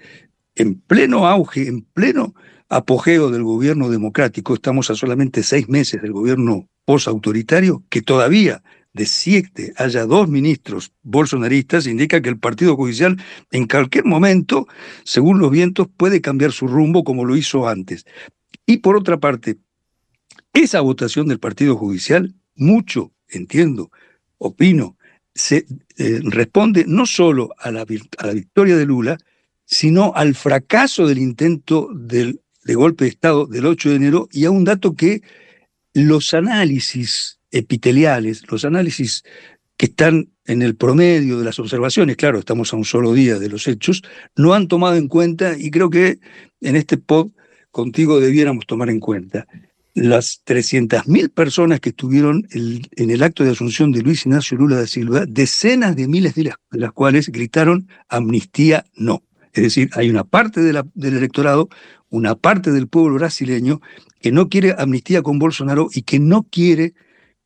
en 0.56 0.80
pleno 0.80 1.28
auge, 1.28 1.68
en 1.68 1.82
pleno 1.82 2.34
apogeo 2.70 3.30
del 3.30 3.44
gobierno 3.44 3.90
democrático, 3.90 4.54
estamos 4.54 4.90
a 4.90 4.96
solamente 4.96 5.44
seis 5.44 5.70
meses 5.70 6.02
del 6.02 6.12
gobierno 6.12 6.68
posautoritario, 6.86 7.84
que 7.90 8.02
todavía 8.02 8.64
de 8.94 9.06
siete 9.06 9.74
haya 9.78 10.06
dos 10.06 10.28
ministros 10.28 10.92
bolsonaristas, 11.04 11.88
indica 11.88 12.22
que 12.22 12.30
el 12.30 12.40
Partido 12.40 12.76
Judicial 12.76 13.18
en 13.52 13.68
cualquier 13.68 14.06
momento, 14.06 14.68
según 15.04 15.40
los 15.40 15.52
vientos, 15.52 15.88
puede 15.96 16.22
cambiar 16.22 16.52
su 16.52 16.68
rumbo 16.68 17.04
como 17.04 17.26
lo 17.26 17.38
hizo 17.38 17.68
antes. 17.68 18.06
Y 18.66 18.78
por 18.78 18.96
otra 18.96 19.20
parte, 19.20 19.58
esa 20.54 20.82
votación 20.82 21.28
del 21.28 21.40
Partido 21.40 21.76
Judicial, 21.76 22.36
mucho, 22.56 23.14
entiendo, 23.30 23.92
opino, 24.38 24.98
se 25.40 25.66
eh, 25.98 26.20
responde 26.24 26.84
no 26.86 27.06
solo 27.06 27.56
a 27.58 27.72
la, 27.72 27.86
victoria 27.86 28.76
de 28.76 28.86
Lula, 28.86 29.18
sino 29.66 30.12
al 30.14 30.36
fracaso 30.36 31.08
del 31.08 31.18
intento 31.18 31.90
de 31.94 32.36
golpe 32.74 33.06
de 33.06 33.12
Estado 33.12 33.46
del 33.48 33.66
8 33.66 33.90
de 33.90 33.96
enero 33.96 34.28
y 34.34 34.44
a 34.44 34.52
un 34.52 34.66
dato 34.66 34.96
que 34.96 35.22
los 35.94 36.34
análisis 36.34 37.40
epiteliales, 37.52 38.44
los 38.52 38.66
análisis 38.66 39.24
que 39.78 39.86
están 39.86 40.28
en 40.46 40.62
el 40.62 40.76
promedio 40.76 41.40
de 41.40 41.46
las 41.46 41.58
observaciones, 41.58 42.18
claro, 42.18 42.40
estamos 42.40 42.74
a 42.74 42.76
un 42.78 42.84
solo 42.84 43.14
día 43.14 43.40
de 43.40 43.48
los 43.48 43.66
hechos, 43.66 44.04
no 44.36 44.54
han 44.54 44.68
tomado 44.68 44.98
en 44.98 45.08
cuenta, 45.08 45.58
y 45.58 45.72
creo 45.72 45.90
que 45.90 46.20
en 46.60 46.76
este 46.76 46.98
pod 46.98 47.32
contigo 47.72 48.20
debiéramos 48.20 48.66
tomar 48.68 48.90
en 48.90 49.00
cuenta, 49.00 49.48
las 49.94 50.42
300.000 50.46 51.30
personas 51.34 51.80
que 51.80 51.90
estuvieron 51.90 52.48
en 52.52 53.10
el 53.10 53.24
acto 53.24 53.44
de 53.44 53.52
asunción 53.52 53.92
de 53.92 54.02
Luis 54.02 54.26
Ignacio 54.26 54.58
Lula 54.58 54.78
da 54.78 54.88
Silva, 54.88 55.26
decenas 55.28 55.96
de 55.96 56.08
miles 56.08 56.36
de 56.36 56.46
las, 56.46 56.56
de 56.72 56.90
cuales 56.92 57.30
gritaron 57.30 57.88
amnistía 58.08 58.86
no. 58.96 59.24
Es 59.54 59.64
decir, 59.64 59.90
hay 59.94 60.10
una 60.10 60.24
parte 60.24 60.62
de 60.62 60.84
del 60.94 61.18
electorado, 61.18 61.70
una 62.10 62.36
parte 62.36 62.72
del 62.72 62.88
pueblo 62.88 63.16
brasileño 63.16 63.82
que 64.22 64.32
no 64.32 64.48
quiere 64.48 64.76
amnistía 64.78 65.22
con 65.22 65.40
Bolsonaro 65.40 65.90
y 65.92 66.04
que 66.04 66.20
no 66.20 66.44
quiere 66.44 66.94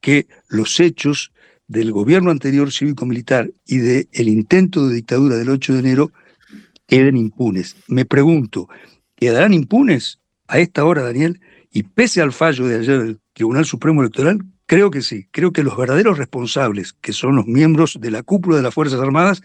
que 0.01 0.27
los 0.49 0.79
hechos 0.79 1.31
del 1.67 1.91
gobierno 1.91 2.29
anterior 2.29 2.71
cívico-militar 2.71 3.51
y 3.65 3.77
del 3.77 4.27
intento 4.27 4.87
de 4.87 4.95
dictadura 4.95 5.37
del 5.37 5.49
8 5.49 5.73
de 5.73 5.79
enero 5.79 6.11
queden 6.87 7.15
impunes. 7.15 7.77
Me 7.87 8.05
pregunto, 8.05 8.67
¿quedarán 9.15 9.53
impunes 9.53 10.19
a 10.47 10.59
esta 10.59 10.83
hora, 10.83 11.03
Daniel? 11.03 11.39
Y 11.75 11.83
pese 11.83 12.21
al 12.21 12.31
fallo 12.31 12.67
de 12.67 12.77
ayer 12.77 13.03
del 13.03 13.19
Tribunal 13.33 13.65
Supremo 13.65 14.01
Electoral, 14.01 14.45
creo 14.67 14.91
que 14.91 15.01
sí, 15.01 15.27
creo 15.31 15.51
que 15.51 15.63
los 15.63 15.75
verdaderos 15.75 16.19
responsables, 16.19 16.93
que 16.93 17.13
son 17.13 17.35
los 17.35 17.47
miembros 17.47 17.97
de 17.99 18.11
la 18.11 18.21
cúpula 18.21 18.57
de 18.57 18.61
las 18.63 18.75
Fuerzas 18.75 19.01
Armadas, 19.01 19.41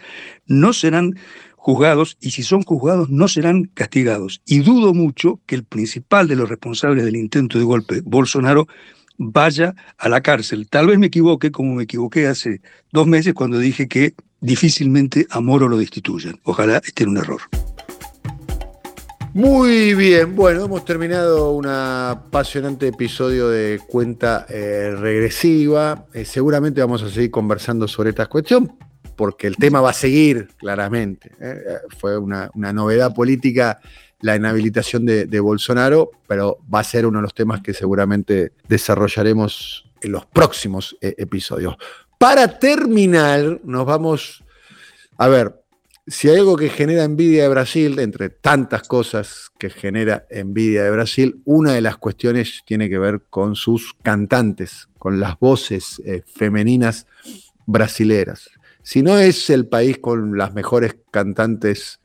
no 0.46 0.74
serán 0.74 1.14
juzgados 1.56 2.18
y 2.20 2.32
si 2.32 2.42
son 2.42 2.62
juzgados 2.62 3.08
no 3.08 3.28
serán 3.28 3.64
castigados. 3.72 4.42
Y 4.44 4.58
dudo 4.58 4.92
mucho 4.92 5.40
que 5.46 5.54
el 5.54 5.64
principal 5.64 6.28
de 6.28 6.36
los 6.36 6.50
responsables 6.50 7.06
del 7.06 7.16
intento 7.16 7.58
de 7.58 7.64
golpe, 7.64 8.02
Bolsonaro, 8.04 8.68
vaya 9.16 9.74
a 9.96 10.10
la 10.10 10.20
cárcel. 10.20 10.68
Tal 10.68 10.86
vez 10.86 10.98
me 10.98 11.06
equivoque, 11.06 11.50
como 11.50 11.74
me 11.76 11.84
equivoqué 11.84 12.26
hace 12.26 12.60
dos 12.92 13.06
meses 13.06 13.32
cuando 13.32 13.58
dije 13.58 13.88
que 13.88 14.14
difícilmente 14.42 15.26
a 15.30 15.40
Moro 15.40 15.66
lo 15.66 15.78
destituyan. 15.78 16.38
Ojalá 16.44 16.76
esté 16.84 17.04
en 17.04 17.10
un 17.10 17.16
error. 17.16 17.40
Muy 19.38 19.94
bien, 19.94 20.34
bueno, 20.34 20.64
hemos 20.64 20.84
terminado 20.84 21.52
un 21.52 21.64
apasionante 21.64 22.88
episodio 22.88 23.48
de 23.48 23.78
cuenta 23.86 24.44
eh, 24.48 24.96
regresiva. 24.98 26.06
Eh, 26.12 26.24
seguramente 26.24 26.80
vamos 26.80 27.04
a 27.04 27.08
seguir 27.08 27.30
conversando 27.30 27.86
sobre 27.86 28.10
esta 28.10 28.26
cuestión, 28.26 28.76
porque 29.14 29.46
el 29.46 29.54
tema 29.54 29.80
va 29.80 29.90
a 29.90 29.92
seguir 29.92 30.48
claramente. 30.56 31.30
¿eh? 31.40 31.56
Fue 32.00 32.18
una, 32.18 32.50
novedad 32.52 33.14
política 33.14 33.78
la 34.22 34.34
inhabilitación 34.34 35.06
de, 35.06 35.38
Bolsonaro, 35.38 36.10
pero 36.26 36.58
va 36.74 36.80
a 36.80 36.84
ser 36.84 37.06
uno 37.06 37.18
de 37.20 37.22
los 37.22 37.34
temas 37.34 37.60
que 37.60 37.74
seguramente 37.74 38.54
desarrollaremos 38.66 39.88
en 40.00 40.10
los 40.10 40.26
próximos 40.26 40.96
episodios. 41.00 41.76
Para 42.18 42.58
terminar, 42.58 43.60
nos 43.62 43.86
vamos 43.86 44.42
a 45.16 45.28
ver, 45.28 45.62
si 46.08 46.28
hay 46.28 46.38
algo 46.38 46.56
que 46.56 46.70
genera 46.70 47.04
envidia 47.04 47.42
de 47.42 47.48
Brasil, 47.50 47.98
entre 47.98 48.30
tantas 48.30 48.88
cosas 48.88 49.50
que 49.58 49.68
genera 49.68 50.26
envidia 50.30 50.84
de 50.84 50.90
Brasil, 50.90 51.42
una 51.44 51.72
de 51.74 51.82
las 51.82 51.98
cuestiones 51.98 52.62
tiene 52.64 52.88
que 52.88 52.98
ver 52.98 53.22
con 53.28 53.54
sus 53.54 53.94
cantantes, 54.02 54.88
con 54.98 55.20
las 55.20 55.38
voces 55.38 56.00
eh, 56.06 56.22
femeninas 56.26 57.06
brasileras. 57.66 58.48
Si 58.82 59.02
no 59.02 59.18
es 59.18 59.50
el 59.50 59.66
país 59.66 59.98
con 59.98 60.38
las 60.38 60.54
mejores 60.54 60.96
cantantes 61.10 62.00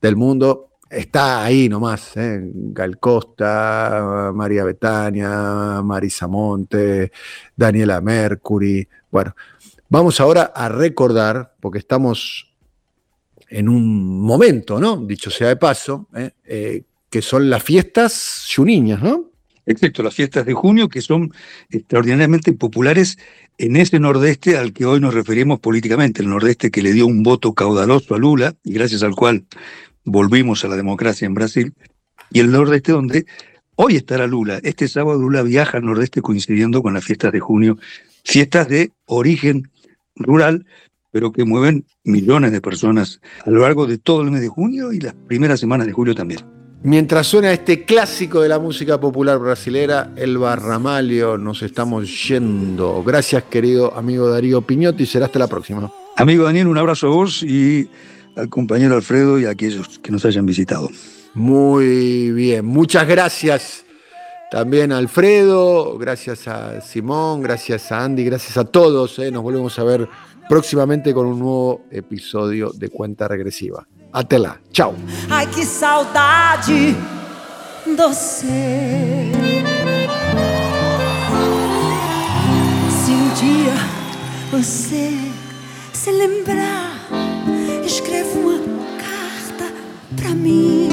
del 0.00 0.14
mundo, 0.14 0.70
está 0.88 1.44
ahí 1.44 1.68
nomás, 1.68 2.16
¿eh? 2.16 2.40
Gal 2.52 2.98
Costa, 2.98 4.30
María 4.32 4.62
Betania, 4.62 5.82
Marisa 5.82 6.28
Monte, 6.28 7.10
Daniela 7.56 8.00
Mercury. 8.00 8.88
Bueno, 9.10 9.34
vamos 9.88 10.20
ahora 10.20 10.52
a 10.54 10.68
recordar, 10.68 11.54
porque 11.60 11.78
estamos 11.78 12.47
en 13.48 13.68
un 13.68 14.20
momento, 14.20 14.78
¿no? 14.78 14.96
Dicho 14.96 15.30
sea 15.30 15.48
de 15.48 15.56
paso, 15.56 16.08
¿eh? 16.14 16.30
Eh, 16.44 16.82
que 17.10 17.22
son 17.22 17.48
las 17.48 17.62
fiestas 17.62 18.46
juniñas, 18.54 19.02
¿no? 19.02 19.30
Exacto, 19.66 20.02
las 20.02 20.14
fiestas 20.14 20.46
de 20.46 20.54
junio 20.54 20.88
que 20.88 21.02
son 21.02 21.32
extraordinariamente 21.70 22.52
populares 22.54 23.18
en 23.58 23.76
ese 23.76 23.98
nordeste 23.98 24.56
al 24.56 24.72
que 24.72 24.86
hoy 24.86 25.00
nos 25.00 25.12
referimos 25.12 25.60
políticamente, 25.60 26.22
el 26.22 26.30
nordeste 26.30 26.70
que 26.70 26.80
le 26.80 26.92
dio 26.92 27.06
un 27.06 27.22
voto 27.22 27.52
caudaloso 27.52 28.14
a 28.14 28.18
Lula 28.18 28.54
y 28.64 28.72
gracias 28.72 29.02
al 29.02 29.14
cual 29.14 29.44
volvimos 30.04 30.64
a 30.64 30.68
la 30.68 30.76
democracia 30.76 31.26
en 31.26 31.34
Brasil, 31.34 31.74
y 32.30 32.40
el 32.40 32.50
nordeste 32.50 32.92
donde 32.92 33.26
hoy 33.74 33.96
estará 33.96 34.26
Lula. 34.26 34.58
Este 34.62 34.88
sábado 34.88 35.20
Lula 35.20 35.42
viaja 35.42 35.78
al 35.78 35.84
nordeste 35.84 36.22
coincidiendo 36.22 36.82
con 36.82 36.94
las 36.94 37.04
fiestas 37.04 37.32
de 37.32 37.40
junio, 37.40 37.78
fiestas 38.24 38.68
de 38.68 38.92
origen 39.04 39.70
rural, 40.14 40.66
pero 41.10 41.32
que 41.32 41.44
mueven 41.44 41.84
millones 42.04 42.52
de 42.52 42.60
personas 42.60 43.20
a 43.44 43.50
lo 43.50 43.60
largo 43.60 43.86
de 43.86 43.98
todo 43.98 44.22
el 44.22 44.30
mes 44.30 44.40
de 44.40 44.48
junio 44.48 44.92
y 44.92 45.00
las 45.00 45.14
primeras 45.14 45.60
semanas 45.60 45.86
de 45.86 45.92
julio 45.92 46.14
también. 46.14 46.40
Mientras 46.82 47.26
suena 47.26 47.52
este 47.52 47.84
clásico 47.84 48.40
de 48.40 48.48
la 48.48 48.60
música 48.60 49.00
popular 49.00 49.38
brasilera, 49.38 50.12
el 50.14 50.38
Barramalio, 50.38 51.36
nos 51.36 51.62
estamos 51.62 52.28
yendo. 52.28 53.02
Gracias, 53.02 53.44
querido 53.44 53.96
amigo 53.96 54.28
Darío 54.28 54.62
Piñotti, 54.62 55.04
será 55.04 55.26
hasta 55.26 55.40
la 55.40 55.48
próxima. 55.48 55.90
Amigo 56.16 56.44
Daniel, 56.44 56.68
un 56.68 56.78
abrazo 56.78 57.08
a 57.08 57.10
vos 57.10 57.42
y 57.42 57.90
al 58.36 58.48
compañero 58.48 58.94
Alfredo 58.94 59.40
y 59.40 59.46
a 59.46 59.50
aquellos 59.50 59.98
que 59.98 60.12
nos 60.12 60.24
hayan 60.24 60.46
visitado. 60.46 60.88
Muy 61.34 62.30
bien, 62.30 62.64
muchas 62.64 63.08
gracias 63.08 63.84
también 64.50 64.92
a 64.92 64.98
Alfredo, 64.98 65.98
gracias 65.98 66.48
a 66.48 66.80
Simón, 66.80 67.42
gracias 67.42 67.92
a 67.92 68.04
Andy, 68.04 68.24
gracias 68.24 68.56
a 68.56 68.64
todos. 68.64 69.18
¿eh? 69.18 69.30
Nos 69.30 69.42
volvemos 69.42 69.78
a 69.78 69.84
ver 69.84 70.08
próximamente 70.48 71.12
con 71.12 71.26
un 71.26 71.38
nuevo 71.38 71.82
episodio 71.90 72.70
de 72.74 72.88
Cuenta 72.88 73.28
Regresiva. 73.28 73.86
Até 74.12 74.38
lá. 74.38 74.58
Tchau. 74.72 74.94
Ai, 75.28 75.46
que 75.48 75.64
saudade 75.64 76.96
você. 77.96 79.30
Se 82.90 83.10
um 83.10 83.34
dia 83.34 83.74
você 84.50 85.10
se 85.92 86.10
lembrar, 86.10 86.96
escreva 87.84 88.38
uma 88.38 88.58
carta 88.98 89.72
pra 90.16 90.30
mim. 90.30 90.88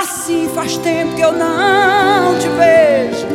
Assim: 0.00 0.48
faz 0.54 0.76
tempo 0.78 1.14
que 1.14 1.20
eu 1.20 1.32
não 1.32 2.38
te 2.38 2.48
vejo. 2.48 3.26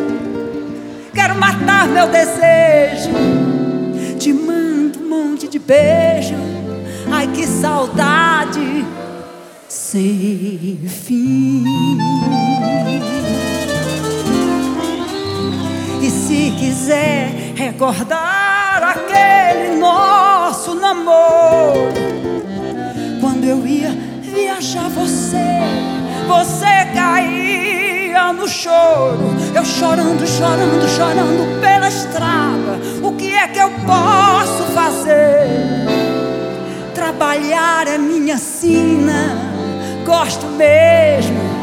Quero 1.14 1.36
matar 1.36 1.88
meu 1.88 2.08
desejo. 2.08 3.12
Te 4.20 4.34
mando 4.34 5.00
um 5.00 5.10
monte 5.10 5.48
de 5.48 5.60
beijo. 5.60 6.36
Ai, 7.12 7.28
que 7.28 7.46
saudade 7.46 8.86
sem 9.68 10.80
fim. 10.88 11.64
E 16.02 16.10
se 16.10 16.52
quiser 16.60 17.54
recordar 17.56 18.84
aquele 18.84 19.78
nosso 19.78 20.76
namoro, 20.76 21.94
quando 23.22 23.44
eu 23.44 23.66
ia 23.66 23.90
viajar 24.22 24.90
você, 24.90 25.95
você 26.26 26.66
caía 26.94 28.34
no 28.34 28.48
choro, 28.48 29.36
eu 29.54 29.64
chorando, 29.64 30.26
chorando, 30.28 30.88
chorando 30.88 31.62
pela 31.62 31.88
estrada. 31.88 32.80
O 33.02 33.14
que 33.14 33.34
é 33.34 33.48
que 33.48 33.60
eu 33.60 33.72
posso 33.86 34.64
fazer? 34.74 35.48
Trabalhar 36.94 37.88
é 37.88 37.98
minha 37.98 38.38
sina, 38.38 39.38
gosto 40.06 40.46
mesmo 40.48 41.56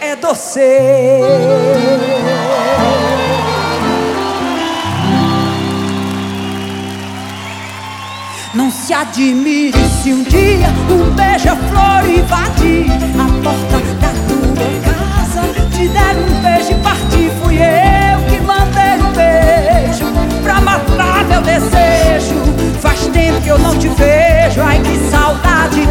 é 0.00 0.16
doce. 0.16 0.60
Não 8.58 8.72
se 8.72 8.92
admire 8.92 9.78
se 10.02 10.12
um 10.12 10.24
dia 10.24 10.66
um 10.90 11.14
beija-flor 11.14 12.04
invadir 12.10 12.90
a 13.14 13.26
porta 13.40 13.78
da 14.00 14.10
tua 14.26 14.68
casa. 14.82 15.42
Te 15.70 15.86
der 15.86 16.16
um 16.16 16.42
beijo 16.42 16.72
e 16.72 16.74
partir, 16.82 17.30
fui 17.40 17.54
eu 17.54 18.18
que 18.28 18.40
mandei 18.40 18.98
um 19.00 19.12
beijo 19.12 20.06
pra 20.42 20.60
matar 20.60 21.24
meu 21.26 21.40
desejo. 21.40 22.34
Faz 22.80 23.06
tempo 23.06 23.40
que 23.42 23.48
eu 23.48 23.60
não 23.60 23.78
te 23.78 23.86
vejo, 23.90 24.60
ai 24.60 24.80
que 24.80 25.08
saudade. 25.08 25.88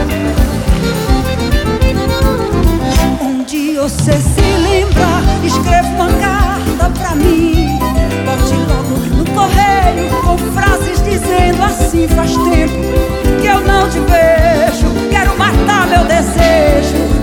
Um 3.22 3.46
dia 3.46 3.82
você 3.82 4.12
se 4.12 4.42
lembra, 4.42 5.08
escreva 5.42 5.88
uma 5.88 6.10
carta 6.10 6.90
pra 7.00 7.16
mim. 7.16 7.77
Bote 8.38 8.56
logo 8.56 9.16
no 9.16 9.26
correio 9.34 10.10
com 10.22 10.38
frases 10.38 11.02
dizendo 11.04 11.64
assim: 11.64 12.08
faz 12.08 12.32
tempo 12.32 13.42
que 13.42 13.48
eu 13.48 13.62
não 13.62 13.90
te 13.90 14.00
vejo. 14.00 14.88
Quero 15.10 15.38
matar 15.38 15.88
meu 15.88 16.04
desejo. 16.06 17.17